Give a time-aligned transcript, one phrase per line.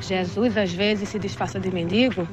[0.00, 2.26] Jesus às vezes se disfarça de mendigo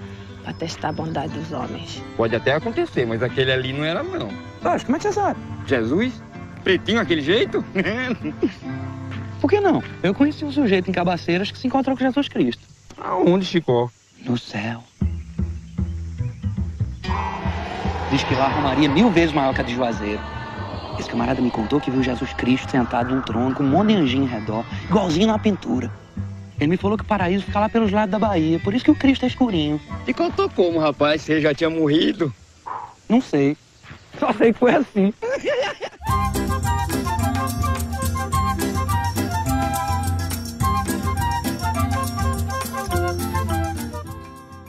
[0.43, 2.01] para testar a bondade dos homens.
[2.15, 4.29] Pode até acontecer, mas aquele ali não era não.
[4.61, 5.39] Mas como é que você sabe?
[5.65, 6.21] Jesus?
[6.63, 7.63] Pretinho aquele jeito?
[9.41, 9.83] Por que não?
[10.01, 12.63] Eu conheci um sujeito em Cabaceiras que se encontrou com Jesus Cristo.
[12.97, 13.91] Aonde, Chico?
[14.25, 14.83] No céu.
[18.09, 20.21] Diz que lá a Romaria é mil vezes maior que a de Juazeiro.
[20.97, 23.95] Esse camarada me contou que viu Jesus Cristo sentado num trono com um monte de
[23.95, 25.91] anjinho em redor, igualzinho na pintura.
[26.59, 28.91] Ele me falou que o paraíso fica lá pelos lados da Bahia, por isso que
[28.91, 29.79] o Cristo é escurinho.
[30.07, 31.21] E contou como, rapaz?
[31.21, 32.33] Você já tinha morrido?
[33.07, 33.55] Não sei.
[34.19, 35.13] Só sei que foi assim.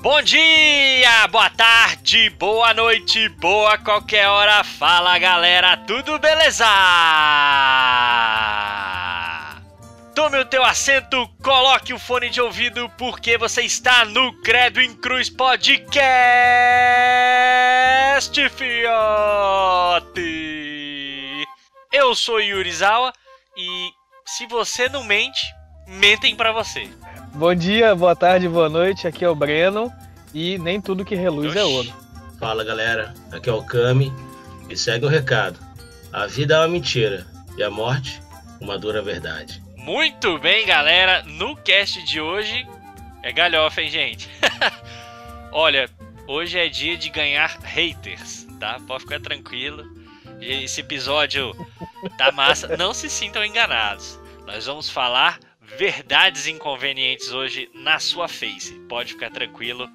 [0.00, 4.62] Bom dia, boa tarde, boa noite, boa qualquer hora.
[4.62, 6.64] Fala galera, tudo beleza?
[10.18, 14.92] Tome o teu assento, coloque o fone de ouvido, porque você está no Credo em
[14.92, 15.68] Cruz Podcast,
[18.50, 20.16] fiote!
[21.92, 23.12] Eu sou Yuri Zawa
[23.56, 23.90] e
[24.26, 25.46] se você não mente,
[25.86, 26.90] mentem pra você.
[27.34, 29.06] Bom dia, boa tarde, boa noite.
[29.06, 29.88] Aqui é o Breno
[30.34, 31.72] e nem tudo que reluz é Oxi.
[31.72, 31.94] ouro.
[32.40, 34.12] Fala galera, aqui é o Kami
[34.68, 35.60] e segue o recado.
[36.12, 37.24] A vida é uma mentira
[37.56, 38.20] e a morte
[38.60, 39.67] uma dura verdade.
[39.88, 41.22] Muito bem, galera.
[41.22, 42.68] No cast de hoje
[43.22, 44.28] é galhofa, hein, gente?
[45.50, 45.88] Olha,
[46.26, 48.78] hoje é dia de ganhar haters, tá?
[48.86, 49.86] Pode ficar tranquilo.
[50.42, 51.54] Esse episódio
[52.18, 52.76] tá massa.
[52.76, 54.20] Não se sintam enganados.
[54.44, 55.40] Nós vamos falar
[55.78, 58.74] verdades inconvenientes hoje na sua face.
[58.90, 59.88] Pode ficar tranquilo.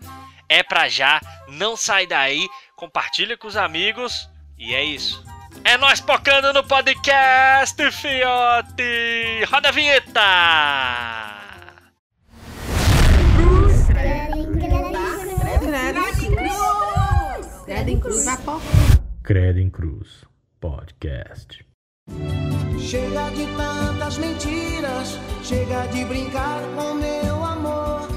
[0.49, 1.21] É pra já.
[1.47, 2.49] Não sai daí.
[2.75, 4.27] Compartilha com os amigos.
[4.57, 5.23] E é isso.
[5.63, 9.43] É nós pocando no podcast, fiote!
[9.49, 10.21] Roda a vinheta!
[17.65, 18.61] Credo em cruz, vai pô.
[19.23, 20.25] Credo em Cruz
[20.59, 21.65] Podcast.
[22.79, 28.09] Chega de tantas mentiras, chega de brincar com meu amor.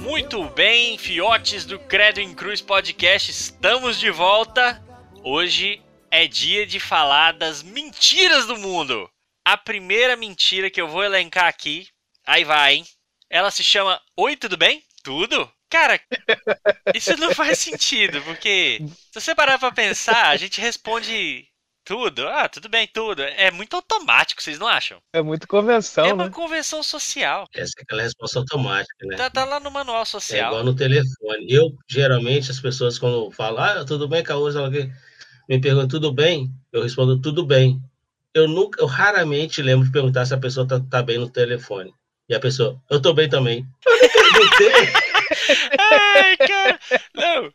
[0.00, 4.82] Muito bem, fiotes do Credo em Cruz Podcast, estamos de volta.
[5.22, 5.82] Hoje
[6.16, 9.08] é dia de falar das mentiras do mundo.
[9.44, 11.86] A primeira mentira que eu vou elencar aqui,
[12.26, 12.84] aí vai, hein?
[13.28, 14.82] Ela se chama Oi, tudo bem?
[15.04, 15.50] Tudo?
[15.68, 16.00] Cara,
[16.94, 18.78] isso não faz sentido, porque
[19.12, 21.46] se você parar pra pensar, a gente responde
[21.84, 22.26] tudo.
[22.28, 23.22] Ah, tudo bem, tudo.
[23.22, 24.98] É muito automático, vocês não acham?
[25.12, 26.30] É muito convenção, é uma né?
[26.30, 27.46] convenção social.
[27.54, 29.16] Essa é aquela resposta automática, né?
[29.16, 30.46] Tá, tá lá no manual É social.
[30.50, 31.46] igual no telefone.
[31.48, 34.90] Eu, geralmente, as pessoas quando falam, ah, tudo bem, Caúza, ela que-
[35.48, 36.50] me perguntam, tudo bem?
[36.72, 37.80] Eu respondo, tudo bem.
[38.34, 41.94] Eu nunca, eu raramente lembro de perguntar se a pessoa tá, tá bem no telefone.
[42.28, 43.66] E a pessoa, eu tô bem também.
[45.78, 46.80] Ai, cara.
[47.14, 47.52] Não.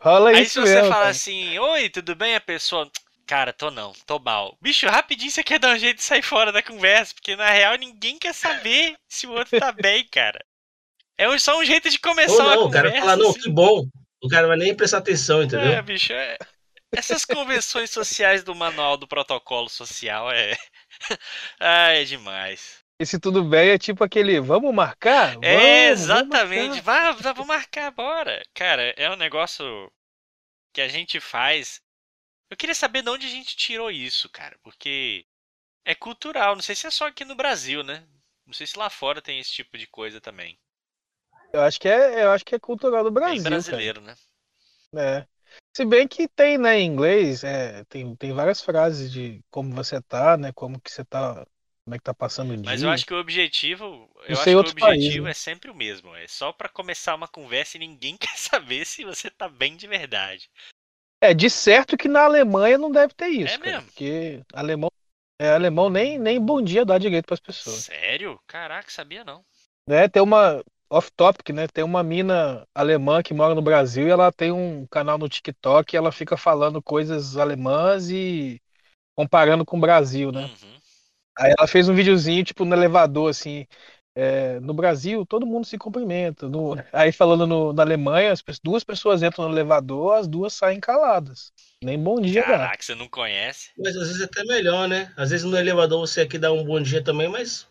[0.00, 0.88] Rola Aí isso se você mesmo.
[0.88, 1.10] fala cara.
[1.10, 2.34] assim, oi, tudo bem?
[2.34, 2.90] A pessoa,
[3.26, 4.56] cara, tô não, tô mal.
[4.60, 7.76] Bicho, rapidinho você quer dar um jeito de sair fora da conversa, porque na real
[7.76, 10.44] ninguém quer saber se o outro tá bem, cara.
[11.16, 13.06] É só um jeito de começar Ou uma não, o cara conversa.
[13.06, 13.40] fala, não, assim.
[13.40, 13.86] que bom.
[14.20, 15.72] O cara vai nem prestar atenção, entendeu?
[15.72, 16.36] É, bicho, é...
[16.94, 20.56] essas convenções sociais do manual do protocolo social é.
[21.60, 22.82] ah, é demais.
[22.98, 25.36] E se tudo bem, é tipo aquele, vamos marcar?
[25.42, 26.82] É, Vamos, vamos exatamente.
[26.82, 26.82] marcar.
[26.82, 28.42] Vai, vamos marcar, bora.
[28.54, 29.64] Cara, é um negócio
[30.72, 31.82] que a gente faz.
[32.50, 35.26] Eu queria saber de onde a gente tirou isso, cara, porque
[35.84, 36.54] é cultural.
[36.56, 38.06] Não sei se é só aqui no Brasil, né?
[38.46, 40.58] Não sei se lá fora tem esse tipo de coisa também.
[41.52, 44.16] Eu acho que é, eu acho que é cultural do Brasil, Bem brasileiro, né?
[44.92, 45.26] cara.
[45.26, 45.31] É.
[45.74, 50.00] Se bem que tem, né, em inglês, é, tem, tem várias frases de como você
[50.02, 51.46] tá, né, como que você tá,
[51.84, 52.64] como é que tá passando o dia.
[52.70, 55.30] Mas eu acho que o objetivo, eu acho que o outro país, objetivo né?
[55.30, 56.14] é sempre o mesmo.
[56.14, 59.86] É só pra começar uma conversa e ninguém quer saber se você tá bem de
[59.86, 60.50] verdade.
[61.20, 63.92] É, de certo que na Alemanha não deve ter isso, É cara, mesmo?
[63.92, 64.90] porque alemão,
[65.38, 67.84] é, alemão nem, nem bom dia dá direito pras pessoas.
[67.84, 68.38] Sério?
[68.46, 69.44] Caraca, sabia não.
[69.86, 70.08] né?
[70.08, 71.66] Tem uma off-topic, né?
[71.68, 75.94] Tem uma mina alemã que mora no Brasil e ela tem um canal no TikTok
[75.94, 78.60] e ela fica falando coisas alemãs e
[79.16, 80.50] comparando com o Brasil, né?
[80.52, 80.80] Uhum.
[81.38, 83.66] Aí ela fez um videozinho, tipo, no elevador, assim.
[84.14, 86.48] é, no Brasil, todo mundo se cumprimenta.
[86.48, 90.52] No- aí falando no- na Alemanha, as pe- duas pessoas entram no elevador, as duas
[90.54, 91.50] saem caladas.
[91.82, 92.42] Nem bom dia.
[92.44, 93.70] Caraca, você não conhece?
[93.78, 95.12] Mas às vezes é até melhor, né?
[95.16, 97.66] Às vezes no elevador você aqui dá um bom dia também, mas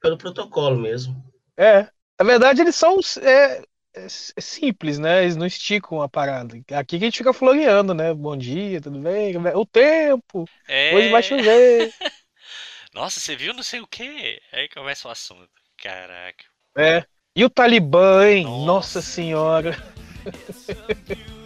[0.00, 1.14] pelo protocolo mesmo.
[1.56, 1.90] É.
[2.22, 3.64] Na verdade, eles são é,
[3.96, 5.24] é, é simples, né?
[5.24, 6.56] Eles não esticam a parada.
[6.70, 8.14] Aqui que a gente fica floreando, né?
[8.14, 9.36] Bom dia, tudo bem?
[9.56, 10.94] O tempo, É...
[10.94, 11.92] hoje vai chover.
[12.94, 14.40] Nossa, você viu não sei o quê?
[14.52, 15.50] Aí começa o assunto.
[15.76, 16.44] Caraca.
[16.78, 17.04] É.
[17.34, 18.44] E o Talibã, hein?
[18.44, 18.66] Nossa.
[18.66, 19.76] Nossa senhora.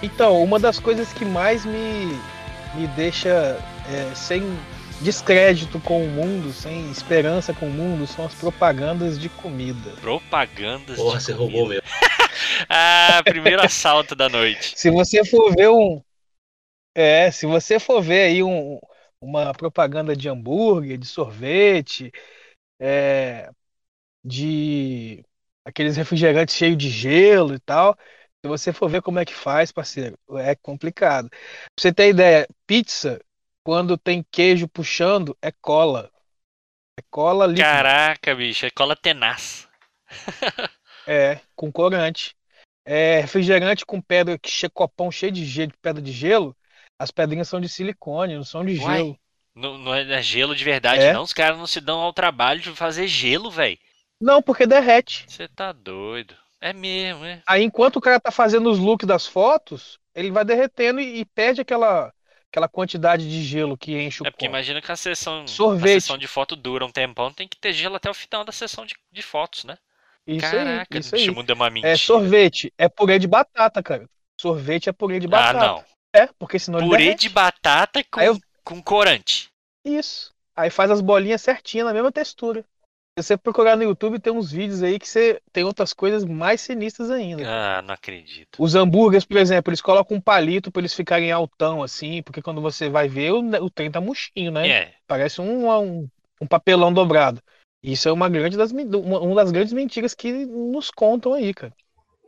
[0.00, 2.06] Então, uma das coisas que mais me,
[2.76, 3.58] me deixa
[3.88, 4.42] é, sem
[5.00, 9.90] descrédito com o mundo, sem esperança com o mundo, são as propagandas de comida.
[10.00, 11.52] Propagandas Porra, de você comida.
[11.52, 11.82] roubou mesmo.
[12.68, 14.72] Ah, primeiro assalto da noite.
[14.76, 16.02] Se você for ver um.
[16.94, 18.78] É, se você for ver aí um,
[19.20, 22.12] uma propaganda de hambúrguer, de sorvete,
[22.80, 23.50] é,
[24.24, 25.24] de
[25.64, 27.96] aqueles refrigerantes cheios de gelo e tal.
[28.44, 31.28] Se você for ver como é que faz, parceiro, é complicado.
[31.28, 31.38] Pra
[31.78, 33.20] você ter ideia, pizza,
[33.68, 36.10] quando tem queijo puxando, é cola.
[36.98, 37.66] É cola líquida.
[37.66, 39.68] Caraca, bicho, é cola tenaz.
[41.06, 42.34] É, com corante.
[42.84, 46.54] É, refrigerante com pedra, que copão cheio de gelo, de pedra de gelo,
[46.98, 48.96] as pedrinhas são de silicone, não são de Uai.
[48.98, 49.18] gelo.
[49.54, 51.12] Não, não é não é gelo de verdade, É.
[51.12, 51.22] não.
[51.22, 53.78] Os caras não se dão ao trabalho de fazer gelo, velho.
[54.20, 55.26] Não, porque derrete.
[55.28, 56.34] Você tá doido.
[56.60, 57.42] É mesmo, é.
[57.46, 61.24] Aí, enquanto o cara tá fazendo os looks das fotos, ele vai derretendo e, e
[61.26, 62.12] perde aquela,
[62.50, 64.50] aquela quantidade de gelo que enche o É porque copo.
[64.50, 65.46] imagina que a sessão, a
[65.88, 68.84] sessão de foto dura um tempão, tem que ter gelo até o final da sessão
[68.86, 69.76] de, de fotos, né?
[70.26, 71.30] Isso Caraca, aí, isso aí.
[71.30, 71.92] muda uma mentira.
[71.92, 74.08] É sorvete, é purê de batata, cara.
[74.38, 75.58] Sorvete é purê de Ah, batata.
[75.58, 75.84] não.
[76.14, 77.22] É, porque senão Purê derrete.
[77.22, 79.50] de batata com, eu- com corante.
[79.84, 80.32] Isso.
[80.56, 82.64] Aí faz as bolinhas certinho na mesma textura.
[83.18, 86.60] Se você procurar no YouTube, tem uns vídeos aí que você tem outras coisas mais
[86.60, 87.42] sinistras ainda.
[87.44, 88.62] Ah, não acredito.
[88.62, 92.60] Os hambúrgueres, por exemplo, eles colocam um palito pra eles ficarem altão, assim, porque quando
[92.60, 94.68] você vai ver, o, o trem tá murchinho, né?
[94.68, 96.08] É, Parece um, um,
[96.40, 97.42] um papelão dobrado.
[97.82, 101.72] Isso é uma, grande das, uma, uma das grandes mentiras que nos contam aí, cara.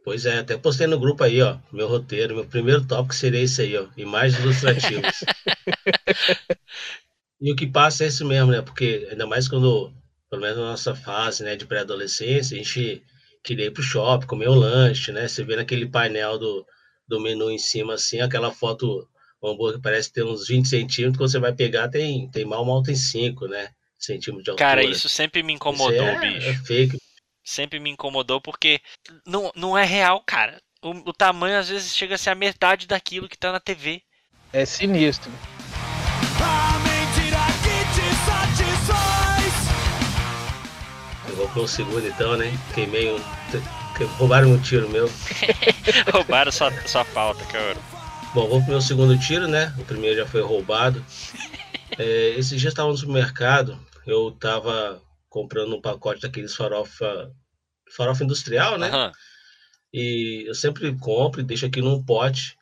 [0.04, 3.62] Pois é, até postei no grupo aí, ó, meu roteiro, meu primeiro tópico seria esse
[3.62, 5.22] aí, ó, imagens ilustrativas.
[7.40, 8.62] e o que passa é isso mesmo, né?
[8.62, 9.92] Porque ainda mais quando,
[10.30, 13.02] pelo menos na nossa fase, né, de pré-adolescência, a gente
[13.42, 15.26] queria ir pro shopping, comer um lanche, né?
[15.26, 16.64] Você vê naquele painel do,
[17.08, 19.08] do menu em cima, assim, aquela foto,
[19.40, 22.82] o hambúrguer parece ter uns 20 centímetros, quando você vai pegar, tem, tem mal, mal
[22.82, 23.70] tem 5, né?
[23.98, 24.68] Centímetros de altura.
[24.68, 26.48] cara, isso sempre me incomodou, é, bicho.
[26.48, 26.98] é fake.
[27.42, 28.80] Sempre me incomodou porque
[29.26, 30.60] não, não é real, cara.
[30.82, 34.00] O, o tamanho às vezes chega a ser a metade daquilo que tá na TV.
[34.52, 35.30] É sinistro.
[41.48, 42.52] Pro segundo então, né?
[42.74, 43.20] Queimei um.
[44.16, 45.10] Roubaram um tiro meu.
[46.12, 47.76] Roubaram sua, sua pauta, cara.
[48.32, 49.74] Bom, vou pro meu segundo tiro, né?
[49.78, 51.04] O primeiro já foi roubado.
[51.98, 53.76] É, esses dias eu estava no supermercado,
[54.06, 57.30] eu tava comprando um pacote daqueles farofa,
[57.94, 58.88] farofa industrial, né?
[58.88, 59.12] Aham.
[59.92, 62.56] E eu sempre compro e deixo aqui num pote.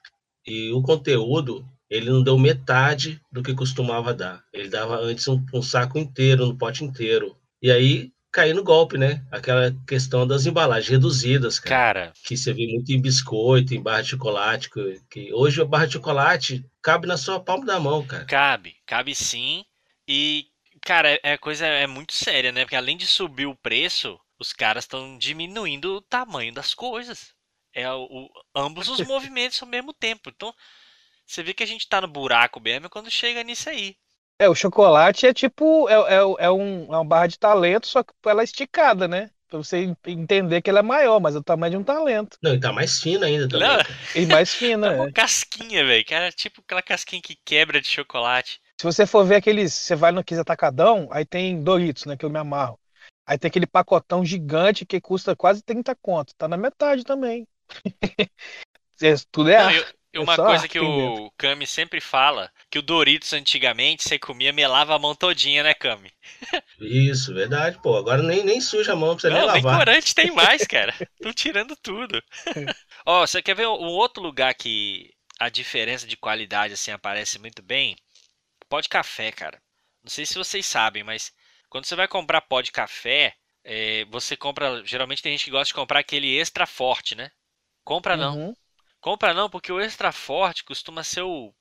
[0.46, 4.42] E o conteúdo, ele não deu metade do que costumava dar.
[4.52, 7.36] Ele dava antes um, um saco inteiro, um pote inteiro.
[7.60, 9.24] E aí caí no golpe, né?
[9.30, 14.02] Aquela questão das embalagens reduzidas, cara Cara, que você vê muito em biscoito, em barra
[14.02, 18.06] de chocolate, que, que hoje a barra de chocolate cabe na sua palma da mão,
[18.06, 18.26] cara.
[18.26, 19.64] cabe, cabe sim.
[20.06, 20.46] E,
[20.82, 22.62] cara, é, é coisa é muito séria, né?
[22.64, 27.34] Porque além de subir o preço, os caras estão diminuindo o tamanho das coisas.
[27.72, 30.30] É o, o- ambos os movimentos ao mesmo tempo.
[30.30, 30.54] Então,
[31.26, 33.96] você vê que a gente tá no buraco mesmo quando chega nisso aí.
[34.38, 38.02] É, o chocolate é tipo, é, é, é um, é uma barra de talento, só
[38.02, 39.30] que ela é esticada, né?
[39.48, 42.38] Pra você en- entender que ela é maior, mas é o tamanho de um talento.
[42.42, 43.66] Não, e tá mais fina ainda também.
[43.66, 43.78] Não.
[44.14, 45.00] E mais fina, é é.
[45.00, 46.04] uma casquinha, velho.
[46.04, 48.60] Cara, tipo aquela casquinha que quebra de chocolate.
[48.78, 49.72] Se você for ver aqueles.
[49.72, 52.16] Você vai no Kiss Atacadão, aí tem Doritos, né?
[52.16, 52.78] Que eu me amarro.
[53.26, 56.34] Aí tem aquele pacotão gigante que custa quase 30 conto.
[56.36, 57.46] Tá na metade também.
[59.00, 62.82] É, Tudo é Não, eu- é uma coisa que o Cami sempre fala, que o
[62.82, 66.12] Doritos antigamente você comia, melava a mão todinha, né, Cami?
[66.80, 67.96] Isso, verdade, pô.
[67.96, 69.64] Agora nem, nem suja a mão, não precisa Não, nem nem lavar.
[69.64, 70.94] corante tem mais, cara.
[71.14, 72.22] Estão tirando tudo.
[73.06, 77.62] Ó, você quer ver um outro lugar que a diferença de qualidade assim aparece muito
[77.62, 77.96] bem?
[78.68, 79.62] Pó de café, cara.
[80.04, 81.32] Não sei se vocês sabem, mas
[81.70, 83.34] quando você vai comprar pó de café,
[83.64, 84.84] é, você compra.
[84.86, 87.30] Geralmente tem gente que gosta de comprar aquele extra forte, né?
[87.84, 88.40] Compra não.
[88.40, 88.54] Uhum.
[89.00, 91.54] Compra não, porque o extra forte costuma ser o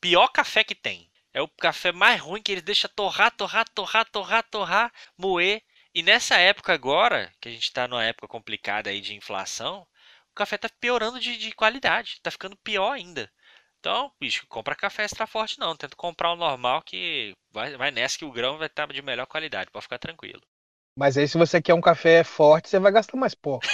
[0.00, 1.10] pior café que tem.
[1.32, 5.62] É o café mais ruim que eles deixam torrar, torrar, torrar, torrar, torrar, moer.
[5.94, 9.86] E nessa época agora, que a gente tá numa época complicada aí de inflação,
[10.30, 13.30] o café tá piorando de, de qualidade, tá ficando pior ainda.
[13.78, 18.18] Então, bicho, compra café extra forte não, tenta comprar o normal que vai, vai nessa
[18.18, 20.42] que o grão vai estar de melhor qualidade, pode ficar tranquilo.
[20.96, 23.58] Mas aí, se você quer um café forte, você vai gastar mais pó.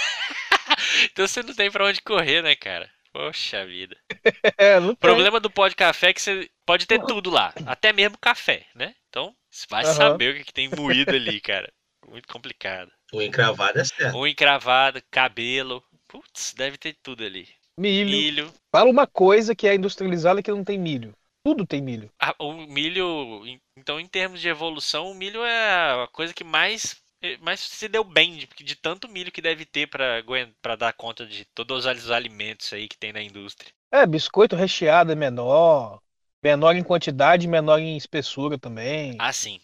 [1.11, 2.89] Então você não tem pra onde correr, né, cara?
[3.11, 3.97] Poxa vida.
[4.57, 7.53] É, não O problema do pó de café é que você pode ter tudo lá,
[7.65, 8.95] até mesmo café, né?
[9.09, 9.93] Então, você vai Aham.
[9.93, 11.71] saber o que, que tem moído ali, cara.
[12.07, 12.91] Muito complicado.
[13.13, 14.17] O encravado é certo.
[14.17, 15.83] Unha encravada, cabelo.
[16.07, 17.47] Putz, deve ter tudo ali.
[17.77, 18.09] Milho.
[18.09, 18.53] Milho.
[18.71, 21.13] Fala uma coisa que é industrializada que não tem milho.
[21.43, 22.09] Tudo tem milho.
[22.19, 23.43] Ah, o milho,
[23.77, 26.97] então em termos de evolução, o milho é a coisa que mais,
[27.41, 30.23] mais se deu bem, de, de tanto milho que deve ter para
[30.61, 33.71] para dar conta de todos os alimentos aí que tem na indústria.
[33.91, 36.01] É, biscoito recheado é menor.
[36.43, 39.19] Menor em quantidade, menor em espessura também.
[39.19, 39.59] Ah, sim.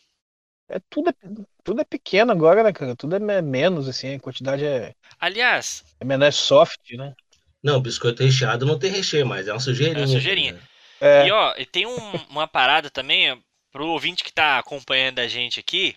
[0.68, 1.14] É tudo, é,
[1.64, 2.96] tudo é pequeno agora, né, cara?
[2.96, 7.16] Tudo é me- menos, assim, a quantidade é, Aliás, é menor, é soft, né?
[7.64, 9.96] Não, biscoito recheado não tem recheio mais, é uma sujeirinha.
[9.96, 10.54] É uma sujeirinha.
[10.54, 10.62] né?
[11.02, 13.38] É, E ó, e tem um- uma parada também, ó,
[13.72, 15.96] pro ouvinte que tá acompanhando a gente aqui,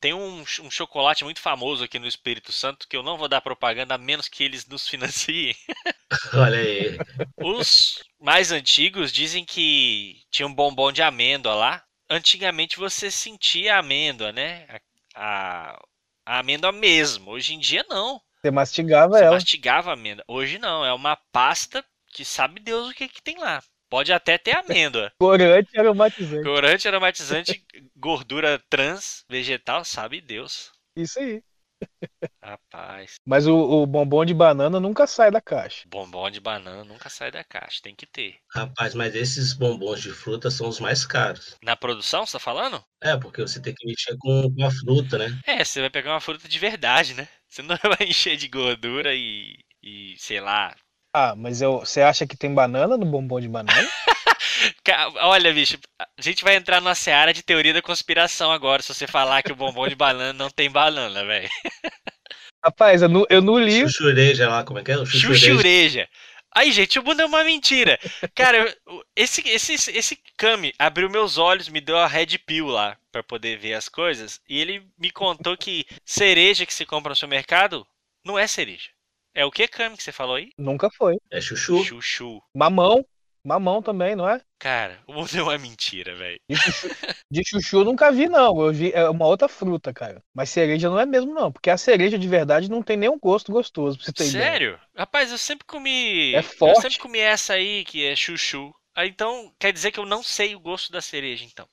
[0.00, 3.40] tem um, um chocolate muito famoso aqui no Espírito Santo, que eu não vou dar
[3.40, 5.54] propaganda a menos que eles nos financiem.
[6.34, 6.98] Olha aí.
[7.36, 11.84] Os mais antigos dizem que tinha um bombom de amêndoa lá.
[12.10, 14.66] Antigamente você sentia a amêndoa, né?
[15.14, 15.78] A, a,
[16.26, 17.30] a amêndoa mesmo.
[17.30, 18.20] Hoje em dia não.
[18.40, 19.34] você mastigava Você ela.
[19.34, 20.24] mastigava a amêndoa.
[20.28, 23.62] Hoje não, é uma pasta que sabe Deus o que, que tem lá.
[23.90, 25.12] Pode até ter amêndoa.
[25.18, 26.42] Corante aromatizante.
[26.44, 27.64] Corante aromatizante,
[27.96, 30.72] gordura trans, vegetal, sabe Deus.
[30.96, 31.42] Isso aí.
[32.42, 35.84] Rapaz, Mas o, o bombom de banana nunca sai da caixa.
[35.86, 38.36] bombom de banana nunca sai da caixa, tem que ter.
[38.52, 41.56] Rapaz, mas esses bombons de fruta são os mais caros.
[41.62, 42.82] Na produção, você tá falando?
[43.00, 45.38] É, porque você tem que mexer com, com a fruta, né?
[45.46, 47.28] É, você vai pegar uma fruta de verdade, né?
[47.48, 50.74] Você não vai encher de gordura e, e sei lá.
[51.12, 53.88] Ah, mas eu, você acha que tem banana no bombom de banana?
[55.20, 59.06] Olha, bicho, a gente vai entrar numa seara de teoria da conspiração agora, se você
[59.06, 61.48] falar que o bombom de banana não tem banana, velho.
[62.64, 63.80] Rapaz, eu não, eu não li.
[63.80, 64.96] Chuchureja lá, como é que é?
[64.96, 65.46] O chuchureja.
[65.46, 66.08] Chuchureja.
[66.54, 67.98] Aí, gente, o mundo é uma mentira.
[68.34, 68.74] Cara,
[69.14, 73.58] esse, esse, esse Kami abriu meus olhos, me deu a red pill lá pra poder
[73.58, 74.40] ver as coisas.
[74.48, 77.86] E ele me contou que cereja que se compra no supermercado
[78.24, 78.88] não é cereja.
[79.38, 80.50] É o que, Kami, que você falou aí?
[80.58, 81.16] Nunca foi.
[81.30, 81.84] É chuchu.
[81.84, 82.42] Chuchu.
[82.52, 83.06] Mamão.
[83.44, 84.40] Mamão também, não é?
[84.58, 86.40] Cara, o mundo é mentira, velho.
[86.50, 86.88] De chuchu,
[87.30, 88.60] de chuchu eu nunca vi, não.
[88.60, 90.20] Eu vi, é uma outra fruta, cara.
[90.34, 91.52] Mas cereja não é mesmo, não.
[91.52, 94.44] Porque a cereja de verdade não tem nenhum gosto gostoso, pra você ter ideia.
[94.44, 94.80] Sério?
[94.96, 96.34] Rapaz, eu sempre comi.
[96.34, 96.82] É Eu forte.
[96.82, 98.74] sempre comi essa aí, que é chuchu.
[98.92, 101.68] Ah, então, quer dizer que eu não sei o gosto da cereja, então.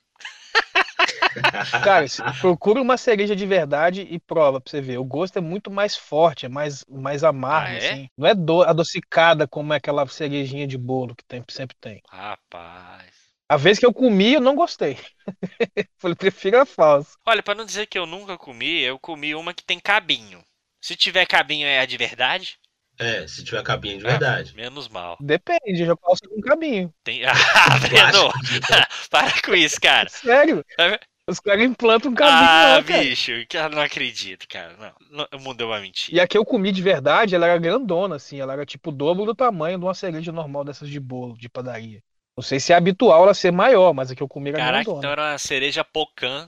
[1.84, 2.06] Cara,
[2.40, 4.98] procura uma cereja de verdade e prova pra você ver.
[4.98, 7.78] O gosto é muito mais forte, é mais, mais amargo, Ah, é?
[7.78, 8.08] assim.
[8.16, 12.00] Não é do- adocicada como é aquela cerejinha de bolo que tem, sempre tem.
[12.08, 13.12] Rapaz.
[13.48, 14.98] A vez que eu comi, eu não gostei.
[15.98, 17.16] Falei, prefiro a falsa.
[17.24, 20.42] Olha, pra não dizer que eu nunca comi, eu comi uma que tem cabinho.
[20.80, 22.58] Se tiver cabinho, é a de verdade?
[22.98, 24.54] É, se tiver cabinho de verdade.
[24.56, 25.16] Menos mal.
[25.20, 26.92] Depende, eu já calço com cabinho.
[27.04, 27.22] Tem...
[27.26, 28.32] Ah, Breno!
[29.10, 30.08] Para com isso, cara.
[30.08, 30.64] Sério?
[30.78, 30.98] É?
[31.28, 33.02] Os caras implantam um cabinho Ah, lá, cara.
[33.02, 34.74] bicho, cara, não acredito, cara.
[34.78, 36.16] Não, não, o mundo é uma mentira.
[36.16, 38.40] E a que eu comi de verdade, ela era grandona, assim.
[38.40, 41.48] Ela era tipo o dobro do tamanho de uma cereja normal dessas de bolo, de
[41.48, 42.00] padaria.
[42.36, 44.84] Não sei se é habitual ela ser maior, mas a que eu comi era Caraca,
[44.84, 44.98] grandona.
[44.98, 46.46] então era uma cereja pocã.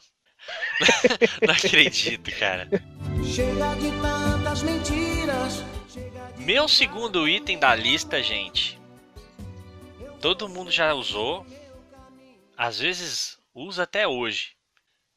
[1.46, 2.68] não acredito, cara.
[3.24, 3.90] Chega de
[6.48, 8.80] Meu segundo item da lista, gente.
[10.18, 11.46] Todo mundo já usou.
[12.56, 14.52] Às vezes usa até hoje.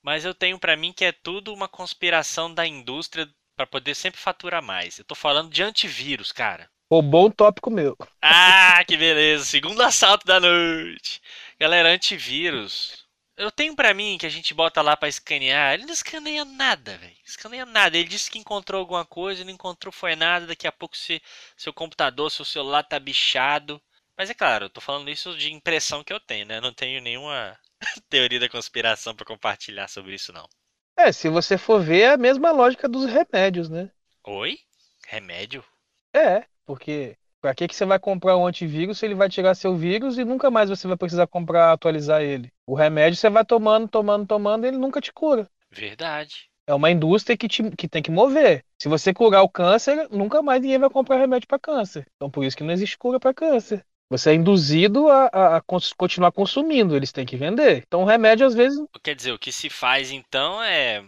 [0.03, 4.19] Mas eu tenho pra mim que é tudo uma conspiração da indústria pra poder sempre
[4.19, 4.99] faturar mais.
[4.99, 6.69] Eu tô falando de antivírus, cara.
[6.91, 7.95] Roubou um tópico meu.
[8.21, 9.45] Ah, que beleza!
[9.45, 11.21] Segundo assalto da noite.
[11.57, 13.00] Galera, antivírus.
[13.41, 15.73] Eu tenho pra mim que a gente bota lá pra escanear.
[15.73, 17.15] Ele não escaneia nada, velho.
[17.25, 17.97] Escaneia nada.
[17.97, 20.45] Ele disse que encontrou alguma coisa, não encontrou foi nada.
[20.45, 21.19] Daqui a pouco se,
[21.57, 23.81] seu computador, seu celular tá bichado.
[24.15, 26.57] Mas é claro, eu tô falando isso de impressão que eu tenho, né?
[26.57, 27.57] Eu não tenho nenhuma
[28.07, 30.47] teoria da conspiração pra compartilhar sobre isso, não.
[30.95, 33.89] É, se você for ver, é a mesma lógica dos remédios, né?
[34.23, 34.59] Oi?
[35.07, 35.65] Remédio?
[36.13, 39.75] É, porque pra que que você vai comprar um antivírus se ele vai tirar seu
[39.75, 42.51] vírus e nunca mais você vai precisar comprar, atualizar ele?
[42.65, 45.49] O remédio você vai tomando, tomando, tomando e ele nunca te cura.
[45.71, 46.49] Verdade.
[46.67, 48.63] É uma indústria que, te, que tem que mover.
[48.77, 52.05] Se você curar o câncer, nunca mais ninguém vai comprar remédio para câncer.
[52.15, 53.83] Então por isso que não existe cura para câncer.
[54.09, 55.61] Você é induzido a, a- a
[55.97, 57.83] continuar consumindo, eles têm que vender.
[57.87, 61.03] Então o remédio às vezes Quer dizer, o que se faz então é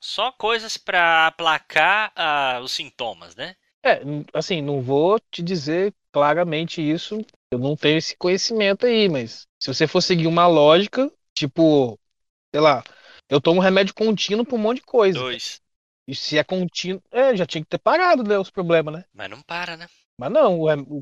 [0.00, 3.56] só coisas pra aplacar ah, os sintomas, né?
[3.82, 4.00] É,
[4.34, 7.18] assim, não vou te dizer claramente isso,
[7.50, 11.98] eu não tenho esse conhecimento aí, mas se você for seguir uma lógica, tipo,
[12.54, 12.82] sei lá,
[13.30, 15.26] eu tomo remédio contínuo pra um monte de coisa.
[15.26, 15.60] Dois.
[16.08, 19.04] E se é contínuo, é, já tinha que ter parado, né, os problemas, né?
[19.12, 19.86] Mas não para, né?
[20.18, 21.00] Mas não, o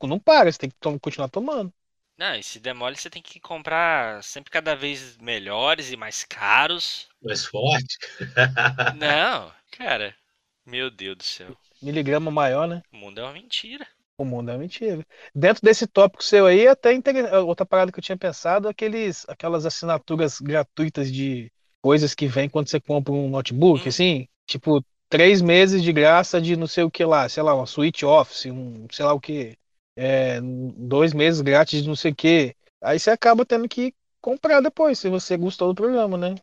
[0.00, 1.72] o- não para, você tem que tom- continuar tomando.
[2.16, 7.06] Não, e se demole, você tem que comprar sempre cada vez melhores e mais caros.
[7.22, 7.96] Mais forte.
[8.86, 10.16] Não, cara.
[10.64, 11.58] Meu Deus do céu.
[11.82, 12.82] Miligrama maior, né?
[12.92, 13.86] O mundo é uma mentira.
[14.16, 15.04] O mundo é mentira.
[15.34, 17.32] Dentro desse tópico seu aí, até inter...
[17.44, 22.68] outra parada que eu tinha pensado, aqueles, aquelas assinaturas gratuitas de coisas que vem quando
[22.68, 23.88] você compra um notebook, Hum.
[23.88, 27.66] assim, tipo, três meses de graça de não sei o que lá, sei lá, uma
[27.66, 29.56] suite office, um sei lá o que,
[29.96, 32.54] é, dois meses grátis de não sei o que.
[32.80, 36.34] Aí você acaba tendo que comprar depois, se você gostou do programa, né?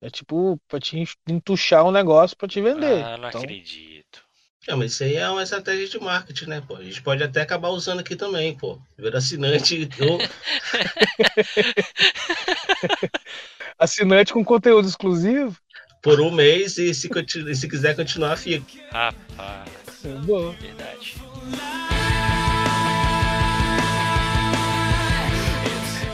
[0.00, 3.00] É tipo, pra te entuchar um negócio pra te vender.
[3.02, 4.23] Ah, não Então, acredito.
[4.66, 6.76] É, mas isso aí é uma estratégia de marketing, né, pô?
[6.76, 8.78] A gente pode até acabar usando aqui também, pô.
[8.96, 9.88] Ver assinante.
[10.00, 10.18] ou-
[13.78, 15.56] assinante com conteúdo exclusivo.
[16.02, 18.64] por um mês e se, continu- se quiser continuar, fica.
[18.90, 19.68] Rapaz,
[20.04, 20.52] é boa.
[20.52, 21.14] verdade.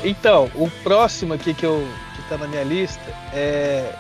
[0.03, 3.03] Então, o próximo aqui que, eu, que tá na minha lista
[3.33, 3.93] é.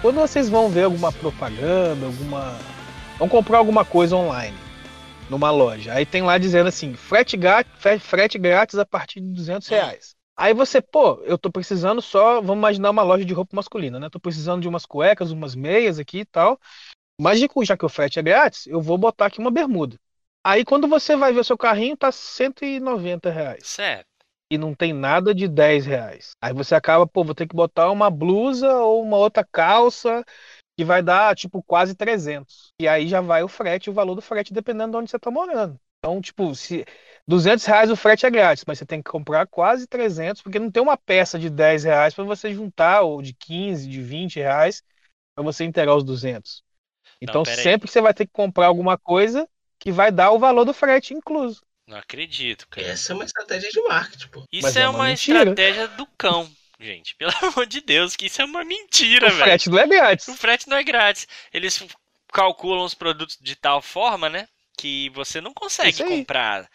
[0.00, 2.56] Quando vocês vão ver alguma propaganda, alguma.
[3.20, 4.56] Vão comprar alguma coisa online,
[5.28, 5.92] numa loja.
[5.92, 7.38] Aí tem lá dizendo assim: frete,
[7.76, 10.16] fre- frete grátis a partir de 200 reais.
[10.34, 12.40] Aí você, pô, eu tô precisando só.
[12.40, 14.08] Vamos imaginar uma loja de roupa masculina, né?
[14.08, 16.58] Tô precisando de umas cuecas, umas meias aqui e tal.
[17.20, 19.98] Mas já que o frete é grátis, eu vou botar aqui uma bermuda.
[20.42, 24.06] Aí quando você vai ver o seu carrinho, tá 190 reais Certo.
[24.50, 26.30] e não tem nada de 10 reais.
[26.40, 30.24] Aí você acaba, pô, vou ter que botar uma blusa ou uma outra calça
[30.80, 32.72] que vai dar, tipo, quase 300.
[32.80, 35.30] E aí já vai o frete, o valor do frete, dependendo de onde você tá
[35.30, 35.78] morando.
[35.98, 36.86] Então, tipo, se
[37.28, 40.70] 200 reais o frete é grátis, mas você tem que comprar quase 300, porque não
[40.70, 44.82] tem uma peça de 10 reais para você juntar, ou de 15, de 20 reais,
[45.34, 46.62] para você inteirar os 200.
[47.20, 47.54] Então, aí.
[47.56, 49.46] sempre você vai ter que comprar alguma coisa
[49.78, 51.60] que vai dar o valor do frete incluso.
[51.86, 52.86] Não acredito, cara.
[52.86, 54.44] Essa é uma estratégia de marketing, pô.
[54.50, 55.40] Isso Mas é, é uma, uma mentira.
[55.40, 57.14] estratégia do cão, gente.
[57.18, 59.44] Pelo amor de Deus, que isso é uma mentira, o velho.
[59.44, 60.28] frete não é grátis.
[60.28, 61.26] O frete não é grátis.
[61.52, 61.82] Eles
[62.32, 64.48] calculam os produtos de tal forma, né?
[64.78, 66.68] Que você não consegue comprar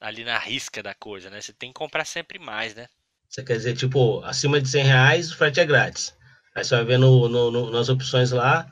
[0.00, 1.40] ali na risca da coisa, né?
[1.40, 2.86] Você tem que comprar sempre mais, né?
[3.28, 6.14] Você quer dizer, tipo, acima de 100 reais, o frete é grátis.
[6.54, 8.66] Aí você vai ver no, no- no- nas opções lá,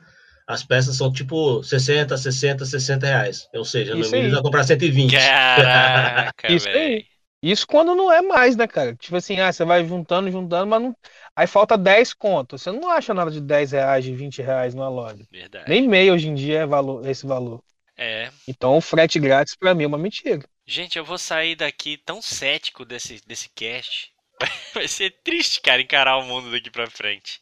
[0.47, 3.47] as peças são tipo 60, 60, 60 reais.
[3.53, 5.13] Ou seja, no mínimo vai comprar 120.
[5.55, 7.05] Caraca, Isso aí.
[7.41, 8.95] Isso quando não é mais, né, cara?
[8.95, 10.95] Tipo assim, ah, você vai juntando, juntando, mas não.
[11.35, 12.61] Aí falta 10 contos.
[12.61, 15.23] Você não acha nada de 10 reais, de 20 reais numa loja.
[15.31, 15.69] Verdade.
[15.69, 17.61] Nem meio hoje em dia é valor, esse valor.
[17.95, 18.31] É.
[18.47, 20.43] Então o frete grátis pra mim é uma mentira.
[20.65, 24.11] Gente, eu vou sair daqui tão cético desse, desse cast.
[24.73, 27.39] Vai ser triste, cara, encarar o mundo daqui pra frente.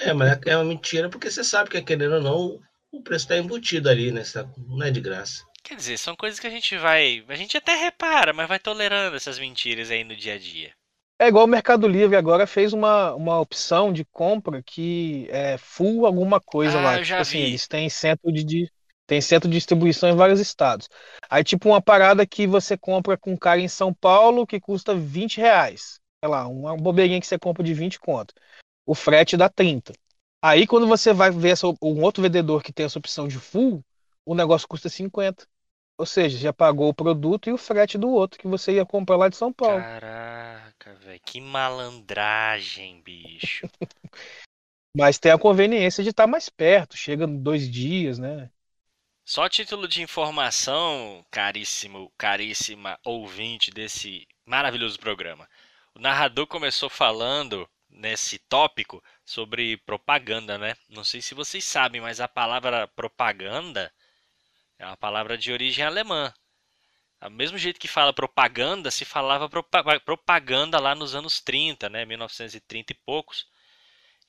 [0.00, 2.60] É, mas é uma mentira porque você sabe que, querendo ou não,
[2.92, 4.22] o preço está embutido ali, né?
[4.22, 5.42] Tá- Não é de graça.
[5.66, 7.24] Quer dizer, são coisas que a gente vai.
[7.26, 10.72] A gente até repara, mas vai tolerando essas mentiras aí no dia a dia.
[11.18, 16.06] É igual o Mercado Livre agora fez uma, uma opção de compra que é full
[16.06, 16.92] alguma coisa Ah, lá.
[16.92, 18.70] eu Tipo já assim, eles têm centro de,
[19.08, 20.88] tem centro de distribuição em vários estados.
[21.28, 24.94] Aí, tipo, uma parada que você compra com um cara em São Paulo que custa
[24.94, 25.98] 20 reais.
[26.22, 28.32] Sei lá, uma bobeirinha que você compra de 20 conto.
[28.84, 29.92] O frete dá 30.
[30.40, 33.82] Aí, quando você vai ver essa, um outro vendedor que tem essa opção de full,
[34.24, 35.44] o negócio custa 50.
[35.98, 39.16] Ou seja, já pagou o produto e o frete do outro que você ia comprar
[39.16, 39.80] lá de São Paulo.
[39.80, 41.20] Caraca, velho.
[41.24, 43.66] Que malandragem, bicho.
[44.96, 48.50] Mas tem a conveniência de estar mais perto, chega em dois dias, né?
[49.24, 55.48] Só título de informação, caríssimo, caríssima ouvinte desse maravilhoso programa.
[55.94, 60.74] O narrador começou falando nesse tópico sobre propaganda, né?
[60.88, 63.92] Não sei se vocês sabem, mas a palavra propaganda
[64.78, 66.32] é uma palavra de origem alemã.
[67.22, 72.04] Do mesmo jeito que fala propaganda, se falava propa- propaganda lá nos anos 30, né?
[72.04, 73.46] 1930 e poucos.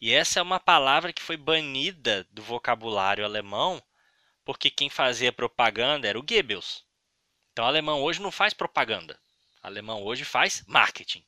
[0.01, 3.81] E essa é uma palavra que foi banida do vocabulário alemão
[4.45, 6.85] porque quem fazia propaganda era o Goebbels.
[7.51, 9.19] Então o alemão hoje não faz propaganda.
[9.63, 11.25] O alemão hoje faz marketing.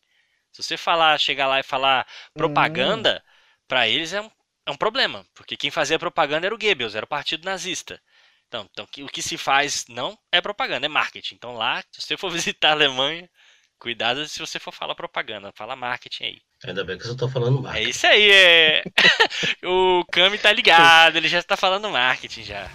[0.52, 3.24] Se você falar, chegar lá e falar propaganda,
[3.68, 4.32] para eles é um,
[4.66, 8.02] é um problema, porque quem fazia propaganda era o Goebbels, era o partido nazista.
[8.50, 11.36] Então, então o que se faz não é propaganda, é marketing.
[11.36, 13.30] Então lá, se você for visitar a Alemanha,
[13.78, 16.42] cuidado se você for falar propaganda, fala marketing aí.
[16.66, 17.90] Ainda bem que eu só tô falando É marketing.
[17.90, 18.84] isso aí, é.
[19.64, 22.70] o Cami tá ligado, ele já tá falando marketing já.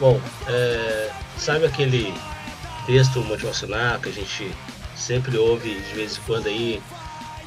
[0.00, 2.12] Bom, é, sabe aquele
[2.86, 4.50] texto motivacional que a gente
[4.96, 6.82] sempre ouve de vez em quando aí,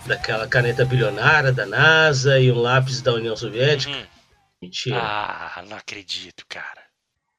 [0.05, 3.91] daquela caneta bilionária da NASA e um lápis da União Soviética?
[3.91, 4.05] Uhum.
[4.61, 4.99] Mentira.
[4.99, 6.83] Ah, não acredito, cara.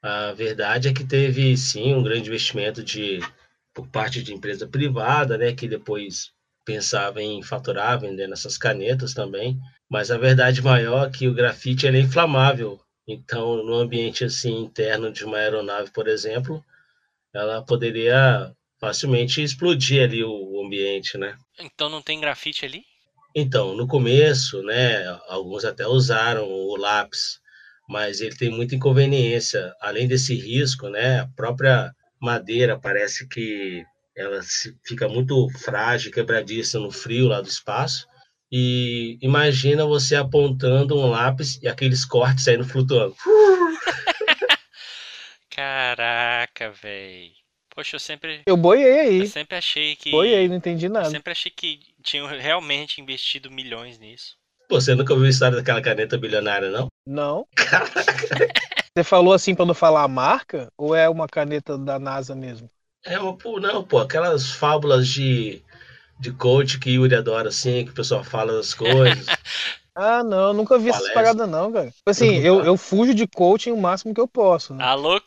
[0.03, 3.21] A verdade é que teve sim um grande investimento de
[3.75, 6.33] por parte de empresa privada, né, que depois
[6.65, 9.59] pensava em faturar vendendo essas canetas também.
[9.89, 12.81] Mas a verdade maior é que o grafite é inflamável.
[13.07, 16.65] Então, no ambiente assim interno de uma aeronave, por exemplo,
[17.33, 21.37] ela poderia facilmente explodir ali o ambiente, né?
[21.59, 22.85] Então não tem grafite ali?
[23.35, 27.39] Então, no começo, né, alguns até usaram o lápis,
[27.87, 29.75] mas ele tem muita inconveniência.
[29.81, 33.85] Além desse risco, né, a própria madeira parece que
[34.17, 34.41] ela
[34.87, 38.07] fica muito frágil, quebradiça no frio lá do espaço.
[38.51, 43.15] E imagina você apontando um lápis e aqueles cortes saindo flutuando.
[45.51, 47.46] Caraca, velho.
[47.77, 48.41] Poxa, eu sempre.
[48.47, 49.21] Eu boiei aí.
[49.21, 50.11] Eu sempre achei que.
[50.11, 51.11] Boiei, não entendi Eu nada.
[51.11, 54.35] sempre achei que tinham realmente investido milhões nisso.
[54.67, 56.89] Pô, Você nunca ouviu a história daquela caneta bilionária, não?
[57.07, 57.47] Não.
[58.97, 60.73] Você falou assim pra não falar a marca?
[60.79, 62.71] Ou é uma caneta da NASA mesmo?
[63.05, 65.62] É uma, pô, não, pô, aquelas fábulas de,
[66.19, 69.27] de coach que Yuri adora, assim, que o pessoal fala das coisas.
[69.97, 71.23] Ah, não, nunca vi essas Palestra.
[71.23, 71.87] paradas não, cara.
[71.87, 74.75] Tipo Assim, eu, eu fujo de coaching o máximo que eu posso.
[74.75, 74.85] Né?
[74.85, 75.21] Alô, Não,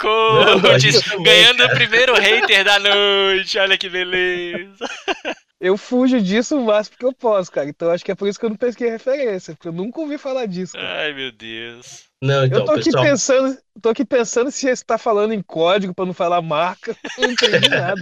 [0.62, 0.92] coach!
[1.24, 1.74] Ganhando o cara.
[1.74, 4.86] primeiro hater da noite, olha que beleza.
[5.60, 7.68] Eu fujo disso o máximo que eu posso, cara.
[7.70, 10.18] Então acho que é por isso que eu não pesquei referência, porque eu nunca ouvi
[10.18, 10.74] falar disso.
[10.74, 11.02] cara.
[11.04, 12.06] Ai, meu Deus.
[12.22, 15.42] Não, então, eu tô aqui pessoal, pensando, tô aqui pensando se você tá falando em
[15.42, 16.96] código pra não falar marca.
[17.18, 18.02] Eu não entendi nada.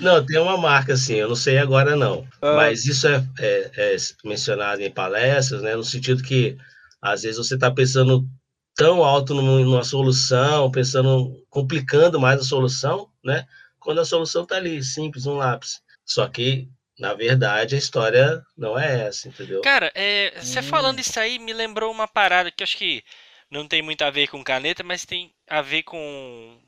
[0.00, 2.56] não, tem uma marca assim, eu não sei agora não, Ah.
[2.56, 6.56] mas isso é, é- é mencionado em palestras, né, no sentido que
[7.02, 8.26] às vezes você está pensando
[8.74, 13.46] tão alto numa, numa solução, pensando, complicando mais a solução, né,
[13.78, 15.80] quando a solução está ali, simples, um lápis.
[16.04, 19.62] Só que, na verdade, a história não é essa, entendeu?
[19.62, 20.62] Cara, é, você Hum.
[20.62, 23.02] falando isso aí me lembrou uma parada que eu acho que
[23.50, 26.60] não tem muito a ver com caneta, mas tem a ver com,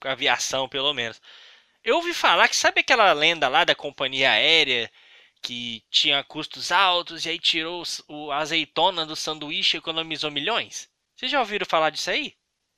[0.00, 1.20] com aviação, pelo menos.
[1.84, 4.90] Eu ouvi falar que sabe aquela lenda lá da companhia aérea
[5.42, 10.88] que tinha custos altos e aí tirou o a azeitona do sanduíche e economizou milhões?
[11.16, 12.34] Vocês já ouviram falar disso aí?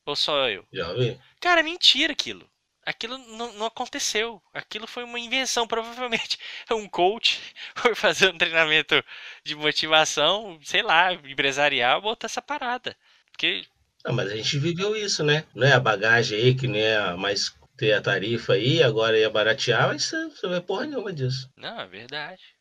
[0.06, 0.66] Ou só eu?
[0.72, 1.18] Já ouvi?
[1.40, 2.50] Cara, é mentira aquilo.
[2.86, 4.42] Aquilo não, não aconteceu.
[4.52, 5.66] Aquilo foi uma invenção.
[5.66, 6.38] Provavelmente
[6.72, 7.40] um coach
[7.76, 9.02] foi fazer um treinamento
[9.44, 12.96] de motivação, sei lá, empresarial, botar essa parada.
[13.30, 13.64] Porque,
[14.04, 15.44] Ah, mas a gente viveu isso, né?
[15.54, 19.28] Não é a bagagem aí, que nem é mais ter a tarifa aí, agora ia
[19.30, 21.50] baratear, mas você não vê porra nenhuma disso.
[21.56, 22.53] não, é verdade.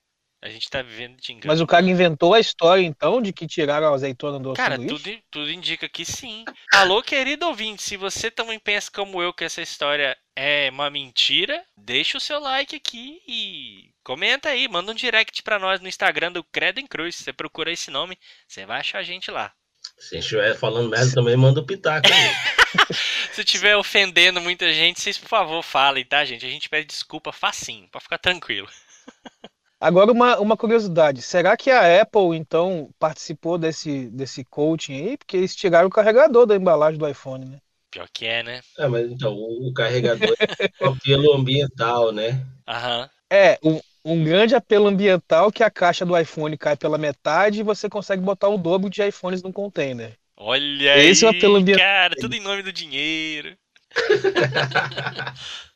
[0.44, 1.48] A gente tá vivendo de engano.
[1.48, 5.18] Mas o cara inventou a história, então, de que tiraram a azeitona do Cara, tudo,
[5.32, 6.44] tudo indica que sim.
[6.74, 11.64] Alô, querido ouvinte, se você também pensa como eu que essa história é uma mentira,
[11.78, 16.34] deixa o seu like aqui e comenta aí, manda um direct pra nós no Instagram
[16.34, 17.16] do Credo em Cruz.
[17.16, 19.54] Você procura esse nome, você vai achar a gente lá.
[19.98, 22.92] Se a gente estiver falando merda, também manda o pitaco aí.
[23.32, 26.46] Se estiver ofendendo muita gente, vocês por favor falem, tá, gente?
[26.46, 28.68] A gente pede desculpa facinho, pra ficar tranquilo.
[29.84, 31.22] Agora, uma, uma curiosidade.
[31.22, 35.18] Será que a Apple, então, participou desse, desse coaching aí?
[35.18, 37.58] Porque eles tiraram o carregador da embalagem do iPhone, né?
[37.92, 38.62] Pior que é, né?
[38.80, 42.46] É, mas então, o, carregador é um apelo ambiental, né?
[42.66, 43.10] Aham.
[43.30, 47.64] É, um, um grande apelo ambiental que a caixa do iPhone cai pela metade e
[47.64, 50.14] você consegue botar o dobro de iPhones num container.
[50.38, 53.54] Olha Esse é o aí, apelo ambiental cara, tudo em nome do dinheiro.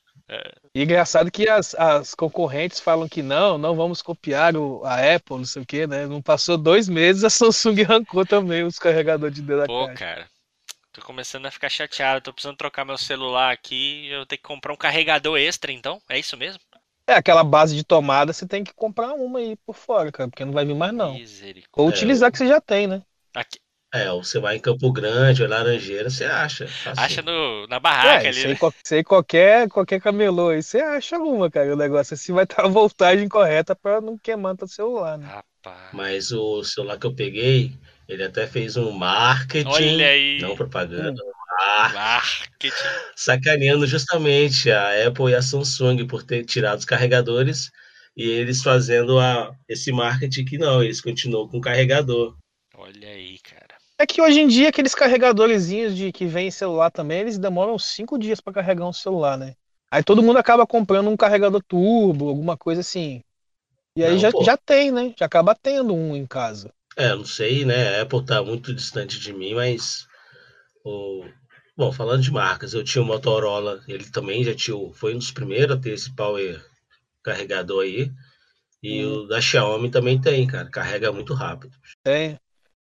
[0.73, 5.37] E engraçado que as, as concorrentes falam que não, não vamos copiar o, a Apple,
[5.37, 6.05] não sei o quê, né?
[6.07, 9.99] Não passou dois meses, a Samsung arrancou também os carregadores de da Pô, caixa.
[9.99, 10.27] cara,
[10.93, 12.21] tô começando a ficar chateado.
[12.21, 14.07] Tô precisando trocar meu celular aqui.
[14.09, 16.01] Eu tenho que comprar um carregador extra, então?
[16.09, 16.61] É isso mesmo?
[17.07, 20.43] É, aquela base de tomada, você tem que comprar uma aí por fora, cara, porque
[20.43, 21.21] não vai vir mais não.
[21.21, 21.71] Misericórdia.
[21.75, 23.03] Ou É, utilizar que você já tem, né?
[23.33, 23.59] Aqui,
[23.93, 26.67] É, ou você vai em Campo Grande ou Laranjeira, você acha.
[26.67, 26.95] Facinho.
[26.95, 28.45] acha no, na barraca É, ali.
[28.45, 29.03] aí, né?
[29.03, 31.73] qualquer, qualquer camelô aí, você acha uma, cara.
[31.73, 35.31] O negócio assim vai estar a voltagem correta pra não queimar teu celular, né?
[35.31, 35.93] Rapaz.
[35.93, 37.73] Mas o celular que eu peguei,
[38.07, 40.39] ele até fez um marketing, Olha aí.
[40.39, 41.33] não propaganda, Hum.
[41.59, 43.01] mar- Marketing.
[43.15, 47.71] sacaneando justamente a Apple e a Samsung por ter tirado os carregadores
[48.15, 52.35] e eles fazendo a, esse marketing que não, eles continuam com o carregador.
[52.75, 53.66] Olha aí, cara.
[53.99, 57.77] É que hoje em dia aqueles carregadorzinhos de que vem em celular também, eles demoram
[57.79, 59.55] cinco dias pra carregar um celular, né?
[59.91, 63.23] Aí todo mundo acaba comprando um carregador turbo, alguma coisa assim.
[63.97, 64.41] E aí Não, já, pô.
[64.41, 65.13] já tem, né?
[65.19, 66.73] Já acaba tendo um em casa.
[66.95, 67.97] É, não sei, né?
[67.99, 70.05] A Apple tá muito distante de mim, mas
[70.85, 71.25] o
[71.77, 75.31] bom, falando de marcas, eu tinha o Motorola, ele também já tinha, foi um dos
[75.31, 76.63] primeiros a ter esse power
[77.23, 78.11] carregador aí.
[78.83, 79.05] E Hum.
[79.05, 81.75] o da Xiaomi também tem, cara, carrega muito rápido.
[82.03, 82.39] Tem.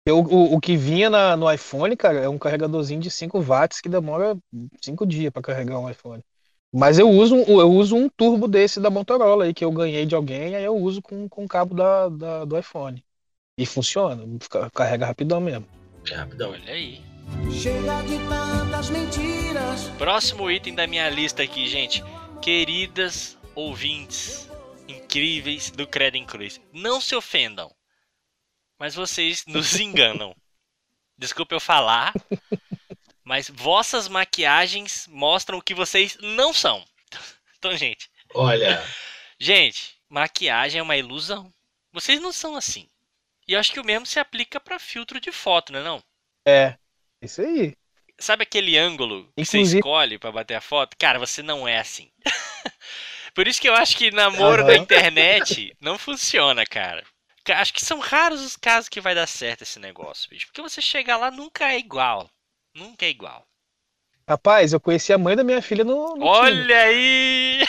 [0.07, 3.81] Eu, o, o que vinha na- no iPhone, cara, é um carregadorzinho de 5 watts
[3.81, 4.37] que demora
[4.83, 6.23] 5 dias para carregar um iPhone.
[6.73, 10.07] Mas eu uso, um- eu uso um turbo desse da Motorola aí que eu ganhei
[10.07, 13.05] de alguém, aí eu uso com, com o cabo da, da- do iPhone.
[13.59, 14.25] E funciona,
[14.73, 15.67] carrega rapidão mesmo.
[16.11, 16.51] É rapidão.
[16.53, 17.01] Olha aí.
[17.53, 19.89] Chega de tantas mentiras.
[19.99, 22.03] Próximo item da minha lista aqui, gente.
[22.41, 24.49] Queridas ouvintes
[24.89, 26.59] incríveis do Credo Cruz.
[26.73, 27.71] Não se ofendam.
[28.81, 30.35] Mas vocês nos enganam.
[31.17, 32.13] Desculpa eu falar.
[33.23, 36.85] Mas vossas maquiagens mostram o que vocês não são.
[37.59, 38.11] Então, gente.
[38.35, 38.83] Olha,
[39.39, 41.53] Gente, maquiagem é uma ilusão.
[41.93, 42.89] Vocês não são assim.
[43.47, 46.03] E eu acho que o mesmo se aplica para filtro de foto, não é não?
[46.47, 46.77] É,
[47.21, 47.77] isso aí.
[48.19, 50.97] Sabe aquele ângulo que você Inclusive- escolhe pra bater a foto?
[50.99, 52.11] Cara, você não é assim.
[53.35, 54.77] Por isso que eu acho que namoro na Aham.
[54.83, 57.05] internet não funciona, cara.
[57.53, 60.47] Acho que são raros os casos que vai dar certo esse negócio, bicho.
[60.47, 62.31] Porque você chegar lá nunca é igual.
[62.75, 63.47] Nunca é igual.
[64.29, 66.25] Rapaz, eu conheci a mãe da minha filha no, no.
[66.25, 67.61] Olha aí!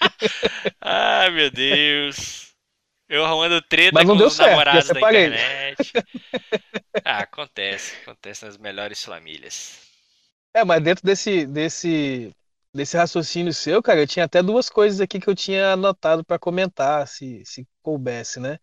[0.80, 2.50] Ai, meu Deus.
[3.08, 5.92] Eu arrumando treta Mas não com deu os certo, namorados da internet.
[7.04, 7.96] Ah, acontece.
[8.02, 9.80] Acontece nas melhores famílias.
[10.54, 12.30] É, mas dentro desse, desse,
[12.74, 16.38] desse raciocínio seu, cara, eu tinha até duas coisas aqui que eu tinha anotado para
[16.38, 18.58] comentar, se, se coubesse, né?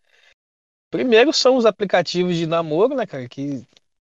[0.90, 3.62] Primeiro são os aplicativos de namoro, né, cara, que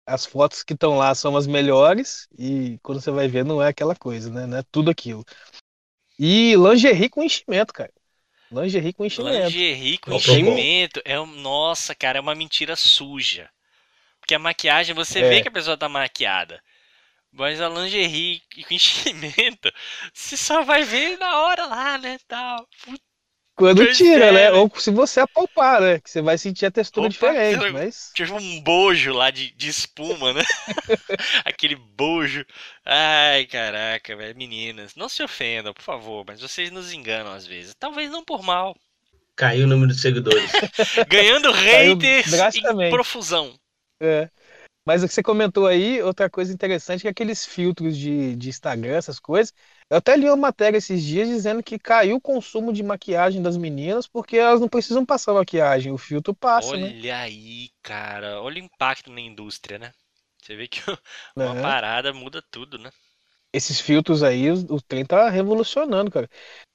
[0.05, 3.69] as fotos que estão lá são as melhores e quando você vai ver não é
[3.69, 4.45] aquela coisa, né?
[4.45, 5.23] Não é tudo aquilo.
[6.19, 7.91] E lingerie com enchimento, cara.
[8.51, 9.33] Lingerie com enchimento.
[9.49, 10.25] Lingerie com provou?
[10.35, 13.49] enchimento é um, nossa, cara, é uma mentira suja.
[14.19, 15.29] Porque a maquiagem, você É.
[15.29, 16.61] vê que a pessoa tá maquiada.
[17.31, 19.71] Mas a lingerie com enchimento,
[20.13, 22.67] você só vai ver na hora lá, né, tal.
[22.83, 23.03] Puta,
[23.63, 24.51] Quando Pois tira, é, né?
[24.51, 24.51] né?
[24.51, 25.97] Ou se você apalpar, né?
[26.01, 29.69] Que você vai sentir a textura Opa, diferente, mas Tipo um bojo lá de, de
[29.69, 30.43] espuma, né?
[31.45, 32.45] Aquele bojo.
[32.85, 34.35] Ai, caraca, velho.
[34.35, 37.73] Meninas, não se ofendam, por favor, mas vocês nos enganam às vezes.
[37.79, 38.75] Talvez não por mal.
[39.33, 40.51] caiu o número de seguidores.
[41.07, 43.57] Ganhando haters em profusão.
[44.01, 44.29] É.
[44.85, 48.49] Mas o que você comentou aí, outra coisa interessante, que é aqueles filtros de, de
[48.49, 49.53] Instagram, essas coisas.
[49.93, 53.55] Eu até li uma matéria esses dias dizendo que caiu o consumo de maquiagem das
[53.55, 56.87] meninas porque elas não precisam passar maquiagem, o filtro passa, né?
[56.87, 58.41] Olha aí, cara.
[58.41, 59.91] Olha o impacto na indústria, né?
[60.41, 60.79] Você vê que
[61.37, 61.61] uma É.
[61.61, 62.89] parada muda tudo, né?
[63.53, 66.27] Esses filtros aí, o, trem tá revolucionando, cara.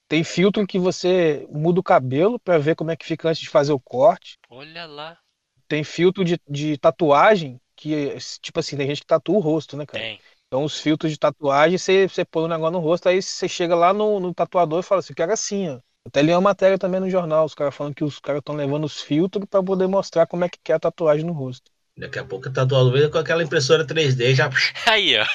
[0.07, 3.49] Tem filtro que você muda o cabelo pra ver como é que fica antes de
[3.49, 4.39] fazer o corte.
[4.49, 5.19] Olha lá.
[5.67, 9.85] Tem filtro de, de tatuagem que, tipo assim, tem gente que tatua o rosto, né,
[9.85, 10.01] cara?
[10.05, 10.21] Tem.
[10.49, 13.75] Então, os filtros de tatuagem, você, você põe o negócio no rosto, aí você chega
[13.75, 15.79] lá no, no tatuador e fala assim, eu quero assim, ó.
[16.07, 18.83] Até li uma matéria também no jornal, os caras falando que os caras estão levando
[18.83, 21.69] os filtros pra poder mostrar como é que quer a tatuagem no rosto.
[21.95, 24.49] Daqui a pouco tá do vez com aquela impressora 3D já.
[24.87, 25.25] Aí, ó.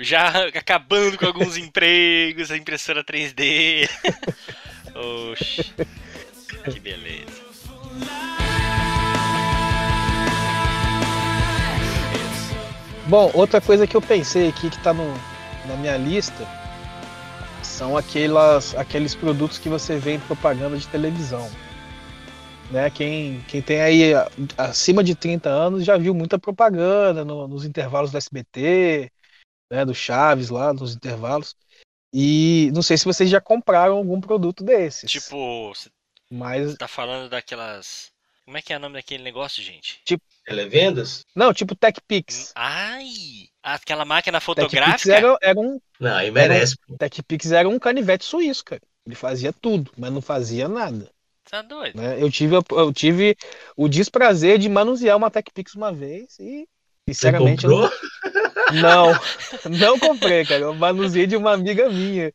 [0.00, 3.88] Já acabando com alguns empregos, a impressora 3D.
[5.30, 5.72] Oxi.
[6.72, 7.48] Que beleza.
[13.08, 15.04] Bom, outra coisa que eu pensei aqui que tá no,
[15.66, 16.46] na minha lista
[17.62, 21.48] são aquelas, aqueles produtos que você vê em propaganda de televisão.
[22.70, 22.90] Né?
[22.90, 24.12] Quem, quem tem aí
[24.58, 29.10] acima de 30 anos já viu muita propaganda no- nos intervalos do SBT,
[29.72, 29.86] né?
[29.86, 31.56] Do Chaves lá, nos intervalos.
[32.12, 35.10] E não sei se vocês já compraram algum produto desses.
[35.10, 35.88] Tipo, você
[36.30, 38.10] Mas, tá falando daquelas.
[38.48, 40.00] Como é que é o nome daquele negócio, gente?
[40.46, 41.22] Televendas?
[41.36, 42.54] não, tipo TechPix.
[42.54, 43.04] Ai!
[43.62, 45.14] Aquela máquina TechPix fotográfica?
[45.14, 46.74] era, era um Não, aí merece.
[46.98, 48.80] TechPix era um canivete suíço, cara.
[49.04, 51.10] Ele fazia tudo, mas não fazia nada.
[51.44, 52.00] Tá doido?
[52.00, 52.16] né?
[52.18, 53.36] Eu tive, eu tive
[53.76, 56.66] o desprazer de manusear uma TechPix uma vez e,
[57.06, 57.90] Você sinceramente, não,
[58.80, 59.12] não,
[59.78, 60.62] não comprei, cara.
[60.62, 62.32] Eu manuseei de uma amiga minha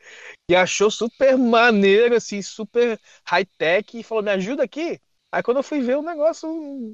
[0.48, 5.02] que achou super maneiro, assim, super high-tech e falou: me ajuda aqui.
[5.34, 6.48] Aí quando eu fui ver o negócio,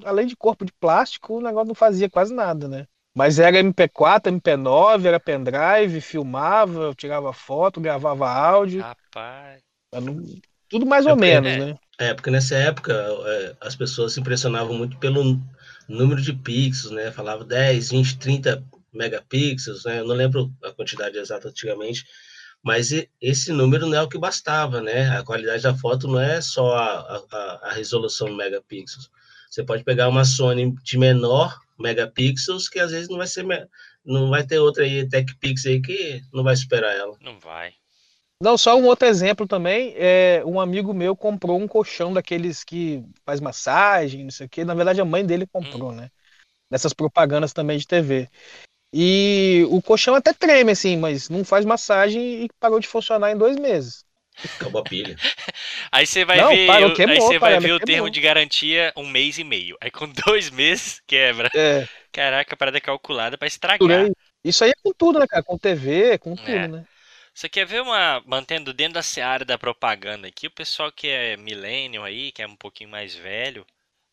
[0.06, 2.88] além de corpo de plástico, o negócio não fazia quase nada, né?
[3.14, 9.62] Mas era MP4, MP9, era pendrive, filmava, eu tirava foto, gravava áudio, Rapaz.
[10.02, 10.24] não-
[10.70, 11.58] tudo mais ou É porque- menos, é.
[11.58, 11.78] né?
[12.00, 15.38] É, porque nessa época é, as pessoas se impressionavam muito pelo
[15.90, 17.12] número de pixels, né?
[17.12, 20.00] Falava 10, 20, 30 megapixels, né?
[20.00, 22.06] Eu não lembro a quantidade exata antigamente,
[22.64, 22.90] mas
[23.22, 25.18] esse número não é o que bastava, né?
[25.18, 29.10] A qualidade da foto não é só a, a, a resolução megapixels.
[29.50, 33.46] Você pode pegar uma Sony de menor megapixels que às vezes não vai ser
[34.06, 37.18] não vai ter outra aí TechPix aí que não vai superar ela.
[37.22, 37.74] Não vai.
[38.42, 43.04] Não, só um outro exemplo também, é, um amigo meu comprou um colchão daqueles que
[43.26, 44.64] faz massagem, não sei o quê.
[44.64, 46.10] Na verdade, a mãe dele comprou, né?
[46.72, 48.30] Nessas propagandas também de TV.
[48.94, 53.38] E o colchão até treme, assim, mas não faz massagem e parou de funcionar em
[53.38, 54.06] dois meses.
[54.58, 55.18] Acabou a pilha.
[55.92, 58.22] Aí você vai Não, ver, parou, o- queimou, aí você vai ver o termo de
[58.22, 59.78] garantia um mês e meio.
[59.82, 61.52] Aí com dois meses quebra.
[61.56, 63.48] É, Caraca, a parada é calculada pra
[63.78, 64.12] por estragar.
[64.44, 65.44] Isso aí é com tudo, né, cara?
[65.44, 66.70] Com TV, com tudo, É.
[66.70, 66.88] né?
[67.34, 68.22] Você quer ver uma.
[68.28, 72.48] Mantendo dentro da seara da propaganda aqui, o pessoal que é millennial aí, que é
[72.48, 73.66] um pouquinho mais velho,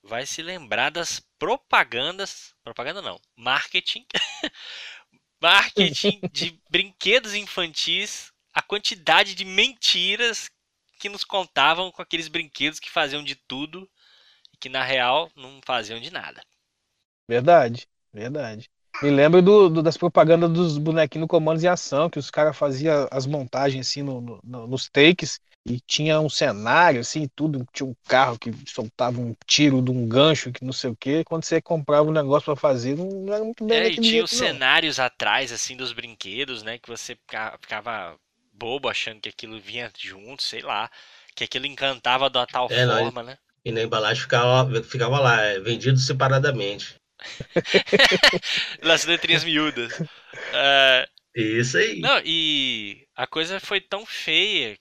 [0.03, 2.55] vai se lembrar das propagandas.
[2.65, 4.07] Propaganda não, marketing.
[5.41, 10.51] marketing de brinquedos infantis, a quantidade de mentiras
[10.99, 13.89] que nos contavam com aqueles brinquedos que faziam de tudo
[14.53, 16.43] e que na real não faziam de nada.
[17.29, 18.71] Verdade, verdade.
[19.03, 22.57] Me lembro do, do- das propagandas dos bonequinhos no Comandos em Ação, que os caras
[22.57, 27.29] faziam as montagens assim no- no- no- nos takes e tinha um cenário assim, e
[27.29, 30.97] tudo, tinha um carro que soltava um tiro de um gancho que não sei o
[30.97, 31.25] quê.
[31.25, 34.31] Quando você comprava um negócio pra fazer, não era muito bem É, e tinha os
[34.33, 36.79] cenários atrás, assim, dos brinquedos, né?
[36.79, 38.19] Que você fica- ficava
[38.53, 40.91] bobo achando que aquilo vinha junto, sei lá.
[41.35, 43.39] Que aquilo encantava de uma tal É, não, forma, né?
[43.65, 46.97] E na embalagem ficava, ficava lá, é, vendido separadamente.
[48.83, 50.03] Nas letrinhas miúdas.
[50.53, 52.03] Ah, Isso aí.
[52.03, 54.79] não, e a coisa foi tão feia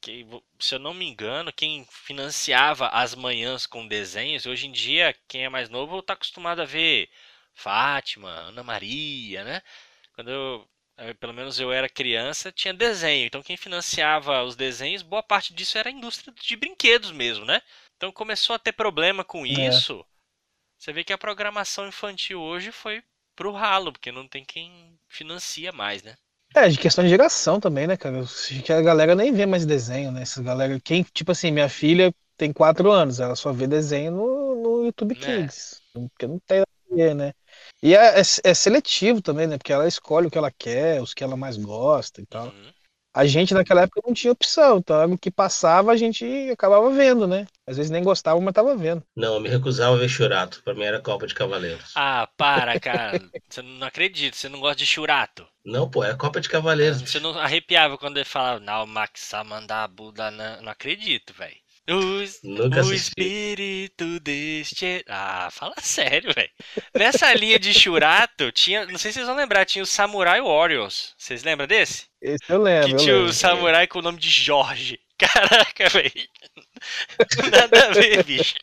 [0.00, 0.26] que,
[0.58, 5.44] se eu não me engano, quem financiava as manhãs com desenhos, hoje em dia, quem
[5.44, 7.10] é mais novo tá acostumado a ver
[7.54, 9.62] Fátima, Ana Maria, né?
[10.14, 13.26] Quando eu, eh, pelo menos eu era criança, tinha desenho.
[13.26, 17.62] Então quem financiava os desenhos, boa parte disso era a indústria de brinquedos mesmo, né?
[17.96, 19.82] Então começou a ter problema com É.
[19.82, 20.04] isso.
[20.78, 23.04] Você vê que a programação infantil hoje foi
[23.36, 26.16] pro ralo, porque não tem quem financia mais, né?
[26.54, 28.22] É, de questão de geração também, né, cara?
[28.64, 30.22] Que a galera nem vê mais desenho, né?
[30.22, 34.54] Essa galera, quem, tipo assim, minha filha tem quatro anos, ela só vê desenho no,
[34.62, 35.42] no YouTube É.
[35.42, 37.32] Kids, porque não tem nada a ver, né?
[37.82, 39.58] E é, é, é seletivo também, né?
[39.58, 42.46] Porque ela escolhe o que ela quer, os que ela mais gosta e tal.
[42.46, 42.72] Uhum.
[43.18, 47.26] A gente naquela época não tinha opção, então o que passava a gente acabava vendo,
[47.26, 47.48] né?
[47.66, 49.02] Às vezes nem gostava, mas tava vendo.
[49.16, 50.62] Não, eu me recusava a ver Churato.
[50.62, 51.90] Pra mim era Copa de Cavaleiros.
[51.96, 53.20] Ah, para, cara.
[53.50, 55.44] Você não acredita, você não gosta de churato.
[55.64, 57.00] Não, pô, é Copa de Cavaleiros.
[57.02, 59.32] Você não arrepiava quando ele falava, não, Max
[59.90, 61.56] Buda, não, não acredito, velho.
[61.88, 62.20] O
[62.80, 62.94] assisti.
[62.96, 65.04] espírito deste.
[65.08, 66.50] Ah, fala sério, velho.
[66.94, 68.84] Nessa linha de churato, tinha.
[68.86, 71.14] Não sei se vocês vão lembrar, tinha o Samurai Warriors.
[71.16, 72.06] Vocês lembram desse?
[72.20, 73.32] Esse eu lembro, Que tinha o lembro.
[73.32, 74.98] samurai com o nome de Jorge.
[75.18, 76.12] Caraca, velho.
[77.50, 78.54] Nada a ver, bicho.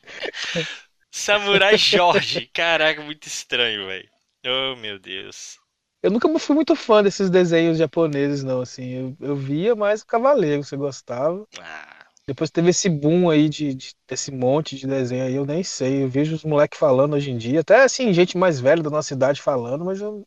[1.11, 2.49] Samurai Jorge.
[2.53, 4.07] Caraca, muito estranho, velho.
[4.45, 5.57] Oh, meu Deus.
[6.03, 9.15] Eu nunca fui muito fã desses desenhos japoneses, não, assim.
[9.19, 11.43] Eu, eu via mais o Cavaleiro, você gostava.
[11.59, 11.94] Ah,
[12.27, 16.03] Depois teve esse boom aí de, de- desse monte de desenho aí, eu nem sei.
[16.03, 19.13] Eu vejo os moleques falando hoje em dia, até assim, gente mais velha da nossa
[19.13, 20.25] idade falando, mas eu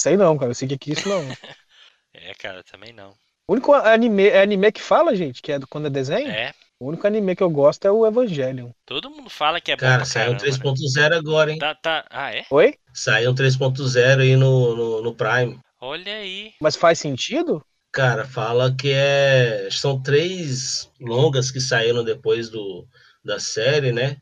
[0.00, 0.50] sei não, cara.
[0.52, 1.36] Eu sei que que é isso não.
[2.12, 3.16] é, cara, também não.
[3.48, 6.30] O único anime, é anime que fala, gente, que é do- quando é desenho?
[6.30, 8.70] É, O único anime que eu gosto é o Evangelion.
[8.86, 10.64] todo mundo fala que é bom Cara, saiu um caramba, né?
[10.64, 11.58] 3.0 agora, hein?
[11.58, 12.06] Tá, tá.
[12.10, 12.44] Ah, é?
[12.50, 12.74] Oi?
[12.94, 15.60] Saiu um 3.0 aí no, no, no Prime.
[15.80, 16.52] Olha aí.
[16.60, 17.64] Mas faz sentido?
[17.94, 19.68] Cara, fala que é.
[19.70, 22.88] São três longas que saíram depois do,
[23.24, 24.16] da série, né?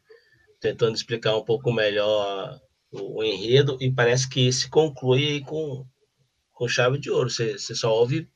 [0.61, 2.61] Tentando explicar um pouco melhor
[2.93, 5.87] o, o enredo, e parece que esse conclui aí com,
[6.53, 7.31] com chave de ouro.
[7.31, 8.29] Você você só ouve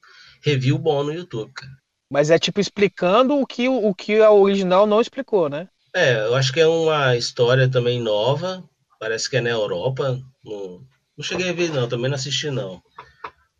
[0.43, 1.73] review bom no YouTube, cara.
[2.11, 5.69] Mas é tipo explicando o que, o que a original não explicou, né?
[5.95, 8.65] É, eu acho que é uma história também nova.
[8.99, 10.19] Parece que é na Europa.
[10.43, 10.81] Não,
[11.15, 12.81] não cheguei a ver, não, também não assisti, não.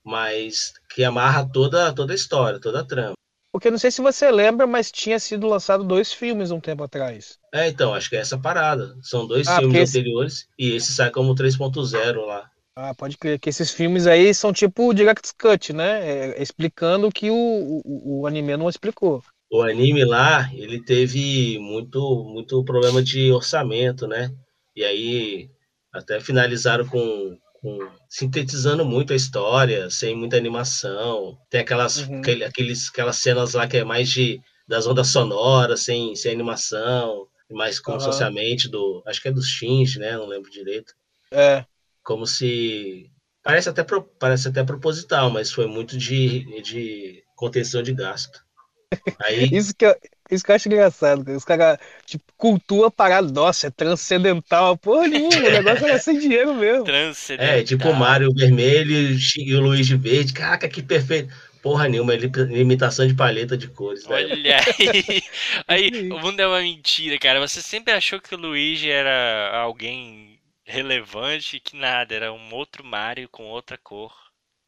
[0.07, 3.15] Mas que amarra toda, toda a história, toda a trama.
[3.53, 7.41] Porque não sei se você lembra, mas tinha sido lançado dois filmes um tempo atrás.
[7.53, 8.97] É, então, acho que é essa parada.
[9.03, 12.49] São dois Ah, filmes esse- anteriores e esse sai como 3.0 lá.
[12.75, 16.33] Ah, pode crer que esses filmes aí são tipo Direct Cut, né?
[16.39, 19.23] É, explicando o que o, o, o anime não explicou.
[19.51, 24.31] O anime lá, ele teve muito, muito problema de orçamento, né?
[24.75, 25.51] E aí
[25.93, 31.37] até finalizaram com, com sintetizando muito a história, sem muita animação.
[31.51, 32.19] Tem aquelas, Uhum.
[32.21, 37.29] aquele- aqueles, aquelas cenas lá que é mais de das ondas sonoras, sem, sem animação,
[37.51, 38.13] mais como se Aham.
[38.13, 39.03] fosse a mente do.
[39.07, 40.13] Acho que é dos Shinji, né?
[40.17, 40.93] Não lembro direito.
[41.33, 41.65] É,
[42.03, 43.11] como se
[43.43, 43.85] parece até
[44.19, 48.45] parece até proposital, mas foi muito de, de contenção de gasto.
[49.21, 49.95] Aí isso que, eu,
[50.31, 51.25] isso que eu acho engraçado.
[51.25, 51.37] cara.
[51.37, 54.77] Os caras, tipo, cultua parada, nossa, é transcendental.
[54.77, 56.85] Porra nenhuma, o negócio era sem dinheiro mesmo.
[56.85, 57.55] Transcendental.
[57.55, 60.33] é tipo o Mario vermelho e o Luigi verde.
[60.33, 61.33] Caraca, que perfeito!
[61.63, 64.15] Porra nenhuma, é li- limitação de paleta de cores, né?
[64.15, 65.23] Olha aí.
[65.67, 67.41] Aí, o mundo é uma mentira, cara.
[67.41, 73.29] Você sempre achou que o Luigi era alguém relevante que nada, era um outro Mario
[73.29, 74.13] com outra cor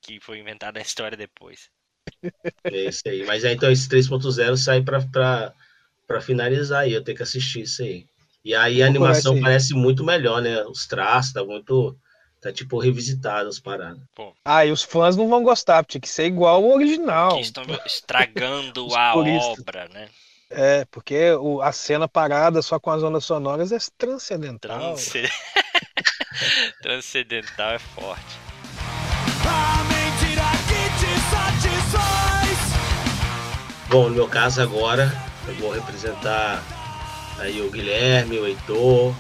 [0.00, 1.70] que foi inventado na história depois.
[2.64, 3.24] É isso aí.
[3.24, 6.92] Mas aí, então esse 3.0 sai pra finalizar aí.
[6.92, 8.04] Eu tenho que assistir isso aí.
[8.44, 9.40] E aí a animação aí.
[9.40, 10.62] parece muito melhor, né?
[10.64, 11.96] Os traços, tá muito.
[12.40, 13.98] Tá tipo revisitado as paradas.
[14.44, 17.34] Ah, e os fãs não vão gostar, tinha que ser igual ao original.
[17.34, 19.58] Que estão estragando a puristas.
[19.58, 20.08] obra, né?
[20.48, 24.78] É, porque o- a cena parada só com as ondas sonoras é transcendental.
[24.94, 25.28] Transce-
[26.80, 28.47] Transcendental é forte.
[33.89, 35.11] Bom, no meu caso agora,
[35.47, 36.62] eu vou representar
[37.39, 39.14] aí o Guilherme, o Heitor,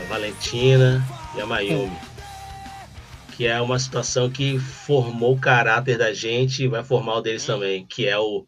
[0.00, 1.04] a Valentina
[1.36, 1.98] e a Mayumi.
[3.36, 7.44] Que é uma situação que formou o caráter da gente e vai formar o deles
[7.44, 8.46] também, que é o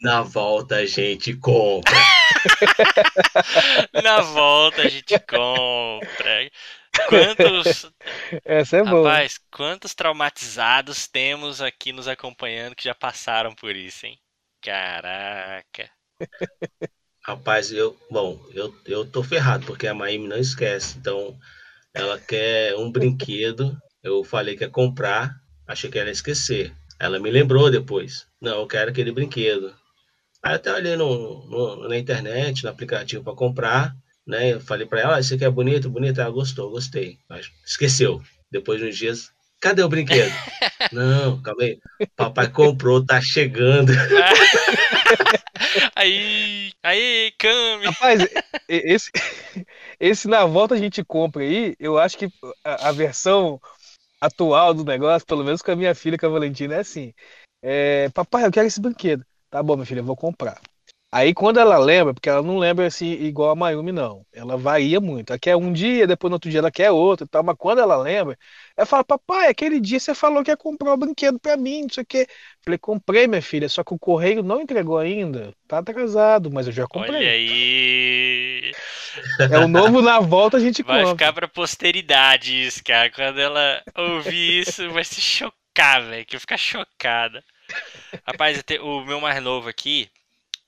[0.00, 1.94] na volta a gente compra.
[4.02, 6.50] Na volta a gente compra.
[7.08, 7.90] Quantos,
[8.44, 9.08] Essa é boa.
[9.08, 14.18] rapaz, quantos traumatizados temos aqui nos acompanhando que já passaram por isso, hein?
[14.64, 15.84] Caraca.
[17.26, 20.98] Rapaz, eu, bom, eu, eu tô ferrado, porque a Mayumi não esquece.
[20.98, 21.36] Então,
[21.94, 23.76] ela quer um brinquedo.
[24.02, 25.36] Eu falei que ia comprar,
[25.66, 26.74] achei que ela ia esquecer.
[27.00, 28.26] Ela me lembrou depois.
[28.40, 29.74] Não, eu quero aquele brinquedo.
[30.42, 33.96] Aí até olhei no, no- na internet, no aplicativo para comprar,
[34.26, 34.54] né?
[34.54, 36.20] Eu falei para ela, ah, isso aqui é bonito, bonito.
[36.20, 37.18] Ela gostou, gostei.
[37.30, 38.22] Mas esqueceu.
[38.52, 39.32] Depois de uns dias,
[39.64, 40.30] cadê o brinquedo?
[40.92, 41.78] não, calma aí.
[42.14, 43.92] Papai comprou, tá chegando.
[45.96, 47.86] Aí, aí, Cami.
[47.86, 48.26] Rapaz,
[48.68, 49.10] esse,
[49.98, 52.28] esse na volta a gente compra aí, eu acho que
[52.64, 53.60] a, a versão
[54.20, 57.12] atual do negócio, pelo menos com a minha filha, com a Valentina, é assim.
[57.62, 59.24] É, papai, eu quero esse brinquedo.
[59.48, 60.60] Tá bom, minha filha, eu vou comprar.
[61.16, 64.26] Aí quando ela lembra, porque ela não lembra assim igual a Mayumi, não.
[64.32, 65.30] Ela varia muito.
[65.30, 67.44] Ela quer um dia, depois no outro dia ela quer outro e tal.
[67.44, 68.36] Mas quando ela lembra,
[68.76, 71.88] ela fala, papai, aquele dia você falou que ia comprar o brinquedo pra mim, não
[71.90, 72.26] sei o quê.
[72.64, 75.54] Falei, comprei, minha filha, só que o correio não entregou ainda.
[75.68, 77.16] Tá atrasado, mas eu já comprei.
[77.16, 78.72] Olha aí.
[79.48, 81.06] É o novo na volta a gente Vai compra.
[81.06, 83.10] ficar pra posteridade isso, cara.
[83.10, 86.26] Quando ela ouvir isso, vai se chocar, velho.
[86.26, 87.42] Que eu ficar chocada.
[88.26, 90.10] Rapaz, te- o meu mais novo aqui,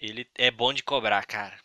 [0.00, 1.58] ele é bom de cobrar, cara.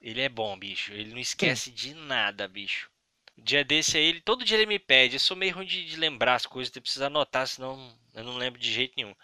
[0.00, 0.92] Ele é bom, bicho.
[0.92, 2.90] Ele não esquece de nada, bicho.
[3.36, 5.16] Dia desse aí, ele, todo dia ele me pede.
[5.16, 8.36] Eu sou meio ruim de, de lembrar as coisas, eu preciso anotar, senão eu não
[8.36, 9.14] lembro de jeito nenhum.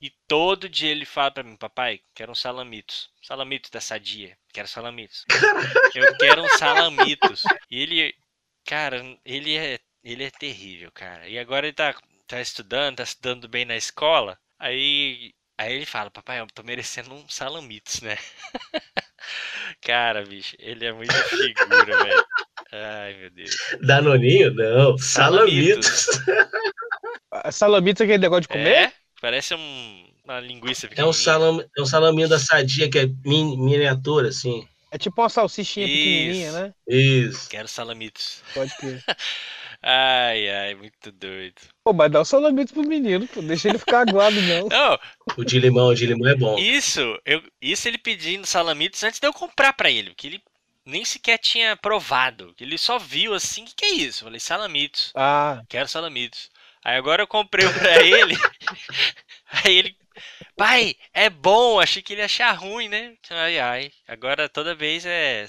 [0.00, 3.08] E todo dia ele fala pra mim, papai, quero um salamitos.
[3.22, 4.36] Salamitos da sadia.
[4.52, 5.24] Quero salamitos.
[5.94, 7.44] Eu quero um salamitos.
[7.70, 8.14] E ele,
[8.64, 11.28] cara, ele é, ele é terrível, cara.
[11.28, 11.94] E agora ele tá,
[12.26, 14.36] tá estudando, tá estudando bem na escola.
[14.58, 18.16] Aí, aí ele fala, papai, eu tô merecendo um salamitos, né?
[19.80, 22.24] Cara, bicho, ele é muito figura, velho.
[22.72, 23.50] Ai, meu Deus.
[23.82, 24.52] Danoninho?
[24.54, 26.06] Não, salamitos.
[27.50, 28.68] Salamitos é aquele negócio de comer?
[28.88, 28.92] É?
[29.20, 31.12] Parece um- uma linguiça É um, pequenininha.
[31.14, 34.66] salame, é um salaminho da sadia que é min- miniatura, assim.
[34.90, 36.58] É tipo uma salsichinha pequenininha, Isso.
[36.58, 36.74] né?
[36.88, 37.48] Isso.
[37.48, 38.42] Quero salamitos.
[38.54, 39.02] Pode crer.
[39.82, 41.60] Ai, ai, muito doido.
[41.84, 43.42] Pô, mas dá o Salamitos pro menino, pô.
[43.42, 44.68] Deixa ele ficar aguado, não.
[44.70, 44.98] Não,
[45.36, 46.56] O de limão, o de limão é bom.
[46.56, 50.42] Isso, eu, isso ele pedindo salamitos antes de eu comprar pra ele, que ele
[50.84, 54.22] nem sequer tinha provado, que ele só viu assim, que que é isso?
[54.22, 56.50] Eu falei, salamitos, Ah, quero salamitos.
[56.84, 58.34] Aí agora eu comprei um pra ele,
[59.64, 59.96] aí ele,
[60.56, 63.14] pai, é bom, achei que ele ia achar ruim, né?
[63.30, 65.48] Ai, ai, agora toda vez é...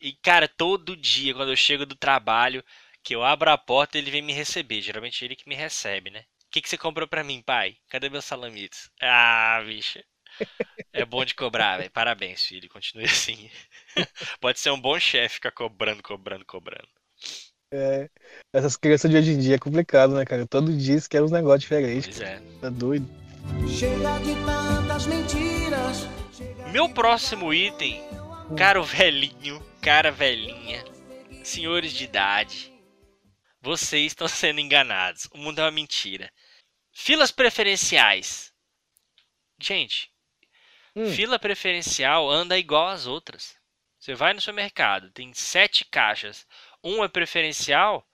[0.00, 2.64] E cara, todo dia quando eu chego do trabalho,
[3.02, 6.20] que eu abro a porta, ele vem me receber, geralmente ele que me recebe, né?
[6.20, 7.76] O que, que você comprou pra mim, pai?
[7.88, 8.90] Cadê meus salamitos?
[9.00, 9.98] Ah, bicho.
[10.92, 11.90] É bom de cobrar, velho.
[11.90, 12.68] Parabéns, filho.
[12.68, 13.50] Continue assim.
[14.40, 16.88] Pode ser um bom chefe ficar cobrando, cobrando, cobrando.
[17.72, 18.08] é.
[18.52, 20.46] Essas crianças de hoje em dia é complicado, né, cara?
[20.46, 22.18] Todo dia eles querem uns negócios diferentes.
[22.18, 22.40] Pois é.
[22.60, 23.08] Tá doido.
[23.68, 26.06] Chega de tantas mentiras.
[26.70, 28.02] Meu próximo item,
[28.56, 30.84] caro velhinho, cara velhinha,
[31.42, 32.71] senhores de idade,
[33.62, 35.28] vocês estão sendo enganados.
[35.32, 36.30] O mundo é uma mentira.
[36.92, 38.52] Filas preferenciais.
[39.60, 40.10] Gente,
[40.94, 41.10] Hum.
[41.10, 43.56] fila preferencial anda igual às outras.
[43.98, 46.46] Você vai no supermercado, tem sete caixas,
[46.84, 48.06] um é preferencial,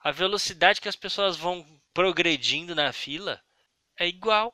[0.00, 3.40] a velocidade que as pessoas vão progredindo na fila
[3.98, 4.52] é igual.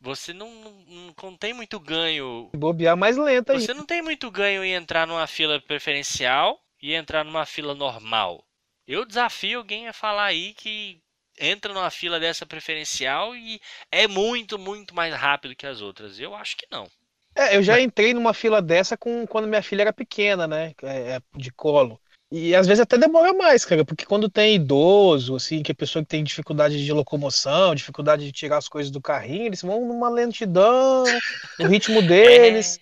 [0.00, 3.60] Você não, não, não tem muito ganho bobear mais lenta aí.
[3.60, 8.45] você não tem muito ganho em entrar numa fila preferencial e entrar numa fila normal.
[8.86, 11.00] Eu desafio alguém a falar aí que
[11.38, 13.60] entra numa fila dessa preferencial e
[13.90, 16.18] é muito, muito mais rápido que as outras.
[16.18, 16.88] Eu acho que não.
[17.34, 20.72] É, eu já entrei numa fila dessa com quando minha filha era pequena, né?
[20.82, 22.00] É, é, de colo.
[22.32, 26.02] E às vezes até demora mais, cara, porque quando tem idoso, assim, que é pessoa
[26.02, 30.08] que tem dificuldade de locomoção, dificuldade de tirar as coisas do carrinho, eles vão numa
[30.08, 31.04] lentidão,
[31.60, 32.80] no ritmo deles,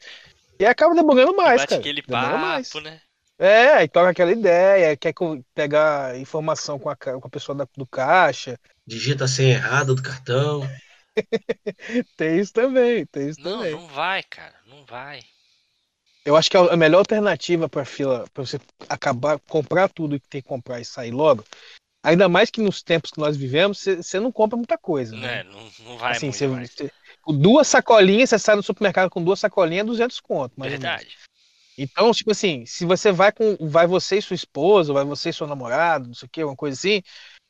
[0.59, 1.81] e acaba demorando mais, Bate cara.
[1.81, 2.69] aquele Demora mais.
[2.69, 3.01] papo, né?
[3.45, 5.13] É, aí toca aquela ideia, quer
[5.55, 8.59] pegar informação com a, com a pessoa da- do caixa.
[8.87, 10.63] Digita a senha errada do cartão.
[12.17, 13.73] Tem isso também, tem isso Não, também.
[13.73, 14.55] não vai, cara.
[14.67, 15.21] Não vai.
[16.25, 20.41] Eu acho que a melhor alternativa para fila, para você acabar, comprar tudo que tem
[20.41, 21.45] que comprar e sair logo,
[22.03, 25.43] ainda mais que nos tempos que nós vivemos, você não compra muita coisa, né?
[25.43, 25.43] Né?
[25.45, 26.91] Não, não vai Assim, muito você-
[27.21, 30.81] com duas sacolinhas, você sai no supermercado com duas sacolinhas, 200 conto, ou menos.
[31.77, 35.33] Então, tipo assim, se você vai com, vai você e sua esposa, vai você e
[35.33, 37.03] seu namorado, não sei o que, uma coisa assim,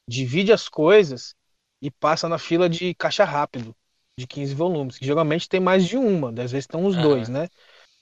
[0.08, 1.34] divide as coisas
[1.82, 3.76] e passa na fila de caixa rápido,
[4.18, 6.98] de 15 volumes, que geralmente tem mais de uma, às vezes uns Aham.
[6.98, 7.48] dois, né?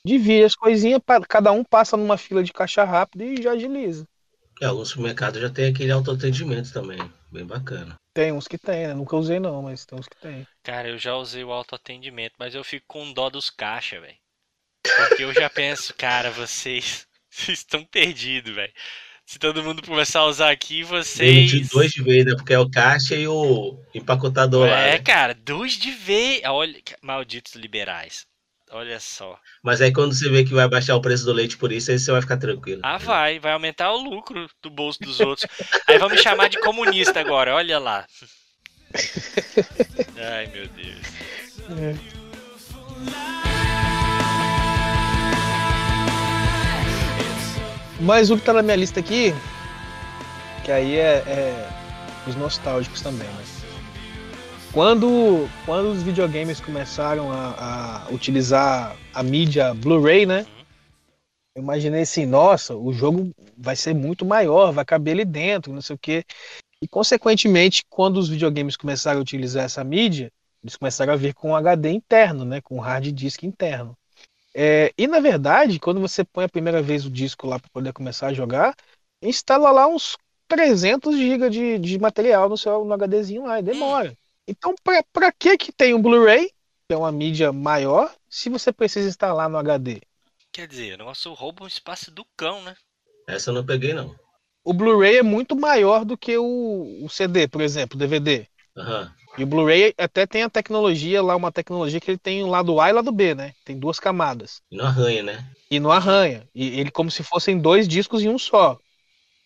[0.05, 4.07] Divide as coisinhas, cada um passa numa fila de caixa rápido e já agiliza.
[4.62, 6.99] É, alguns supermercados já tem aquele autoatendimento também.
[7.31, 7.97] Bem bacana.
[8.14, 8.95] Tem uns que tem, né?
[8.95, 10.47] Nunca usei não, mas tem uns que tem.
[10.64, 14.18] Cara, eu já usei o autoatendimento, mas eu fico com dó dos caixa, velho.
[14.83, 18.72] Porque eu já penso, cara, vocês, vocês estão perdidos, velho.
[19.24, 21.68] Se todo mundo começar a usar aqui, vocês.
[21.68, 22.35] dois de vez, né?
[22.35, 24.80] Porque é o caixa e o empacotador lá.
[24.80, 24.99] É, né?
[24.99, 26.43] cara, dois de vez.
[26.45, 28.26] Olha, malditos liberais.
[28.70, 29.39] Olha só.
[29.62, 31.99] Mas aí quando você vê que vai baixar o preço do leite por isso, aí
[31.99, 32.80] você vai ficar tranquilo.
[32.83, 35.47] Ah, vai, vai aumentar o lucro do bolso dos outros.
[35.87, 38.07] Aí vão me chamar de comunista agora, olha lá.
[40.16, 41.03] Ai, meu Deus.
[48.03, 49.33] Mas o que tá na minha lista aqui,
[50.65, 51.69] que aí é, é
[52.27, 53.45] os nostálgicos também, né?
[54.73, 60.45] Quando, quando os videogames começaram a, a utilizar a mídia Blu-ray, né?
[61.55, 65.83] Eu imaginei assim, nossa, o jogo vai ser muito maior, vai caber ali dentro, não
[65.83, 66.25] sei o quê.
[66.83, 70.33] E consequentemente, quando os videogames começaram a utilizar essa mídia,
[70.65, 72.61] eles começaram a vir com HD interno, né?
[72.61, 73.97] Com hard disk interno.
[74.55, 77.93] É, e na verdade, quando você põe a primeira vez o disco lá para poder
[77.93, 78.75] começar a jogar,
[79.23, 84.15] instala lá uns 300 GB de, de material no seu no HDzinho lá e demora.
[84.47, 86.49] Então, pra, pra que que tem um Blu-ray,
[86.87, 90.03] que é uma mídia maior, se você precisa instalar no HD?
[90.53, 92.77] Quer dizer, o negócio rouba um espaço do cão, né?
[93.27, 94.15] Essa eu não peguei, não.
[94.65, 98.47] O Blu-ray é muito maior do que o, o CD, por exemplo, DVD.
[98.77, 99.15] Aham.
[99.39, 102.78] E o Blu-ray até tem a tecnologia lá, uma tecnologia que ele tem o lado
[102.80, 103.55] A e o lado B, né?
[103.64, 104.61] Tem duas camadas.
[104.70, 105.51] E não arranha, né?
[105.70, 106.47] E não arranha.
[106.55, 108.78] E ele como se fossem dois discos em um só.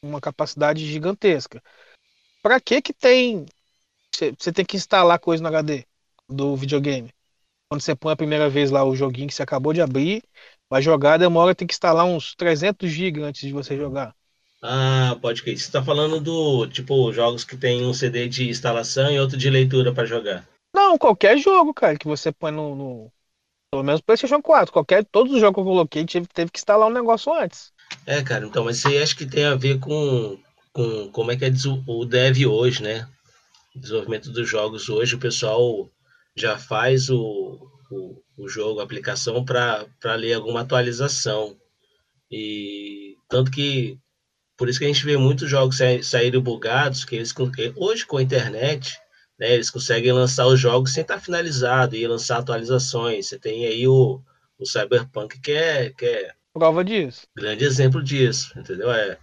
[0.02, 1.62] Uma capacidade gigantesca.
[2.42, 3.46] Pra que que tem...
[4.38, 5.84] Você tem que instalar coisa no HD
[6.28, 7.10] do videogame.
[7.68, 10.22] Quando você põe a primeira vez lá o joguinho que você acabou de abrir,
[10.68, 14.14] vai jogar, demora, tem que instalar uns 300 GB antes de você jogar.
[14.68, 15.56] Ah, pode que.
[15.56, 19.48] Você tá falando do, tipo, jogos que tem um CD de instalação e outro de
[19.48, 20.44] leitura pra jogar.
[20.74, 22.74] Não, qualquer jogo, cara, que você põe no...
[22.74, 23.12] no-
[23.70, 24.72] Pelo menos PlayStation 4.
[24.72, 27.72] Qualquer, todos os jogos que eu coloquei teve, teve que instalar um negócio antes.
[28.06, 30.38] É, cara, então, mas isso aí acho que tem a ver com,
[30.72, 31.50] com como é que é
[31.86, 33.08] o dev hoje, né?
[33.74, 35.90] O desenvolvimento dos jogos hoje, o pessoal
[36.36, 41.56] já faz o, o, o jogo, a aplicação, para ler alguma atualização.
[42.30, 43.98] E tanto que
[44.56, 47.32] por isso que a gente vê muitos jogos sa- saírem bugados, que eles
[47.76, 48.98] hoje com a internet,
[49.38, 53.28] né, eles conseguem lançar os jogos sem estar finalizado e lançar atualizações.
[53.28, 54.20] Você tem aí o,
[54.58, 57.26] o Cyberpunk que é, que é Prova disso.
[57.36, 58.90] grande exemplo disso, entendeu?
[58.90, 59.18] É,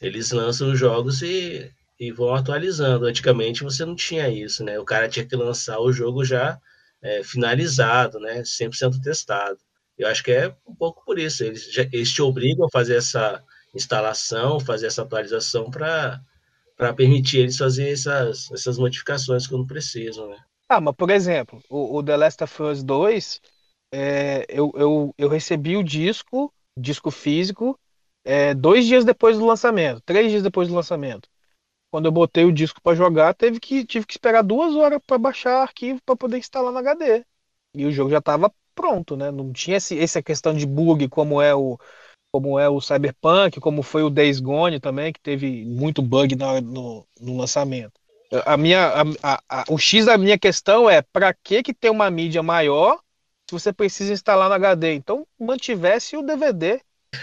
[0.00, 3.06] eles lançam os jogos e, e vão atualizando.
[3.06, 4.78] Antigamente você não tinha isso, né?
[4.78, 6.58] O cara tinha que lançar o jogo já
[7.02, 8.44] é, finalizado, né?
[8.44, 9.58] 100% testado.
[9.98, 11.44] Eu acho que é um pouco por isso.
[11.44, 13.42] Eles, já- eles te obrigam a fazer essa
[13.74, 16.20] instalação, fazer essa atualização para
[16.96, 20.38] permitir eles fazer essas, essas modificações quando precisam, né?
[20.68, 23.40] Ah, mas por exemplo, o, o The Last of Us 2,
[23.92, 27.78] é, eu, eu, eu recebi o disco, disco físico,
[28.24, 31.28] é, dois dias depois do lançamento, três dias depois do lançamento.
[31.90, 35.18] Quando eu botei o disco para jogar, teve que, tive que esperar duas horas para
[35.18, 37.22] baixar arquivo para poder instalar no HD.
[37.74, 39.30] E o jogo já estava pronto, né?
[39.30, 41.78] Não tinha esse, essa questão de bug como é o
[42.32, 46.60] como é o Cyberpunk, como foi o Days Gone também, que teve muito bug hora-
[46.60, 47.92] no, no lançamento.
[48.46, 52.10] A minha, a- a- o X da minha questão é para que que tem uma
[52.10, 52.98] mídia maior
[53.46, 54.94] se você precisa instalar no HD?
[54.94, 56.80] Então mantivesse o DVD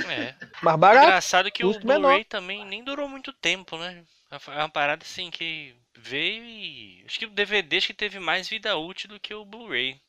[0.08, 0.36] É.
[0.62, 1.06] barato.
[1.08, 1.80] Engraçado que o.
[1.80, 4.04] Blu-ray também nem durou muito tempo, né?
[4.48, 7.04] É uma parada assim que veio e.
[7.06, 10.00] Acho que o DVD acho que teve mais vida útil do que o Blu-ray.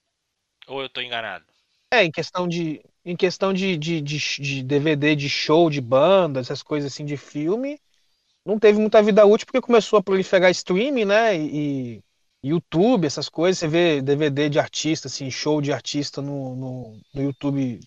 [0.66, 1.44] Ou eu tô enganado?
[1.92, 6.40] É, em questão de em questão de, de, de, de DVD de show, de banda,
[6.40, 7.78] essas coisas assim de filme,
[8.44, 11.36] não teve muita vida útil porque começou a proliferar streaming, né?
[11.36, 11.96] E,
[12.42, 13.58] e YouTube, essas coisas.
[13.58, 17.80] Você vê DVD de artista, assim, show de artista no, no, no YouTube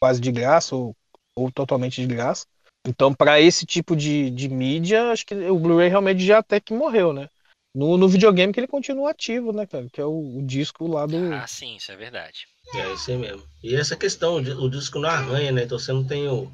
[0.00, 0.96] quase de graça ou,
[1.34, 2.46] ou totalmente de graça.
[2.84, 6.74] Então, para esse tipo de, de mídia, acho que o Blu-ray realmente já até que
[6.74, 7.28] morreu, né?
[7.74, 9.88] No, no videogame que ele continua ativo, né, cara?
[9.90, 11.18] Que é o, o disco lá do.
[11.30, 12.46] Ah, sim, isso é verdade.
[12.74, 13.42] É isso aí mesmo.
[13.62, 15.62] E essa questão, o disco não arranha, né?
[15.64, 16.52] Então você não tem o,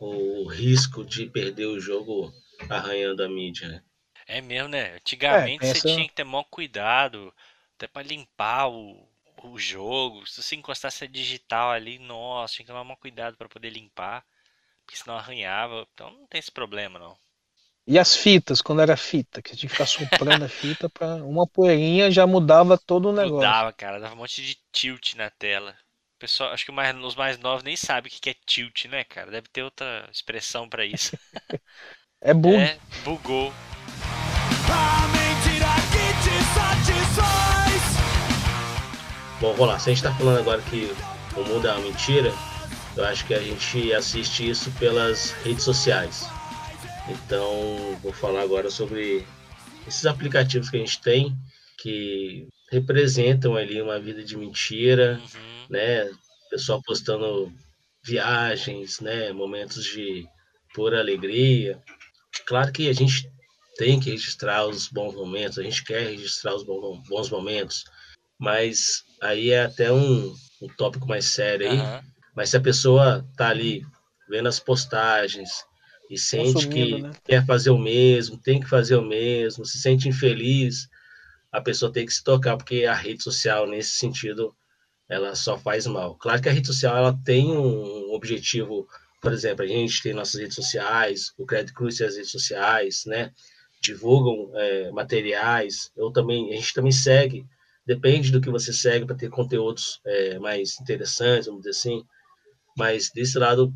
[0.00, 2.32] o risco de perder o jogo
[2.68, 3.82] arranhando a mídia, né?
[4.28, 4.94] É mesmo, né?
[4.94, 7.34] Antigamente É, você essa- tinha que ter maior cuidado,
[7.74, 9.08] até pra limpar o,
[9.42, 10.24] o jogo.
[10.26, 14.24] Se você encostasse a digital ali, nossa, tinha que tomar maior cuidado pra poder limpar,
[14.86, 15.86] porque senão arranhava.
[15.94, 17.18] Então não tem esse problema, não.
[17.86, 21.46] E as fitas, quando era fita, que tinha que ficar soprando a fita para uma
[21.46, 23.36] poeirinha já mudava todo o negócio.
[23.36, 25.70] Mudava, cara, dava um monte de tilt na tela.
[26.16, 28.86] O pessoal, acho que mais- os mais novos nem sabem o que que é tilt,
[28.86, 29.30] né, cara?
[29.30, 31.16] Deve ter outra expressão pra isso.
[32.18, 32.56] É bug.
[32.56, 33.52] É, bugou.
[34.68, 37.82] A mentira que te satisfaz.
[39.40, 39.78] Bom, vamos lá.
[39.78, 40.90] Se a gente tá falando agora que
[41.36, 42.32] o mundo é uma mentira,
[42.96, 46.26] eu acho que a gente assiste isso pelas redes sociais.
[47.08, 49.24] Então, vou falar agora sobre
[49.86, 51.36] esses aplicativos que a gente tem
[51.78, 55.66] que representam ali uma vida de mentira, Uhum.
[55.70, 56.10] né?
[56.50, 57.52] Pessoal postando
[58.04, 59.32] viagens, né?
[59.32, 60.26] Momentos de
[60.74, 61.80] pura alegria.
[62.46, 63.30] Claro que a gente
[63.76, 67.84] tem que registrar os bons momentos, a gente quer registrar os bons momentos,
[68.38, 71.78] mas aí é até um, um tópico mais sério aí.
[71.78, 72.02] Aham.
[72.34, 73.82] Mas se a pessoa tá ali
[74.28, 75.64] vendo as postagens
[76.08, 77.10] e sente que né?
[77.24, 80.88] quer fazer o mesmo, tem que fazer o mesmo, se sente infeliz,
[81.50, 84.54] a pessoa tem que se tocar, porque a rede social, nesse sentido,
[85.08, 86.16] ela só faz mal.
[86.16, 88.86] Claro que a rede social ela tem um objetivo,
[89.20, 93.04] por exemplo, a gente tem nossas redes sociais, o Credit Cruz tem as redes sociais,
[93.06, 93.32] né?
[93.80, 97.46] Divulgam é, materiais, eu também, a gente também segue,
[97.86, 102.04] depende do que você segue para ter conteúdos é, mais interessantes, vamos dizer assim,
[102.76, 103.72] mas desse lado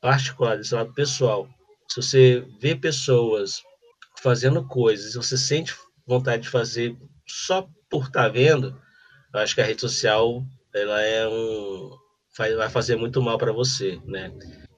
[0.00, 1.48] particular, desse lado pessoal,
[1.92, 3.60] se você vê pessoas
[4.22, 5.74] fazendo coisas, e você sente
[6.06, 8.80] vontade de fazer só por estar vendo,
[9.34, 10.42] eu acho que a rede social
[10.74, 11.90] ela é um
[12.56, 14.32] vai fazer muito mal para você, né?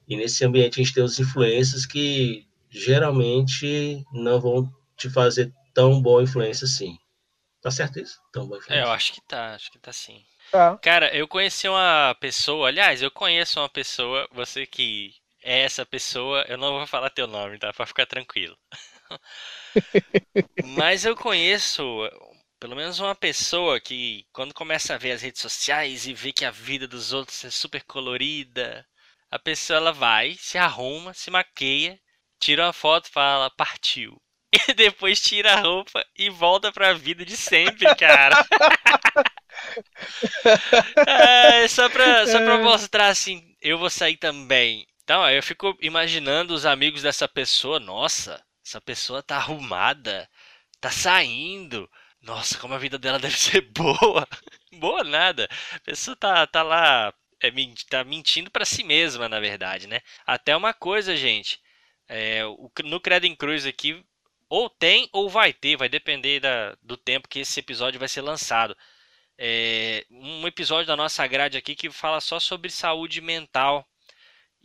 [0.09, 6.03] E nesse ambiente a gente tem os influencers que geralmente não vão te fazer tão
[6.03, 6.97] boa influência assim.
[7.63, 8.19] Tá certo isso?
[8.33, 8.85] Tão boa É, influência.
[8.85, 10.21] eu acho que tá, acho que tá sim.
[10.51, 10.77] Tá.
[10.79, 15.15] Cara, eu conheci uma pessoa, aliás, eu conheço uma pessoa, você que
[15.45, 17.73] é essa pessoa, eu não vou falar teu nome, tá?
[17.73, 18.57] Pra ficar tranquilo.
[20.61, 21.83] Mas eu conheço
[22.59, 26.45] pelo menos uma pessoa que, quando começa a ver as redes sociais e vê que
[26.47, 28.87] a vida dos outros é super colorida,
[29.31, 32.01] a pessoa ela vai, se arruma, se maqueia,
[32.41, 34.17] tira uma foto e fala, partiu.
[34.69, 38.35] E depois tira a roupa e volta pra vida de sempre, cara.
[41.07, 44.87] É, só pra, só pra mostrar assim, eu vou sair também.
[45.05, 47.79] Então, eu fico imaginando os amigos dessa pessoa.
[47.81, 50.29] Nossa, essa pessoa tá arrumada,
[50.81, 51.91] tá saindo.
[52.23, 54.27] Nossa, como a vida dela deve ser boa.
[54.73, 55.49] Boa nada.
[55.73, 57.51] A pessoa tá, tá lá, é,
[57.91, 60.01] tá mentindo pra si mesma, na verdade, né?
[60.27, 61.61] Até uma coisa, gente.
[62.09, 62.43] É,
[62.85, 64.05] no Credem Cruz aqui,
[64.49, 68.21] ou tem ou vai ter, vai depender da- do tempo que esse episódio vai ser
[68.23, 68.77] lançado
[69.39, 73.87] é, um episódio da nossa grade aqui que fala só sobre saúde mental.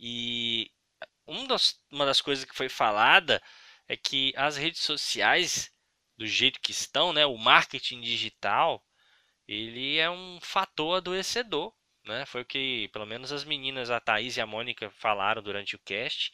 [0.00, 0.72] E
[1.26, 3.42] um das- uma das coisas que foi falada
[3.88, 5.70] é que as redes sociais,
[6.16, 8.82] do jeito que estão, né, o marketing digital,
[9.48, 11.74] ele é um fator adoecedor.
[12.04, 12.24] Né?
[12.26, 15.80] Foi o que, pelo menos, as meninas, a Thaís e a Mônica, falaram durante o
[15.80, 16.32] cast,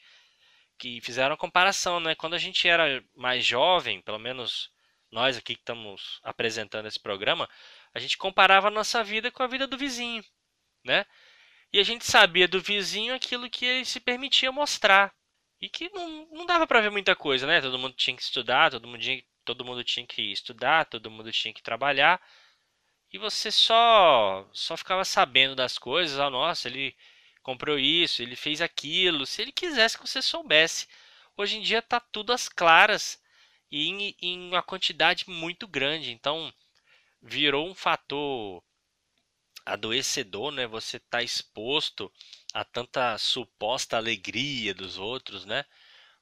[0.78, 2.00] que fizeram a comparação.
[2.00, 2.14] Né?
[2.14, 4.70] Quando a gente era mais jovem, pelo menos
[5.10, 7.48] nós aqui que estamos apresentando esse programa,
[7.94, 10.24] a gente comparava a nossa vida com a vida do vizinho,
[10.84, 11.06] né?
[11.76, 15.12] E a gente sabia do vizinho aquilo que ele se permitia mostrar.
[15.60, 17.60] E que não, não dava para ver muita coisa, né?
[17.60, 21.30] Todo mundo tinha que estudar, todo mundo tinha, todo mundo tinha que estudar, todo mundo
[21.30, 22.18] tinha que trabalhar.
[23.12, 26.96] E você só só ficava sabendo das coisas, ah, nossa, ele
[27.42, 30.88] comprou isso, ele fez aquilo, se ele quisesse que você soubesse.
[31.36, 33.22] Hoje em dia tá tudo às claras
[33.70, 36.50] e em, em uma quantidade muito grande, então
[37.20, 38.62] virou um fator
[39.66, 40.66] adoecedor, né?
[40.68, 42.12] Você tá exposto
[42.54, 45.64] a tanta suposta alegria dos outros, né?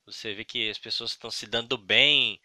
[0.06, 2.40] Você vê que as pessoas estão se dando bem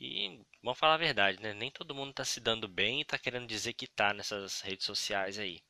[0.00, 1.54] e vamos falar a verdade, né?
[1.54, 4.86] Nem todo mundo tá se dando bem e tá querendo dizer que tá nessas redes
[4.86, 5.62] sociais aí.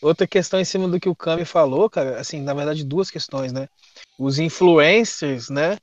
[0.00, 3.52] outra questão em cima do que o Cami falou, cara, assim, na verdade, duas questões,
[3.52, 3.68] né?
[4.18, 5.78] Os influencers, né?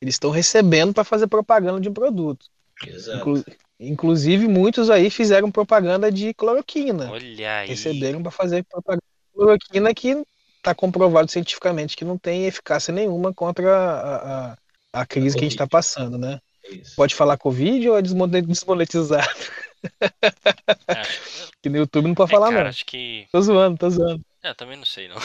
[0.00, 2.46] Eles estão recebendo para fazer propaganda de um produto.
[2.86, 3.36] Exato.
[3.36, 3.44] Inclu-
[3.78, 7.10] inclusive, muitos aí fizeram propaganda de cloroquina.
[7.10, 7.68] Olha aí.
[7.68, 10.24] Receberam para fazer propaganda de cloroquina que
[10.58, 14.56] está comprovado cientificamente que não tem eficácia nenhuma contra a, a,
[14.92, 16.40] a crise que a gente está passando, né?
[16.68, 16.96] Isso.
[16.96, 19.28] Pode falar Covid ou é desmone- desmonetizado?
[20.88, 22.68] Acho- Que no YouTube não pode é, falar, cara, não.
[22.70, 23.26] acho que.
[23.30, 24.24] Tô zoando, tô zoando.
[24.42, 25.16] É, eu também não sei, não.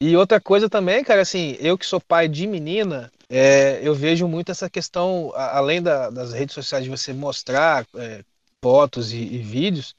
[0.00, 4.26] E outra coisa também, cara, assim, eu que sou pai de menina, é, eu vejo
[4.28, 8.22] muito essa questão, além da- das redes sociais, de você mostrar é,
[8.62, 9.94] fotos e, e vídeos,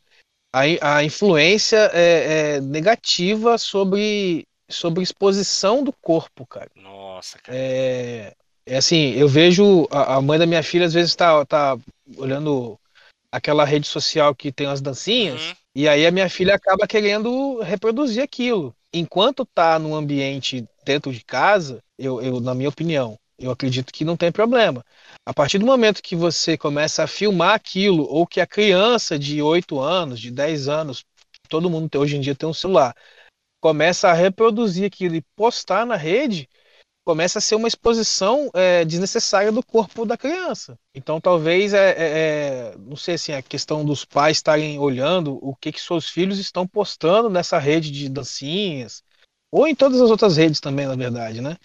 [0.54, 6.70] a, a influência é, é negativa sobre, sobre exposição do corpo, cara.
[6.76, 7.58] Nossa, cara.
[7.58, 8.34] É,
[8.66, 11.78] é assim, eu vejo a, a mãe da minha filha às vezes tá, tá
[12.18, 12.78] olhando
[13.32, 15.54] aquela rede social que tem as dancinhas, Uhum.
[15.76, 18.76] e aí a minha filha acaba querendo reproduzir aquilo.
[18.94, 24.06] Enquanto tá num ambiente dentro de casa, eu, eu, na minha opinião, eu acredito que
[24.06, 24.84] não tem problema.
[25.26, 29.42] A partir do momento que você começa a filmar aquilo, ou que a criança de
[29.42, 31.04] 8 anos, de 10 anos,
[31.50, 32.96] todo mundo hoje em dia tem um celular,
[33.62, 36.50] começa a reproduzir aquilo e postar na rede,
[37.06, 40.78] começa a ser uma exposição é, desnecessária do corpo da criança.
[40.96, 45.56] Então, talvez, é, é- é, não sei assim, a questão dos pais estarem olhando o
[45.56, 49.04] que, que seus filhos estão postando nessa rede de dancinhas,
[49.52, 51.58] ou em todas as outras redes também, na verdade, né?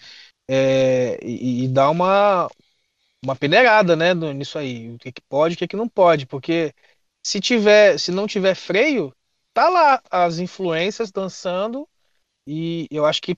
[0.49, 2.49] É, e, e dar uma,
[3.23, 6.73] uma peneirada, né, nisso aí, o que, que pode, o que, que não pode, porque
[7.25, 9.13] se tiver, se não tiver freio,
[9.53, 11.87] tá lá as influências dançando
[12.47, 13.35] e eu acho que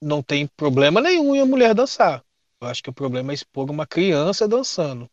[0.00, 2.24] não tem problema nenhum em a mulher dançar.
[2.60, 5.08] Eu acho que o problema é expor uma criança dançando.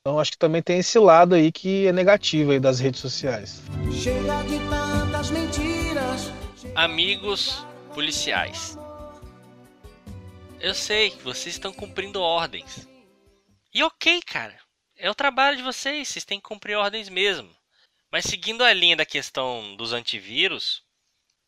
[0.00, 3.62] Então acho que também tem esse lado aí que é negativo aí das redes sociais.
[3.92, 6.32] Chega de tantas mentiras.
[6.74, 8.78] Amigos policiais.
[10.64, 12.88] Eu sei que vocês estão cumprindo ordens.
[13.70, 14.58] E ok, cara.
[14.96, 17.54] É o trabalho de vocês, vocês têm que cumprir ordens mesmo.
[18.10, 20.82] Mas seguindo a linha da questão dos antivírus,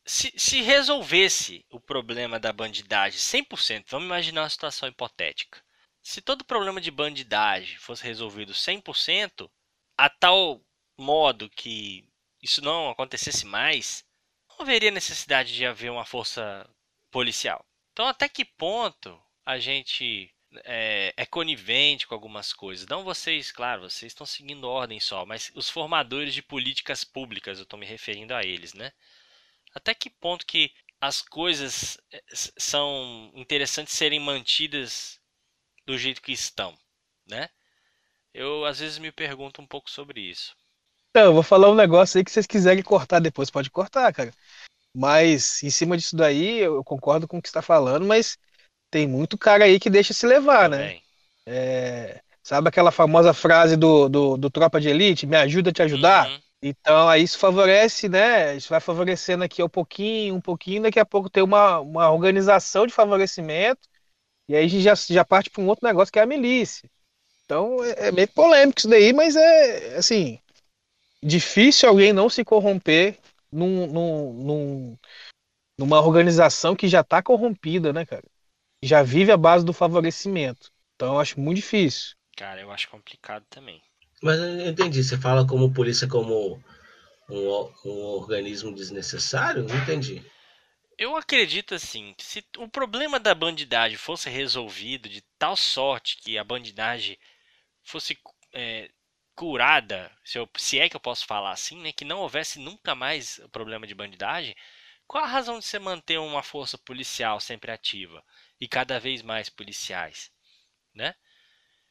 [0.04, 5.64] se, se resolvesse o problema da bandidagem 100%, vamos imaginar uma situação hipotética.
[6.02, 9.50] Se todo problema de bandidagem fosse resolvido 100%,
[9.96, 10.60] a tal
[10.98, 12.06] modo que
[12.42, 14.04] isso não acontecesse mais,
[14.46, 16.68] não haveria necessidade de haver uma força
[17.10, 17.64] policial.
[17.96, 20.30] Então, até que ponto a gente
[20.66, 22.86] é, é conivente com algumas coisas?
[22.86, 27.62] Não vocês, claro, vocês estão seguindo ordem só, mas os formadores de políticas públicas, eu
[27.62, 28.92] estou me referindo a eles, né?
[29.74, 31.98] Até que ponto que as coisas
[32.32, 35.20] s- são interessantes serem mantidas
[35.86, 36.78] do jeito que estão,
[37.26, 37.50] né?
[38.34, 40.56] Eu às vezes me pergunto um pouco sobre isso.
[41.10, 44.30] Então, eu vou falar um negócio aí que vocês quiserem cortar depois, pode cortar, cara.
[44.96, 48.38] Mas em cima disso daí, eu concordo com o que você está falando, mas
[48.90, 50.78] tem muito cara aí que deixa se levar, né?
[50.78, 51.02] Também.
[51.44, 55.82] É, sabe aquela famosa frase do, do, do Tropa de Elite, me ajuda a te
[55.82, 56.30] ajudar?
[56.30, 56.38] Uhum.
[56.62, 58.56] Então, aí isso favorece, né?
[58.56, 62.86] Isso vai favorecendo aqui um pouquinho, um pouquinho, daqui a pouco tem uma, uma organização
[62.86, 63.86] de favorecimento,
[64.48, 66.88] e aí a gente já, já parte para um outro negócio que é a milícia.
[67.44, 70.40] Então, é, é meio polêmico isso daí, mas é, assim,
[71.22, 73.18] difícil alguém não se corromper
[73.56, 74.98] num, num, num-
[75.78, 78.24] numa organização que já está corrompida, né, cara?
[78.82, 80.72] Já vive à base do favorecimento.
[80.96, 82.16] Então, eu acho muito difícil.
[82.36, 83.82] Cara, eu acho complicado também.
[84.22, 86.58] Mas eu entendi, você fala como polícia como
[87.30, 89.64] um, um organismo desnecessário?
[89.64, 90.22] Não entendi.
[90.98, 96.38] Eu acredito assim, que se o problema da bandidagem fosse resolvido de tal sorte que
[96.38, 97.18] a bandidagem
[97.84, 98.18] fosse
[98.52, 98.90] é,
[99.36, 102.94] curada, se, eu- se é que eu posso falar assim, né, que não houvesse nunca
[102.96, 104.56] mais problema de bandidagem,
[105.06, 108.24] qual a razão de você manter uma força policial sempre ativa
[108.60, 110.32] e cada vez mais policiais,
[110.94, 111.14] né?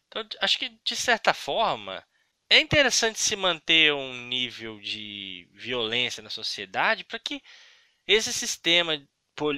[0.07, 2.03] Então, acho que de certa forma
[2.49, 7.41] é interessante se manter um nível de violência na sociedade para que
[8.07, 9.01] esse sistema,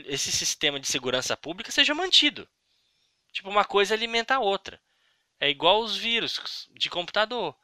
[0.05, 2.47] esse sistema de segurança pública seja mantido.
[3.33, 4.81] Tipo, uma coisa alimenta a outra.
[5.39, 7.55] É igual os vírus de computador.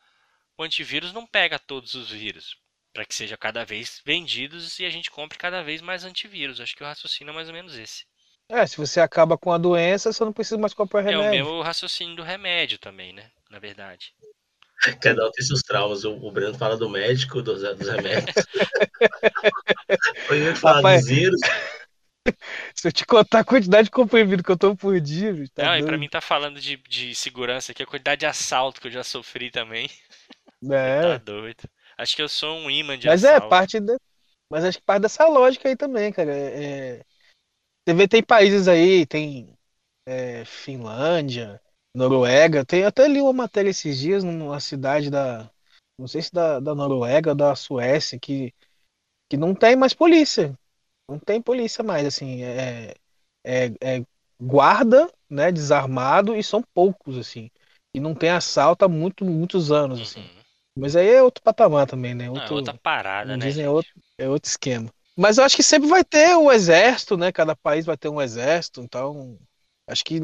[0.58, 2.56] O antivírus não pega todos os vírus
[2.94, 6.60] para que seja cada vez vendidos e a gente compre cada vez mais antivírus.
[6.62, 8.06] Acho que o raciocínio é mais ou menos esse.
[8.50, 11.46] É, se você acaba com a doença, você não precisa mais comprar É o remédio.
[11.46, 13.32] mesmo raciocínio do remédio também, né?
[13.50, 14.14] Na verdade.
[15.02, 16.04] Cada um tem seus traumas.
[16.04, 18.36] O, o Breno fala do médico, dos, dos remédios.
[20.30, 21.40] Eu falar Rapaz, dos vírus.
[22.76, 25.78] Se eu te contar a quantidade de comprimido que eu tomo por dia, tá não,
[25.78, 25.98] e pra doido.
[25.98, 29.50] mim tá falando de, de segurança aqui, a quantidade de assalto que eu já sofri
[29.52, 29.90] também.
[30.72, 31.02] É.
[31.02, 31.64] Tá doido.
[31.98, 33.50] Acho que eu sou um imã de Mas é assalto.
[33.50, 33.98] parte da,
[34.50, 36.34] Mas acho que parte dessa lógica aí também, cara.
[36.36, 37.06] É, é,
[37.86, 39.54] você vê, tem países aí, tem
[40.08, 41.62] é, Finlândia,
[41.96, 42.66] Noruega.
[42.66, 45.50] Tem até li uma matéria esses dias numa cidade da.
[46.00, 48.54] Não sei se da, da Noruega ou da Suécia, que,
[49.30, 50.58] que não tem mais polícia.
[51.10, 52.44] Não tem polícia mais, assim.
[52.44, 52.96] É,
[53.46, 54.06] é, é
[54.42, 57.50] guarda, né, desarmado, e são poucos, assim.
[57.94, 60.22] E não tem assalto há muito, muitos anos, assim.
[60.22, 60.43] Uhum.
[60.76, 62.26] Mas aí é outro patamar também, né?
[62.26, 63.46] Não, é Outro, outra parada, né?
[63.46, 64.90] dizem, é outro, é outro esquema.
[65.16, 67.32] Mas eu acho que sempre vai ter o exército, né?
[67.32, 69.38] Cada país vai ter um exército, então
[69.88, 70.20] acho que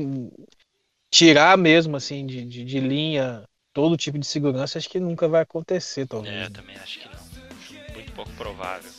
[1.11, 5.43] tirar mesmo, assim, de, de, de linha todo tipo de segurança, acho que nunca vai
[5.43, 6.33] acontecer, talvez.
[6.33, 7.19] É, eu também acho que não.
[7.59, 8.91] Acho muito pouco provável.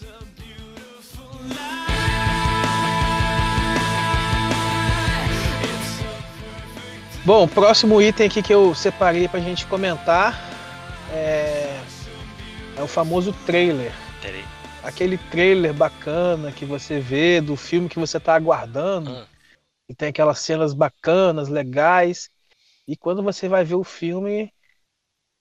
[7.25, 10.50] Bom, próximo item aqui que eu separei pra gente comentar
[11.13, 11.81] é,
[12.77, 13.93] é o famoso trailer.
[14.23, 14.45] Peraí.
[14.83, 19.11] Aquele trailer bacana que você vê do filme que você tá aguardando.
[19.11, 19.27] Ah.
[19.89, 22.31] E tem aquelas cenas bacanas, legais.
[22.87, 24.53] E quando você vai ver o filme,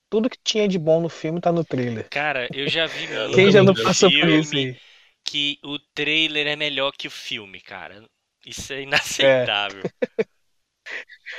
[0.10, 2.10] tudo que tinha de bom no filme tá no trailer.
[2.10, 4.78] Cara, eu já vi muito Quem já não passou por isso aí?
[5.24, 8.04] que o trailer é melhor que o filme, cara.
[8.46, 9.84] Isso é inaceitável.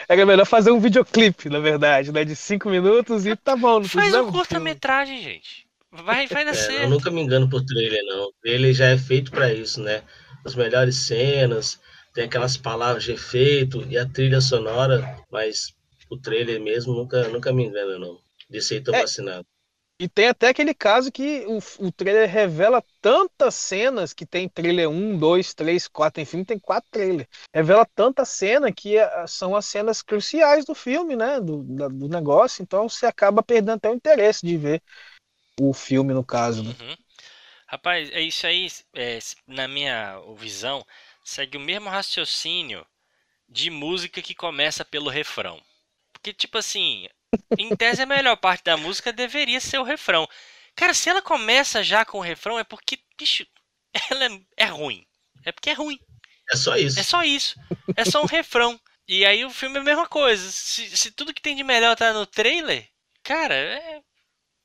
[0.09, 2.25] Era melhor fazer um videoclipe, na verdade, né?
[2.25, 3.81] De cinco minutos e tá bom.
[3.81, 5.67] Não Faz um curta-metragem, gente.
[5.93, 6.83] Vai, vai dar É, certo.
[6.85, 8.27] eu nunca me engano por trailer, não.
[8.27, 10.03] O trailer já é feito pra isso, né?
[10.45, 11.81] As melhores cenas,
[12.15, 15.75] tem aquelas palavras de efeito e a trilha sonora, mas
[16.09, 18.19] o trailer mesmo nunca, nunca me engana, não.
[18.49, 19.01] Desse aí tô É.
[19.01, 19.45] vacinado.
[20.01, 24.89] E tem até aquele caso que o, o trailer revela tantas cenas que tem trailer
[24.89, 27.29] 1, 2, 3, 4, tem filme, tem quatro trailers.
[27.55, 31.39] Revela tanta cena que eh, são as cenas cruciais do filme, né?
[31.39, 32.63] Do, do negócio.
[32.63, 34.83] Então você acaba perdendo até o interesse de ver
[35.61, 36.75] o filme, no caso, né?
[36.81, 36.97] Uhum.
[37.67, 40.83] Rapaz, é isso aí, é, na minha visão,
[41.23, 42.87] segue o mesmo raciocínio
[43.47, 45.61] de música que começa pelo refrão.
[46.11, 47.07] Porque, tipo assim,
[47.59, 50.29] em tese a melhor parte da música deveria ser o refrão.
[50.75, 53.47] Cara, se ela começa já com o refrão, é porque, bicho,
[54.11, 55.07] ela é, é ruim.
[55.45, 55.99] É porque é ruim.
[56.51, 56.99] É só isso.
[56.99, 57.61] É só isso.
[57.97, 58.81] É só um refrão.
[59.07, 60.51] E aí o filme é a mesma coisa.
[60.51, 62.89] Se, se tudo que tem de melhor tá no trailer,
[63.23, 64.03] cara, é-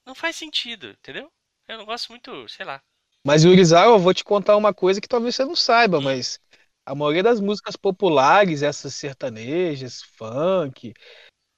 [0.06, 1.32] não faz sentido, entendeu?
[1.68, 2.82] Eu não gosto muito, sei lá.
[3.26, 6.40] Mas, Yurizawa, eu vou te contar uma coisa que talvez você não saiba, mas
[6.86, 10.94] a maioria das músicas populares, essas sertanejas, funk,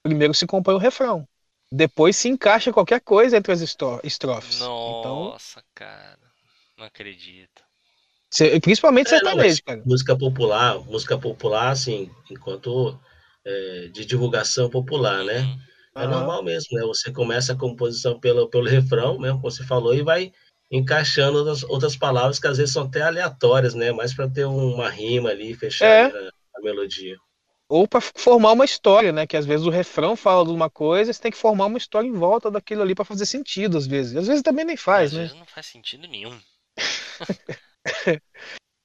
[0.07, 1.27] primeiro se compõe o refrão.
[1.71, 4.61] Depois se encaixa qualquer coisa entre as estro- estrofes.
[4.61, 6.19] Então, Nossa, cara.
[6.77, 7.63] Não acredito.
[8.31, 9.83] cê- principalmente É, sertanejo, cara.
[9.85, 12.97] música popular, música popular, assim, enquanto
[13.45, 15.39] é, de divulgação popular, né?
[15.39, 15.57] Uhum.
[15.95, 16.11] É Aham.
[16.11, 16.85] normal mesmo, né?
[16.85, 20.31] Você começa a composição pelo, pelo refrão, mesmo como você falou, e vai
[20.69, 23.91] encaixando outras, outras palavras que às vezes são até aleatórias, né?
[23.91, 26.05] Mais para ter uma rima ali, fechar É.
[26.05, 27.15] a, a melodia.
[27.69, 29.27] Ou para formar uma história, né?
[29.27, 32.07] Que às vezes o refrão fala de uma coisa, você tem que formar uma história
[32.07, 34.15] em volta daquilo ali para fazer sentido, às vezes.
[34.15, 35.23] Às vezes também nem faz, Às né?
[35.23, 36.37] vezes não faz sentido nenhum.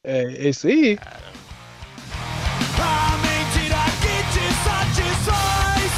[0.05, 0.99] É é isso aí.
[2.81, 5.93] A mentira que te satisfaz.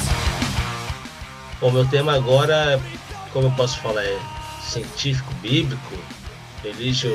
[1.59, 2.79] Bom, meu tema agora,
[3.33, 4.19] como eu posso falar, é
[4.63, 5.95] científico, bíblico,
[6.63, 7.15] religio,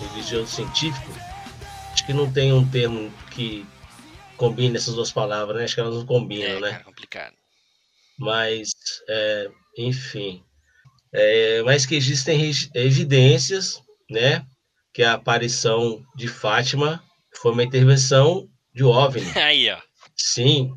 [0.00, 1.10] religioso científico.
[1.92, 3.66] Acho que não tem um termo que
[4.36, 5.64] combine essas duas palavras, né?
[5.64, 6.70] Acho que elas não combinam, É, né?
[6.72, 7.34] cara, complicado.
[8.18, 8.70] Mas,
[9.08, 10.42] é, enfim.
[11.12, 13.80] É, mas que existem evidências,
[14.10, 14.44] né?
[14.92, 17.02] Que a aparição de Fátima
[17.40, 19.24] foi uma intervenção de OVNI.
[19.38, 19.78] Aí, ó.
[20.16, 20.72] Sim.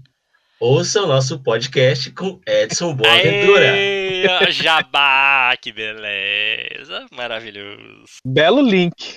[0.60, 3.74] Ouça o nosso podcast com Edson Boaventura.
[3.74, 7.06] Aê, ó, Jabá, que beleza.
[7.12, 8.06] Maravilhoso.
[8.26, 9.16] Belo link.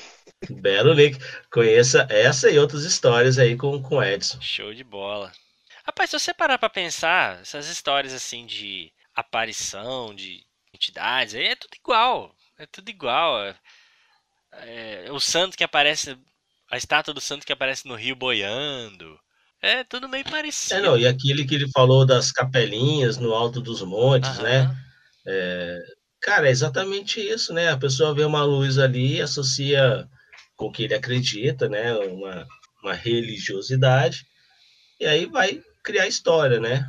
[0.49, 1.19] Belo link.
[1.53, 4.39] Conheça essa e outras histórias aí com com Edson.
[4.41, 5.33] Show de bola.
[5.85, 11.57] Rapaz, se você parar pra pensar, essas histórias assim de aparição, de entidades, aí é
[11.57, 12.35] tudo igual.
[12.59, 13.43] É tudo igual.
[13.43, 13.57] É-
[14.53, 16.19] é, o santo que aparece,
[16.71, 19.19] a estátua do santo que aparece no rio boiando.
[19.63, 20.75] É tudo meio parecido.
[20.75, 24.63] É, não, e aquele que ele falou das capelinhas no alto dos montes, né?
[24.63, 25.81] Aham.
[26.21, 27.71] Cara, é exatamente isso, né?
[27.71, 30.09] A pessoa vê uma luz ali e associa
[30.61, 31.95] com o que ele acredita, né?
[31.95, 32.47] Uma,
[32.83, 34.27] uma religiosidade,
[35.01, 36.87] e aí vai criar história, né?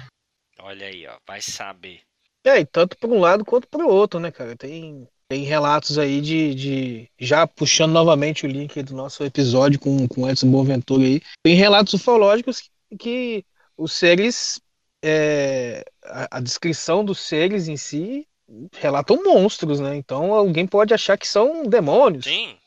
[0.60, 1.16] Olha aí, ó.
[1.26, 2.02] Vai saber.
[2.44, 4.58] É, e tanto para um lado quanto para o outro, né, cara?
[4.58, 7.10] Tem, tem relatos aí de, de.
[7.18, 11.22] Já puxando novamente o link do nosso episódio com, com Edson Boaventura aí.
[11.42, 13.46] Tem relatos ufológicos que, que
[13.78, 14.60] os seres.
[15.02, 18.28] é, a, a descrição dos seres em si
[18.74, 19.96] relatam monstros, né?
[19.96, 22.26] Então alguém pode achar que são demônios.
[22.26, 22.58] Sim.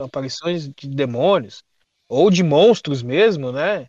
[0.00, 1.62] Aparições de demônios
[2.08, 3.86] ou de monstros mesmo, né?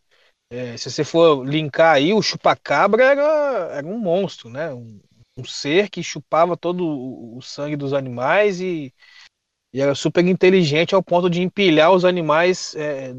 [0.51, 4.73] É, se você for linkar aí, o chupacabra era, era um monstro, né?
[4.73, 4.99] Um,
[5.37, 8.93] um ser que chupava todo o, o sangue dos animais e,
[9.73, 13.13] e, era super inteligente ao ponto de empilhar os animais é,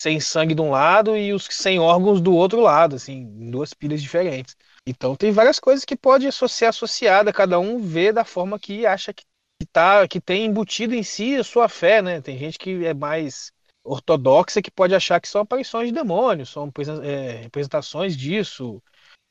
[0.00, 3.72] sem sangue de um lado e os sem órgãos do outro lado, assim, em duas
[3.72, 4.56] pilhas diferentes.
[4.84, 9.14] Então tem várias coisas que pode ser associada, cada um vê da forma que acha
[9.14, 9.24] que,
[9.62, 12.20] que, tá, que tem embutido em si a sua fé, né?
[12.20, 13.52] Tem gente que é mais
[13.84, 16.70] ortodoxa que pode achar que são aparições de demônios, são
[17.02, 18.82] é, representações disso.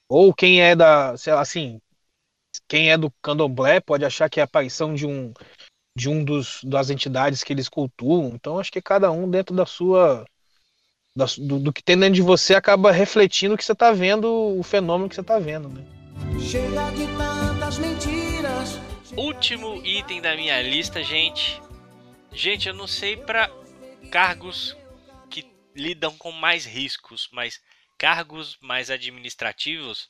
[0.10, 1.82] Ou quem é da, sei lá, assim,
[2.68, 5.34] quem é do candomblé pode achar que é a aparição de um
[5.94, 8.32] de um dos das entidades que eles cultuam.
[8.34, 10.26] Então acho que cada um dentro da sua
[11.14, 15.10] do, do, que tem dentro de você acaba refletindo que você está vendo o fenômeno
[15.10, 15.86] que você está vendo, né?
[16.40, 18.80] Chega de tantas mentiras.
[19.18, 21.62] Último item da minha lista, gente.
[22.32, 23.52] Gente, eu não sei para
[24.10, 24.76] cargos
[25.30, 25.46] que
[25.76, 27.62] lidam com mais riscos, mas
[27.98, 30.10] cargos mais administrativos,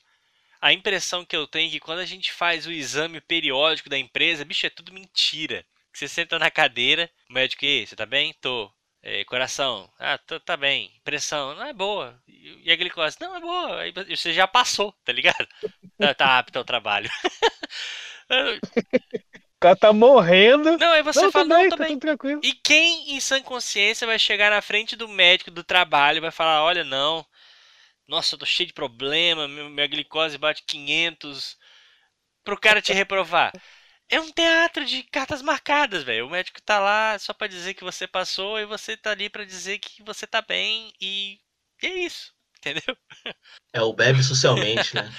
[0.60, 3.98] a impressão que eu tenho é que quando a gente faz o exame periódico da
[3.98, 5.66] empresa, bicho, é tudo mentira.
[5.92, 8.32] Você senta na cadeira, o médico, e você tá bem?
[8.40, 8.72] Tô.
[9.02, 10.92] É, coração, ah, tá, tá, bem.
[11.02, 12.22] Pressão, não é boa.
[12.28, 13.80] E a glicose, não é boa.
[13.80, 15.48] Aí você já passou, tá ligado?
[15.98, 17.10] tá, tá apto ao trabalho.
[18.32, 20.76] o cara tá morrendo.
[20.78, 21.98] Não, aí você não, fala, bem, não, tá bem.
[21.98, 22.40] tranquilo.
[22.42, 26.30] E quem em sã consciência vai chegar na frente do médico do trabalho e vai
[26.30, 27.24] falar, olha, não,
[28.08, 31.56] nossa, eu tô cheio de problema, minha glicose bate 500,
[32.44, 33.52] pro cara te reprovar
[34.12, 36.26] é um teatro de cartas marcadas, velho.
[36.26, 39.42] O médico tá lá só para dizer que você passou e você tá ali para
[39.42, 41.40] dizer que você tá bem e
[41.82, 42.94] é isso, entendeu?
[43.72, 45.10] É o bebe socialmente, né?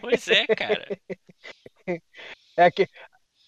[0.00, 0.88] pois é, cara.
[2.58, 2.88] É que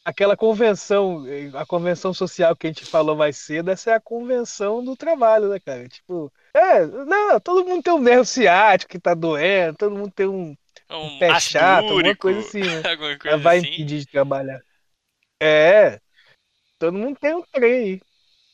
[0.04, 4.84] aquela convenção, a convenção social que a gente falou mais cedo, essa é a convenção
[4.84, 5.88] do trabalho, né, cara?
[5.88, 10.28] Tipo, é, não, todo mundo tem um nervo ciático que tá doendo, todo mundo tem
[10.28, 10.56] um,
[10.90, 12.82] um, um pé chato, alguma coisa assim, né?
[13.20, 13.66] Coisa vai assim.
[13.66, 14.60] impedir de trabalhar.
[15.42, 15.98] É.
[16.78, 18.00] Todo mundo tem um trem aí.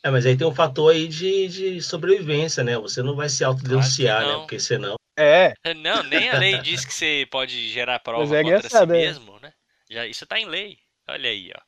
[0.04, 2.78] É, mas aí tem um fator aí de, de sobrevivência, né?
[2.78, 4.32] Você não vai se autodenunciar, Claro né?
[4.32, 4.40] não.
[4.42, 4.94] Porque senão.
[5.18, 5.54] É.
[5.76, 8.86] Não, nem a lei diz que você pode gerar prova Mas é contra si é.
[8.86, 9.52] mesmo, né?
[9.90, 10.78] Já, isso tá em lei.
[11.08, 11.60] Olha aí, ó.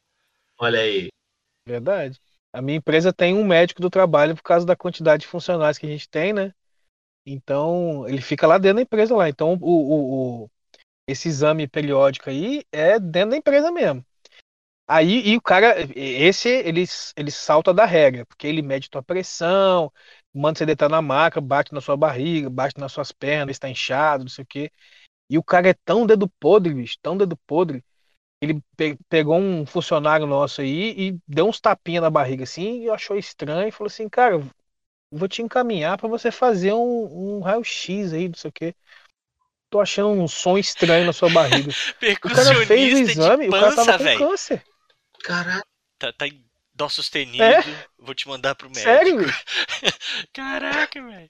[0.67, 1.11] Olha aí.
[1.67, 2.21] Verdade.
[2.53, 5.87] A minha empresa tem um médico do trabalho por causa da quantidade de funcionários que
[5.87, 6.53] a gente tem, né?
[7.27, 9.29] Então, ele fica lá dentro da empresa lá.
[9.29, 10.51] Então, o, o, o-
[11.09, 14.05] esse exame periódico aí é dentro da empresa mesmo.
[14.89, 16.85] Aí, e o cara, esse, ele,
[17.17, 19.93] ele salta da regra, porque ele mede tua pressão,
[20.35, 24.25] manda você deitar na maca, bate na sua barriga, bate nas suas pernas, está inchado,
[24.25, 24.71] não sei o quê.
[25.31, 27.85] E o cara é tão dedo podre, bicho, tão dedo podre.
[28.41, 32.91] Ele pe- pegou um funcionário nosso aí e deu uns tapinhas na barriga assim, e
[32.91, 34.39] achou estranho e falou assim, cara,
[35.11, 38.75] vou te encaminhar para você fazer um, um raio-x aí, não sei o quê.
[39.71, 41.71] Tô achando um som estranho na sua barriga.
[42.25, 44.63] O cara fez o exame, de o cara tava com câncer.
[45.23, 45.65] Caraca.
[45.99, 47.45] Tá, tá em dó sustenido.
[47.45, 47.85] É?
[47.99, 48.81] Vou te mandar pro médico.
[48.81, 49.21] Sério?
[50.33, 51.29] Caraca, velho.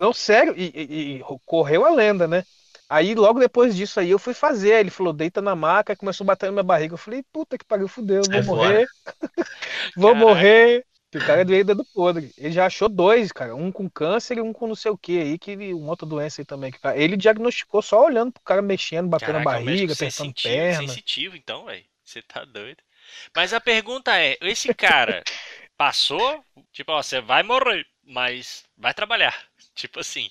[0.00, 2.44] Não, sério, e, e- e correu a lenda, né?
[2.88, 4.74] Aí logo depois disso aí eu fui fazer.
[4.74, 6.94] Aí ele falou, deita na maca, começou a bater na minha barriga.
[6.94, 8.44] Eu falei, puta que pariu, fudeu, vou fora.
[8.44, 8.86] morrer.
[9.96, 10.26] vou Caraca.
[10.26, 10.84] morrer.
[11.14, 12.30] O cara veio dedo podre.
[12.36, 13.54] Ele já achou dois, cara.
[13.54, 16.06] Um com câncer e um com não sei o que aí, que ele, uma outra
[16.06, 16.70] doença aí também.
[16.70, 20.10] que tá- Ele diagnosticou só olhando pro cara mexendo, batendo Caraca, na é barriga, apertando
[20.10, 20.88] sensitivo, perna.
[20.88, 21.84] sensitivo, então, velho.
[22.04, 22.82] Você tá doido.
[23.34, 25.22] Mas a pergunta é: esse cara
[25.78, 26.44] passou?
[26.72, 29.34] Tipo, ó, você vai morrer, mas vai trabalhar.
[29.74, 30.28] Tipo assim.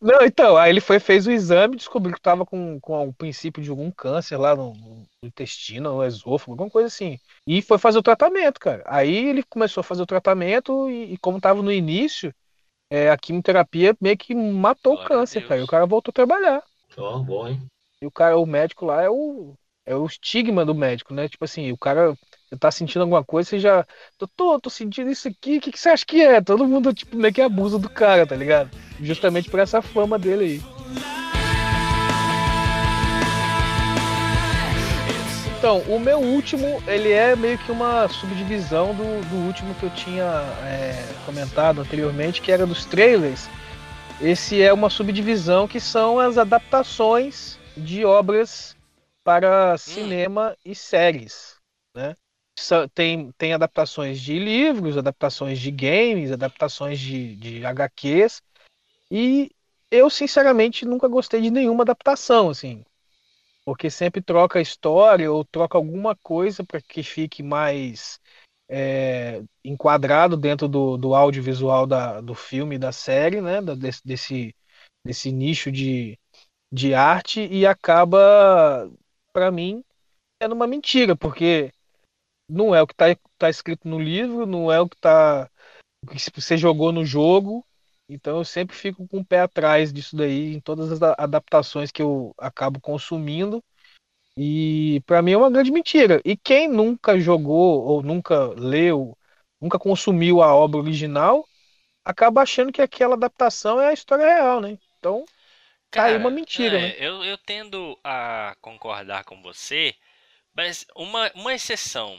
[0.00, 3.62] Não, então, aí ele foi, fez o exame, descobriu que tava com, com o princípio
[3.62, 7.18] de algum câncer lá no, no intestino, no esôfago, alguma coisa assim.
[7.46, 8.82] E foi fazer o tratamento, cara.
[8.86, 12.34] Aí ele começou a fazer o tratamento e, e como tava no início,
[12.90, 15.60] é, a quimioterapia meio que matou Glória o câncer, cara.
[15.60, 16.62] E o cara voltou a trabalhar.
[16.96, 17.60] Ó, bom, hein?
[18.00, 21.28] E o cara, o médico lá é o, é o estigma do médico, né?
[21.28, 22.16] Tipo assim, o cara,
[22.50, 23.86] você tá sentindo alguma coisa, você já.
[24.36, 26.40] Tô, tô sentindo isso aqui, o que, que você acha que é?
[26.40, 28.70] Todo mundo, tipo, meio que abusa do cara, tá ligado?
[29.00, 30.62] Justamente por essa fama dele aí.
[35.56, 39.90] Então, o meu último, ele é meio que uma subdivisão do, do último que eu
[39.90, 40.24] tinha
[40.64, 43.48] é, comentado anteriormente, que era dos trailers.
[44.20, 48.76] Esse é uma subdivisão que são as adaptações de obras
[49.22, 51.56] para cinema e séries,
[51.94, 52.14] né?
[52.94, 58.42] Tem, tem adaptações de livros, adaptações de games, adaptações de, de HQs,
[59.10, 59.50] e
[59.90, 62.84] eu, sinceramente, nunca gostei de nenhuma adaptação, assim.
[63.64, 68.20] porque sempre troca a história ou troca alguma coisa para que fique mais
[68.68, 73.60] é, enquadrado dentro do, do audiovisual da, do filme, da série, né?
[73.76, 74.56] Desse, desse,
[75.04, 76.18] desse nicho de,
[76.72, 78.90] de arte e acaba,
[79.32, 79.84] para mim,
[80.42, 81.72] sendo uma mentira, porque
[82.50, 83.06] não é o que está
[83.38, 85.48] tá escrito no livro, não é o que tá
[86.02, 87.64] o que você jogou no jogo.
[88.08, 92.02] Então eu sempre fico com o pé atrás disso daí em todas as adaptações que
[92.02, 93.62] eu acabo consumindo.
[94.36, 96.20] E para mim é uma grande mentira.
[96.24, 99.16] E quem nunca jogou ou nunca leu,
[99.60, 101.46] nunca consumiu a obra original,
[102.04, 104.78] acaba achando que aquela adaptação é a história real, né?
[104.98, 105.24] Então,
[105.90, 106.96] tá aí uma mentira, é, né?
[106.98, 109.94] Eu, eu tendo a concordar com você,
[110.54, 112.18] mas uma, uma exceção.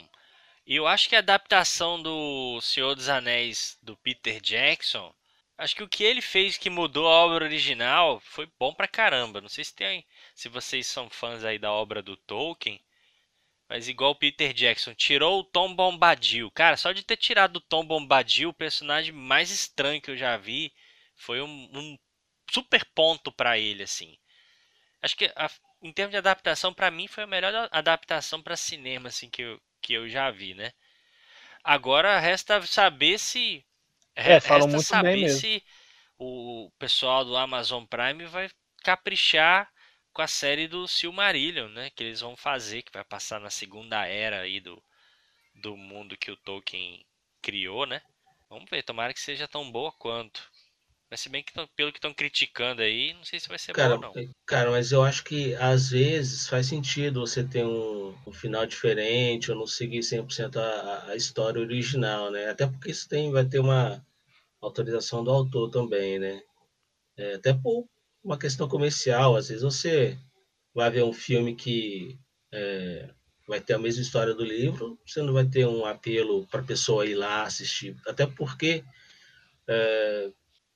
[0.74, 5.14] Eu acho que a adaptação do Senhor dos Anéis do Peter Jackson,
[5.58, 9.42] acho que o que ele fez que mudou a obra original foi bom pra caramba.
[9.42, 12.82] Não sei se tem, se vocês são fãs aí da obra do Tolkien,
[13.68, 16.50] mas igual o Peter Jackson tirou o Tom Bombadil.
[16.52, 20.38] Cara, só de ter tirado o Tom Bombadil, o personagem mais estranho que eu já
[20.38, 20.74] vi,
[21.18, 22.00] foi um, um
[22.50, 24.18] super ponto pra ele assim.
[25.02, 25.52] Acho que a,
[25.82, 29.62] em termos de adaptação, pra mim foi a melhor adaptação pra cinema assim que eu,
[29.82, 30.72] que eu já vi, né?
[31.64, 33.66] Agora resta saber se
[34.26, 35.48] É, falam resta muito bem saber mesmo.
[35.48, 35.64] se
[36.20, 38.50] o pessoal do Amazon Prime vai
[38.84, 39.72] caprichar
[40.14, 41.92] com a série do Silmarillion, né?
[41.92, 44.84] Que eles vão fazer, que vai passar na segunda era aí do,
[45.56, 47.06] do mundo que o Tolkien
[47.42, 48.02] criou, né?
[48.50, 50.51] Vamos ver, tomara que seja tão boa quanto.
[51.12, 53.74] Mas se bem que tão- pelo que estão criticando aí, não sei se vai ser
[53.74, 54.20] Cara, boa não.
[54.46, 59.50] cara, mas eu acho que às vezes faz sentido você ter um, um final diferente
[59.52, 62.50] ou não seguir 100% a, a história original, né?
[62.50, 64.06] Até porque isso tem, vai ter uma
[64.62, 66.42] autorização do autor também, né?
[67.18, 67.88] É, até por
[68.24, 69.36] uma questão comercial.
[69.38, 70.18] Às vezes você
[70.74, 72.20] vai ver um filme que
[72.54, 73.10] é,
[73.48, 76.66] vai ter a mesma história do livro, você não vai ter um apelo para a
[76.66, 77.96] pessoa ir lá assistir.
[78.08, 78.84] Até porque
[79.68, 80.32] é,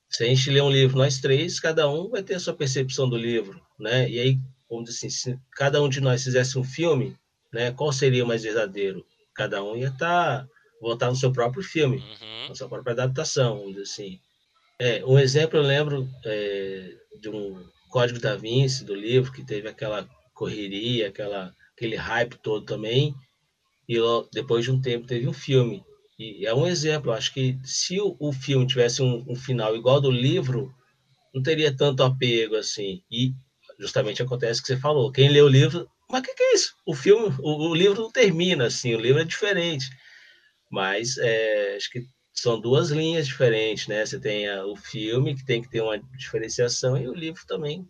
[0.08, 3.08] se a gente ler um livro, nós três, cada um vai ter a sua percepção
[3.08, 4.08] do livro, né?
[4.08, 4.38] E aí,
[4.68, 7.16] vamos dizer assim, se cada um de nós fizesse um filme,
[7.52, 7.72] né?
[7.72, 9.04] Qual seria o mais verdadeiro?
[9.34, 10.46] Cada um ia estar
[10.80, 12.48] votar no seu próprio filme, Uhum.
[12.48, 14.20] na sua própria adaptação, vamos dizer assim.
[14.78, 19.68] É, um exemplo eu lembro é, de um Código da Vinci do livro que teve
[19.68, 23.14] aquela correria, aquela aquele hype todo também,
[23.88, 23.96] e
[24.32, 25.84] depois de um tempo teve um filme.
[26.18, 30.00] E é um exemplo, acho que se o, filme tivesse um, um final igual ao
[30.02, 30.74] do livro,
[31.34, 33.02] não teria tanto apego assim.
[33.10, 33.34] E
[33.78, 35.12] justamente acontece o que você falou.
[35.12, 36.74] Quem lê o livro, mas o que, que é isso?
[36.86, 39.86] O filme, o, o livro não termina assim, o livro é diferente.
[40.70, 44.04] Mas é, acho que são duas linhas diferentes, né?
[44.04, 47.88] Você tem a- o filme, que tem que ter uma diferenciação, e o livro também,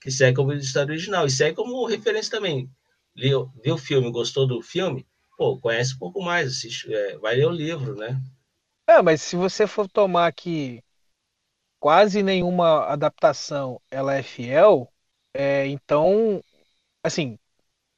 [0.00, 1.26] que segue como história original.
[1.26, 2.70] E segue como referência também.
[3.16, 5.06] Viu o filme, gostou do filme?
[5.38, 8.20] Pô, conhece um pouco mais, assiste, é, vai ler o livro, né?
[8.86, 10.82] É, mas se você for tomar que
[11.80, 14.92] quase nenhuma adaptação ela é fiel,
[15.34, 16.42] é, então,
[17.04, 17.38] assim,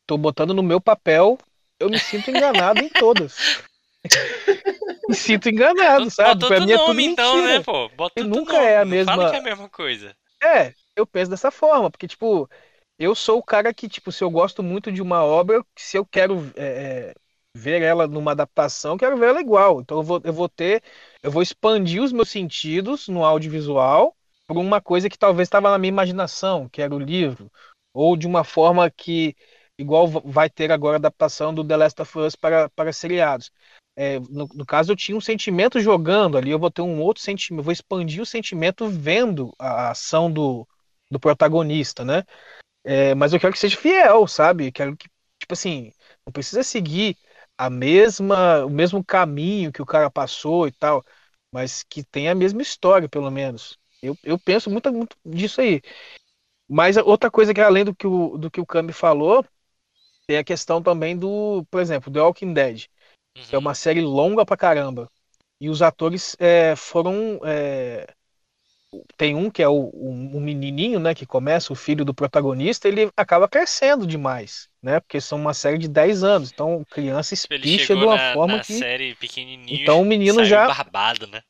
[0.06, 1.38] tô botando no meu papel,
[1.80, 3.48] eu me sinto enganado em todas.
[5.08, 6.44] me sinto enganado, sabe?
[6.44, 7.88] Botou Pra mim é tudo nome então, né, pô?
[7.90, 10.16] Botou nunca nome, é a mesma- Fala que é a mesma coisa.
[10.42, 12.48] É, eu penso dessa forma, porque, tipo,
[12.98, 16.06] eu sou o cara que, tipo, se eu gosto muito de uma obra, se eu
[16.06, 17.14] quero é, é,
[17.54, 19.80] ver ela numa adaptação, quero ver ela igual.
[19.80, 20.82] Então eu vou, eu vou ter,
[21.22, 24.16] eu vou expandir os meus sentidos no audiovisual
[24.46, 27.50] por uma coisa que talvez estava na minha imaginação, que era o livro,
[27.92, 29.36] ou de uma forma que,
[29.78, 33.50] igual vai ter agora a adaptação do The Last of Us para, para seriados.
[33.96, 37.22] É, no, no caso, eu tinha um sentimento jogando ali, eu vou ter um outro
[37.22, 40.66] sentimento, vou expandir o sentimento vendo a ação do,
[41.10, 42.24] do protagonista, né?
[42.84, 44.72] É, mas eu quero que seja fiel, sabe?
[44.72, 45.08] Quero que,
[45.38, 45.92] tipo assim,
[46.26, 47.16] não precisa seguir
[47.66, 51.04] a mesma, o mesmo caminho que o cara passou e tal,
[51.52, 53.78] mas que tenha a mesma história, pelo menos.
[54.02, 55.80] Eu, eu penso muito, muito disso aí.
[56.68, 59.44] Mas outra coisa que além do que o, do que o Cami falou,
[60.26, 62.86] tem a questão também do, por exemplo, The Walking Dead,
[63.48, 63.60] que é Uhum.
[63.60, 65.10] uma série longa pra caramba.
[65.60, 67.40] E os atores é, foram.
[67.44, 68.06] é,
[69.16, 69.90] tem um que é o,
[70.40, 74.98] menininho, né, que começa, o filho do protagonista, ele acaba crescendo demais, né?
[75.00, 76.50] Porque são uma série de 10 anos.
[76.52, 78.78] Então, criança Ele espicha de uma na, forma na que.
[78.78, 81.42] série pequenininho Então, o menino já- barbado, né?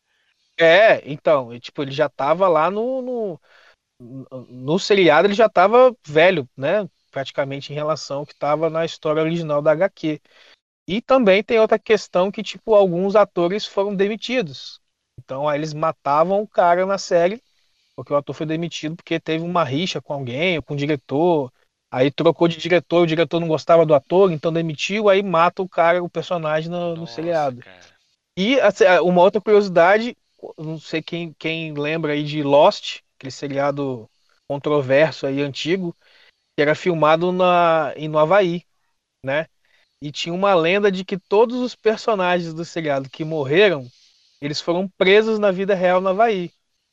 [0.58, 3.40] É, então, e, tipo, ele já tava lá no, no,
[4.00, 6.88] no, no seriado, ele já tava velho, né?
[7.10, 10.20] Praticamente em relação ao que tava na história original da HQ.
[10.86, 14.79] E também tem outra questão que, tipo, alguns atores foram demitidos.
[15.24, 17.42] Então, aí eles matavam o cara na série,
[17.94, 21.52] porque o ator foi demitido porque teve uma rixa com alguém, ou com o diretor.
[21.92, 25.68] Aí trocou de diretor, o diretor não gostava do ator, então demitiu, aí mata o
[25.68, 27.60] cara, o personagem no, no Nossa, seriado.
[27.60, 27.80] cara.
[28.38, 30.16] E assim, uma outra curiosidade,
[30.56, 34.08] não sei quem, quem lembra aí de Lost, aquele seriado
[34.48, 35.94] controverso aí antigo,
[36.56, 38.64] que era filmado na, em, no Havaí,
[39.24, 39.46] né?
[40.02, 43.86] E tinha uma lenda de que todos os personagens do seriado que morreram,
[44.40, 46.52] eles foram presos na vida real no Havaí.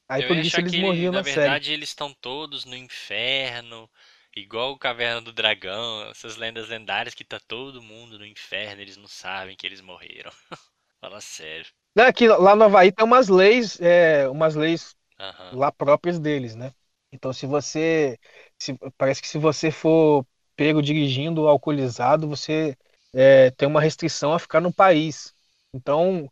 [0.09, 1.61] Aí Eu por isso eles morriam na na série.
[1.61, 3.89] verdade, eles estão todos no inferno,
[4.35, 8.97] igual o Caverna do Dragão, essas lendas lendárias que tá todo mundo no inferno, eles
[8.97, 10.31] não sabem que eles morreram.
[11.01, 11.71] Fala sério.
[11.95, 15.53] Não, é que lá no Havaí tem umas leis, é, umas leis Aham.
[15.53, 16.73] lá próprias deles, né?
[17.11, 18.19] Então se você,
[18.59, 20.25] se- parece que se você for
[20.55, 22.77] pego dirigindo alcoolizado, você
[23.13, 25.33] é, tem uma restrição a ficar no país.
[25.73, 26.29] Então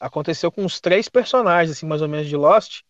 [0.00, 2.82] aconteceu com uns três personagens, assim, mais ou menos de Lost,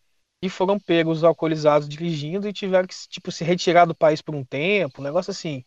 [0.43, 4.45] que foram pegos alcoolizados dirigindo e tiveram que tipo se retirar do país por um
[4.45, 5.65] tempo, um negócio assim.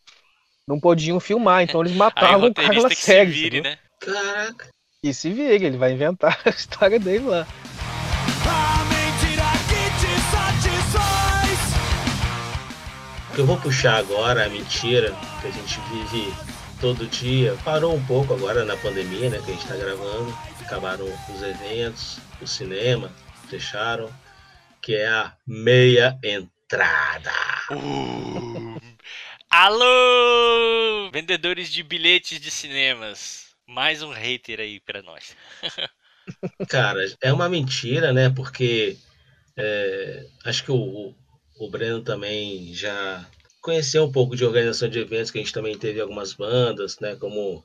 [0.68, 3.31] Não podiam filmar, então eles matavam o cara na que se série.
[3.31, 3.77] vire, né?
[3.99, 4.68] Caraca.
[5.03, 7.47] E se vire, ele vai inventar a história dele lá.
[8.45, 11.59] A mentira que te satisfaz.
[13.38, 16.34] Eu vou puxar agora a mentira que a gente vive
[16.81, 17.55] todo dia.
[17.64, 19.39] Parou um pouco agora na pandemia, né?
[19.43, 20.35] Que a gente tá gravando.
[20.68, 23.10] Acabaram os eventos, o cinema,
[23.49, 24.14] fecharam.
[24.81, 27.31] Que é a meia entrada.
[27.72, 28.77] Uh.
[29.49, 31.10] Alô!
[31.10, 33.56] Vendedores de bilhetes de cinemas.
[33.65, 35.38] Mais um hater aí pra nós.
[36.68, 38.30] Cara, é uma mentira, né?
[38.30, 38.98] Porque
[39.56, 41.15] é, acho que o, o,
[41.61, 43.26] o Breno também já
[43.61, 47.15] conheceu um pouco de organização de eventos, que a gente também teve algumas bandas, né?
[47.15, 47.64] Como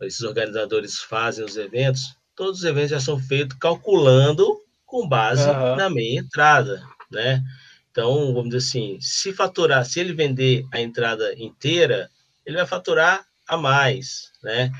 [0.00, 2.16] esses organizadores fazem os eventos.
[2.38, 4.46] Todos os eventos já são feitos calculando
[4.86, 5.76] com base Aham.
[5.76, 7.42] na meia entrada, né?
[7.90, 12.08] Então, vamos dizer assim, se faturar, se ele vender a entrada inteira,
[12.46, 14.70] ele vai faturar a mais, né?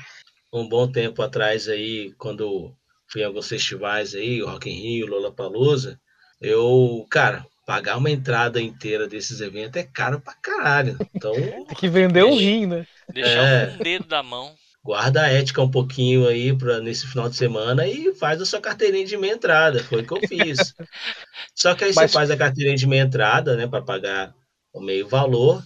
[0.53, 2.73] Um bom tempo atrás aí, quando
[3.11, 5.99] fui em alguns festivais aí, o Rock in Rio, Lollapalooza,
[6.39, 10.97] eu, cara, pagar uma entrada inteira desses eventos é caro pra caralho.
[11.13, 11.35] Então,
[11.67, 12.85] Tem que vender o rim, né?
[13.13, 13.69] Deixar É.
[13.69, 14.55] um dedo da mão.
[14.89, 18.59] Guarda a ética um pouquinho aí para nesse final de semana e faz a sua
[18.59, 19.83] carteirinha de meia entrada.
[19.83, 20.73] Foi o que eu fiz.
[21.53, 24.33] Só que aí Mas- você faz a carteirinha de meia entrada, né, para pagar
[24.73, 25.63] o meio valor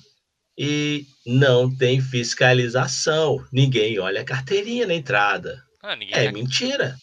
[0.58, 3.42] e não tem fiscalização.
[3.50, 5.64] Ninguém olha a carteirinha na entrada.
[5.82, 6.98] Ah, ninguém É tá- mentira.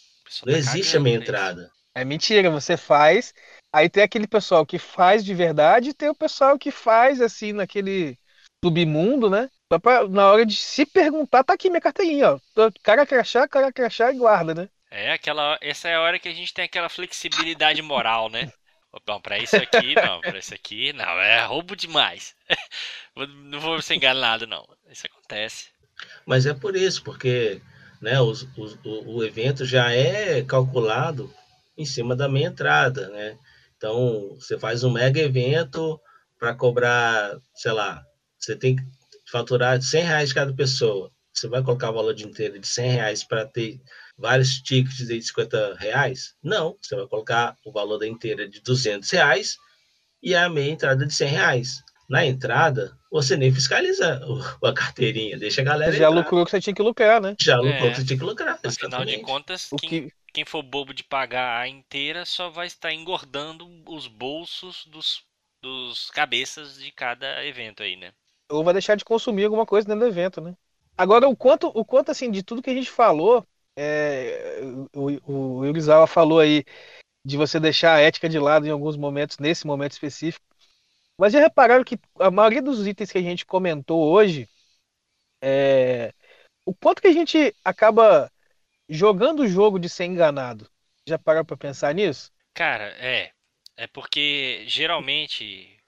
[0.45, 1.71] Não tá existe a meia entrada.
[1.95, 3.33] É mentira, você faz.
[3.75, 7.55] Aí tem aquele pessoal que faz de verdade e tem o pessoal que faz assim
[7.55, 8.19] naquele
[8.63, 9.49] submundo, né?
[9.73, 12.41] Só pra, na hora de se perguntar, tá aqui minha carteirinha, ó.
[12.83, 14.69] Cara crachá, cara crachá e guarda, né?
[14.91, 18.49] É aquela, essa é a hora que a gente tem aquela flexibilidade moral, né?
[19.07, 22.35] Bom, pra isso aqui, não, pra isso aqui, não, é roubo demais.
[23.17, 24.67] Não vou ser enganado, não.
[24.89, 25.71] Isso acontece.
[26.27, 27.61] Mas é por isso, porque
[28.01, 31.33] né, os- os- o, o evento já é calculado
[31.77, 33.37] em cima da meia entrada, né?
[33.77, 36.01] Então, você faz um mega evento
[36.39, 38.03] para cobrar, sei lá,
[38.39, 38.83] você tem que
[39.31, 41.11] faturar 100 reais cada pessoa.
[41.33, 43.81] Você vai colocar o valor de inteiro de 100 reais para ter
[44.19, 46.35] vários tickets de 50 reais?
[46.43, 49.57] Não, você vai colocar o valor da inteira de 200 reais
[50.23, 51.69] e a meia entrada de 100 reais.
[52.09, 54.21] Na entrada, você nem fiscaliza
[54.65, 56.09] a carteirinha, deixa a galera Já entrar.
[56.11, 57.37] lucrou que você tinha que lucrar, né?
[57.41, 57.91] Já lucrou É.
[57.91, 58.55] que você tinha que lucrar.
[58.55, 58.71] Afinal
[59.05, 59.23] de exatamente.
[59.23, 63.65] contas, O quem, que quem for bobo de pagar a inteira só vai estar engordando
[63.89, 65.23] os bolsos dos,
[65.63, 68.13] dos cabeças de cada evento aí, né?
[68.51, 70.55] Ou vai deixar de consumir alguma coisa dentro do evento, né?
[70.97, 73.47] Agora, o quanto, o quanto assim, de tudo que a gente falou,
[73.77, 74.61] é,
[74.95, 76.65] o, o Yurizawa falou aí
[77.25, 80.45] de você deixar a ética de lado em alguns momentos, nesse momento específico.
[81.17, 84.49] Mas já repararam que a maioria dos itens que a gente comentou hoje,
[85.43, 86.13] é,
[86.65, 88.31] o quanto que a gente acaba
[88.89, 90.69] jogando o jogo de ser enganado?
[91.07, 92.33] Já pararam pra pensar nisso?
[92.55, 93.31] Cara, é.
[93.77, 95.79] É porque geralmente,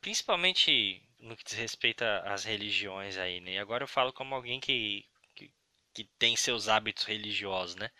[0.00, 3.52] principalmente no que diz respeito às religiões aí, né?
[3.54, 5.04] E agora eu falo como alguém que,
[5.34, 5.52] que,
[5.94, 7.90] que tem seus hábitos religiosos, né?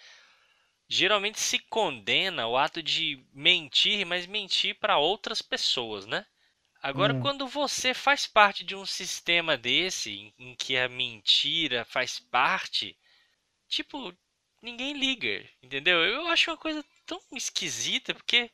[0.88, 6.26] Geralmente se condena o ato de mentir, mas mentir para outras pessoas, né?
[6.82, 7.14] Agora, Hum.
[7.14, 12.96] quando você faz parte de um sistema desse, em, em que a mentira faz parte,
[13.68, 14.14] tipo,
[14.62, 16.04] ninguém liga, entendeu?
[16.04, 18.50] Eu acho uma coisa tão esquisita, porque,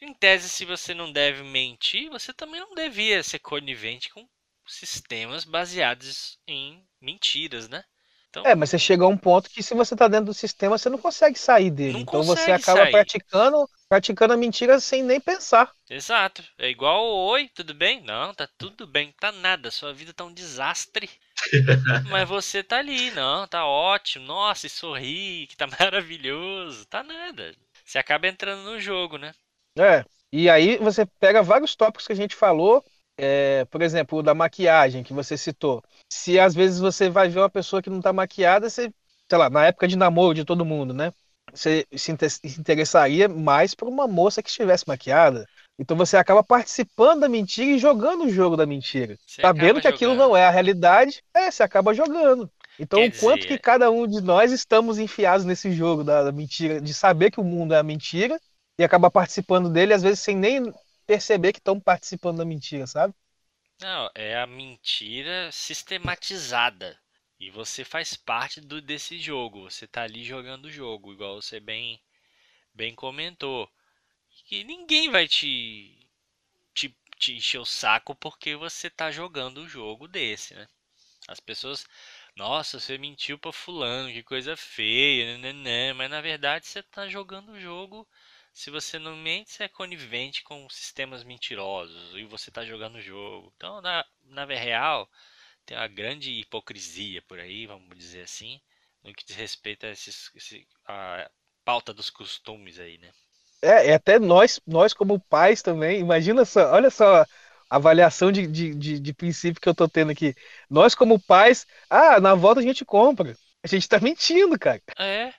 [0.00, 4.28] em tese, se você não deve mentir, você também não devia ser conivente com
[4.66, 7.84] sistemas baseados em mentiras, né?
[8.30, 10.78] Então, É, mas você chega a um ponto que se você tá dentro do sistema,
[10.78, 12.00] você não consegue sair dele.
[12.00, 12.86] Não então você acaba sair.
[12.86, 15.72] praticando, praticando a mentira sem nem pensar.
[15.90, 16.44] Exato.
[16.58, 18.00] É igual oi, tudo bem?
[18.02, 19.70] Não, tá tudo bem, tá nada.
[19.70, 21.10] Sua vida tá um desastre.
[22.02, 24.26] Mas você tá ali, não, tá ótimo.
[24.26, 26.86] Nossa, e sorri, que tá maravilhoso.
[26.86, 27.54] Tá nada.
[27.84, 29.34] Você acaba entrando no jogo, né?
[29.76, 30.04] É.
[30.32, 32.84] E aí você pega vários tópicos que a gente falou,
[33.18, 35.82] é, por exemplo, o da maquiagem que você citou.
[36.12, 38.92] Se às vezes você vai ver uma pessoa que não tá maquiada, você,
[39.28, 41.12] sei lá, na época de namoro de todo mundo, né?
[41.52, 45.46] Você se inte- se interessaria mais por uma moça que estivesse maquiada.
[45.78, 49.16] Então você acaba participando da mentira e jogando o jogo da mentira.
[49.26, 50.28] Você Sabendo que aquilo jogando.
[50.30, 52.50] não é a realidade, é, você acaba jogando.
[52.78, 56.24] Então, Quer o quanto dizer- que cada um de nós estamos enfiados nesse jogo da,
[56.24, 58.38] da mentira, de saber que o mundo é a mentira
[58.78, 60.72] e acabar participando dele, às vezes sem nem
[61.06, 63.14] perceber que estão participando da mentira, sabe?
[63.80, 67.00] Não, é a mentira sistematizada.
[67.40, 69.70] E você faz parte do, desse jogo.
[69.70, 71.98] Você tá ali jogando o jogo, igual você bem,
[72.74, 73.70] bem comentou.
[74.50, 76.08] E ninguém vai te,
[76.74, 80.68] te, te encher o saco porque você tá jogando o jogo desse, né?
[81.28, 81.86] As pessoas,
[82.36, 87.52] nossa, você mentiu pra fulano, que coisa feia, nananã", mas na verdade você tá jogando
[87.52, 88.08] o jogo.
[88.56, 93.02] Se você não mente, você é conivente com sistemas mentirosos e você tá jogando o
[93.02, 93.52] jogo.
[93.54, 95.06] Então, na, na real,
[95.66, 98.58] tem uma grande hipocrisia por aí, vamos dizer assim,
[99.04, 101.30] no que diz respeito a, esses, esse, a
[101.66, 103.10] pauta dos costumes aí, né?
[103.60, 107.26] É, é até nós, nós como pais também, imagina só, olha só a
[107.68, 110.34] avaliação de, de, de, de princípio que eu tô tendo aqui.
[110.70, 113.36] Nós como pais, ah, na volta a gente compra.
[113.62, 114.80] A gente tá mentindo, cara.
[114.98, 115.34] É.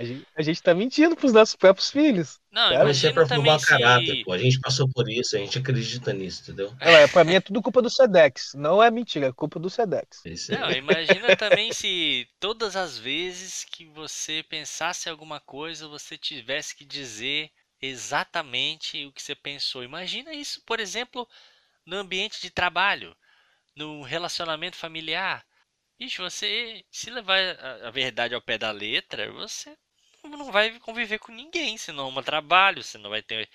[0.00, 2.40] A gente, a gente tá mentindo pros nossos próprios filhos.
[2.50, 4.24] Não, Cara, isso é pra também formar caráter, se...
[4.24, 4.32] pô.
[4.32, 6.74] A gente passou por isso, a gente acredita nisso, entendeu?
[6.80, 8.54] É, pra mim é tudo culpa do Sedex.
[8.54, 10.22] Não é mentira, é culpa do Sedex.
[10.48, 16.74] Não, imagina também se todas as vezes que você pensasse em alguma coisa, você tivesse
[16.74, 17.50] que dizer
[17.82, 19.84] exatamente o que você pensou.
[19.84, 21.28] Imagina isso, por exemplo,
[21.84, 23.14] no ambiente de trabalho,
[23.76, 25.44] no relacionamento familiar.
[25.98, 27.38] Ixi, você, se levar
[27.84, 29.76] a verdade ao pé da letra, você
[30.28, 33.48] não vai conviver com ninguém, se não arruma trabalho, você não vai ter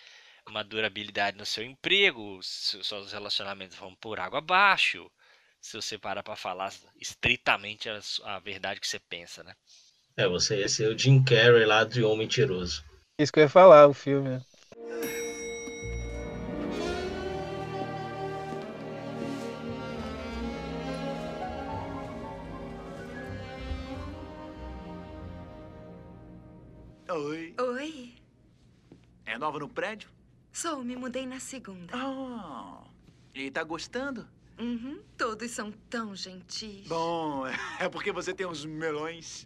[0.47, 5.09] uma durabilidade no seu emprego, se- seus relacionamentos vão por água abaixo
[5.61, 6.71] se você parar pra falar
[7.01, 9.53] estritamente a, a verdade que você pensa, né?
[10.17, 12.83] É, você ia ser o Jim Carrey lá de Homem Mentiroso.
[13.19, 14.39] Isso que eu ia falar, o filme.
[27.09, 27.53] Oi.
[27.59, 28.15] Oi,
[29.25, 30.09] É nova no prédio?
[30.51, 31.93] sou, me mudei na segunda.
[31.95, 32.83] Ah.
[33.33, 34.27] E tá gostando?
[34.57, 36.87] Uhum, todos são tão gentis.
[36.87, 37.43] Bom,
[37.79, 39.43] é porque você tem uns melões.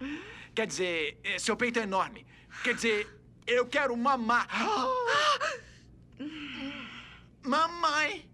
[0.54, 2.26] Quer dizer, eh, seu peito é enorme.
[2.64, 3.08] Quer dizer,
[3.48, 4.48] eu quero mamar.
[7.44, 8.29] Mamãe!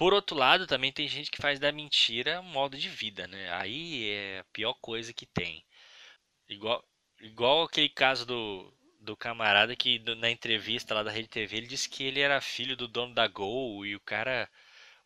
[0.00, 3.52] Por outro lado, também tem gente que faz da mentira um modo de vida, né?
[3.52, 5.62] Aí é a pior coisa que tem.
[6.48, 6.82] Igual,
[7.20, 11.86] igual aquele caso do, do camarada que na entrevista lá da Rede TV ele disse
[11.86, 14.48] que ele era filho do dono da Gol e o cara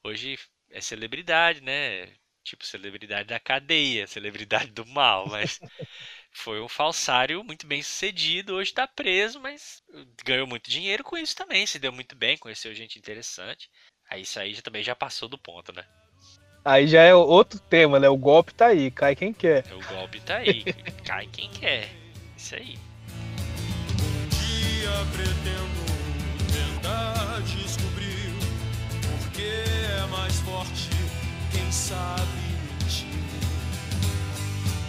[0.05, 0.39] hoje
[0.71, 2.15] é celebridade, né?
[2.45, 5.59] Tipo, celebridade da cadeia, celebridade do mal, mas
[6.31, 9.83] foi um falsário muito bem sucedido, hoje tá preso, mas
[10.25, 13.69] ganhou muito dinheiro com isso também, se deu muito bem, conheceu gente interessante.
[14.10, 15.85] Aí isso aí já, também já passou do ponto, né?
[16.64, 18.09] Aí já é outro tema, né?
[18.09, 19.64] O golpe tá aí, cai quem quer.
[19.72, 20.64] O golpe tá aí,
[21.05, 21.90] cai quem quer.
[22.36, 22.78] Isso aí.
[24.31, 25.85] dia pretendo
[26.52, 28.32] tentar descobrir
[29.02, 30.90] porque é mais forte
[31.51, 32.22] quem sabe
[32.81, 33.09] mentir.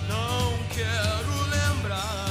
[0.07, 2.24] Não quero lembrar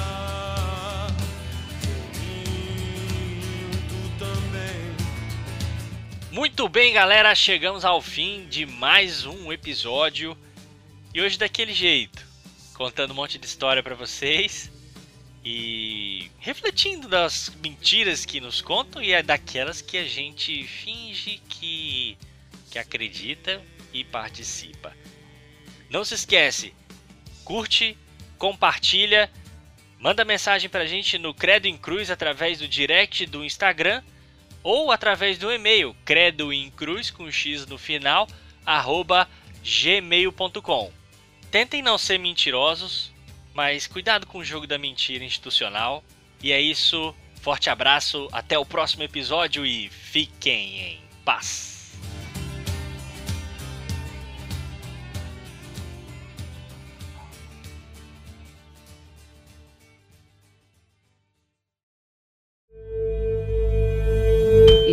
[6.35, 10.37] Muito bem, galera, chegamos ao fim de mais um episódio.
[11.15, 12.27] E hoje daquele jeito,
[12.75, 14.69] contando um monte de história pra vocês
[15.45, 22.19] e refletindo das mentiras que nos contam e é daquelas que a gente finge que
[22.69, 23.63] que acredita
[23.93, 24.93] e participa.
[25.89, 26.75] Não se esquece,
[27.45, 27.97] curte,
[28.39, 29.31] compartilha,
[30.01, 34.03] manda mensagem pra gente no Credo em Cruz através do direct do Instagram
[34.65, 38.27] ou através do e-mail credoincruz com x no final
[38.67, 39.29] arroba
[39.63, 40.91] gmail.com.
[41.51, 43.13] Tentem não ser mentirosos,
[43.53, 46.03] mas cuidado com o jogo da mentira institucional.
[46.43, 47.15] E é isso.
[47.41, 51.74] Forte abraço, até o próximo episódio e fiquem em paz.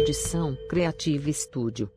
[0.02, 1.88] Edição Creative Studio.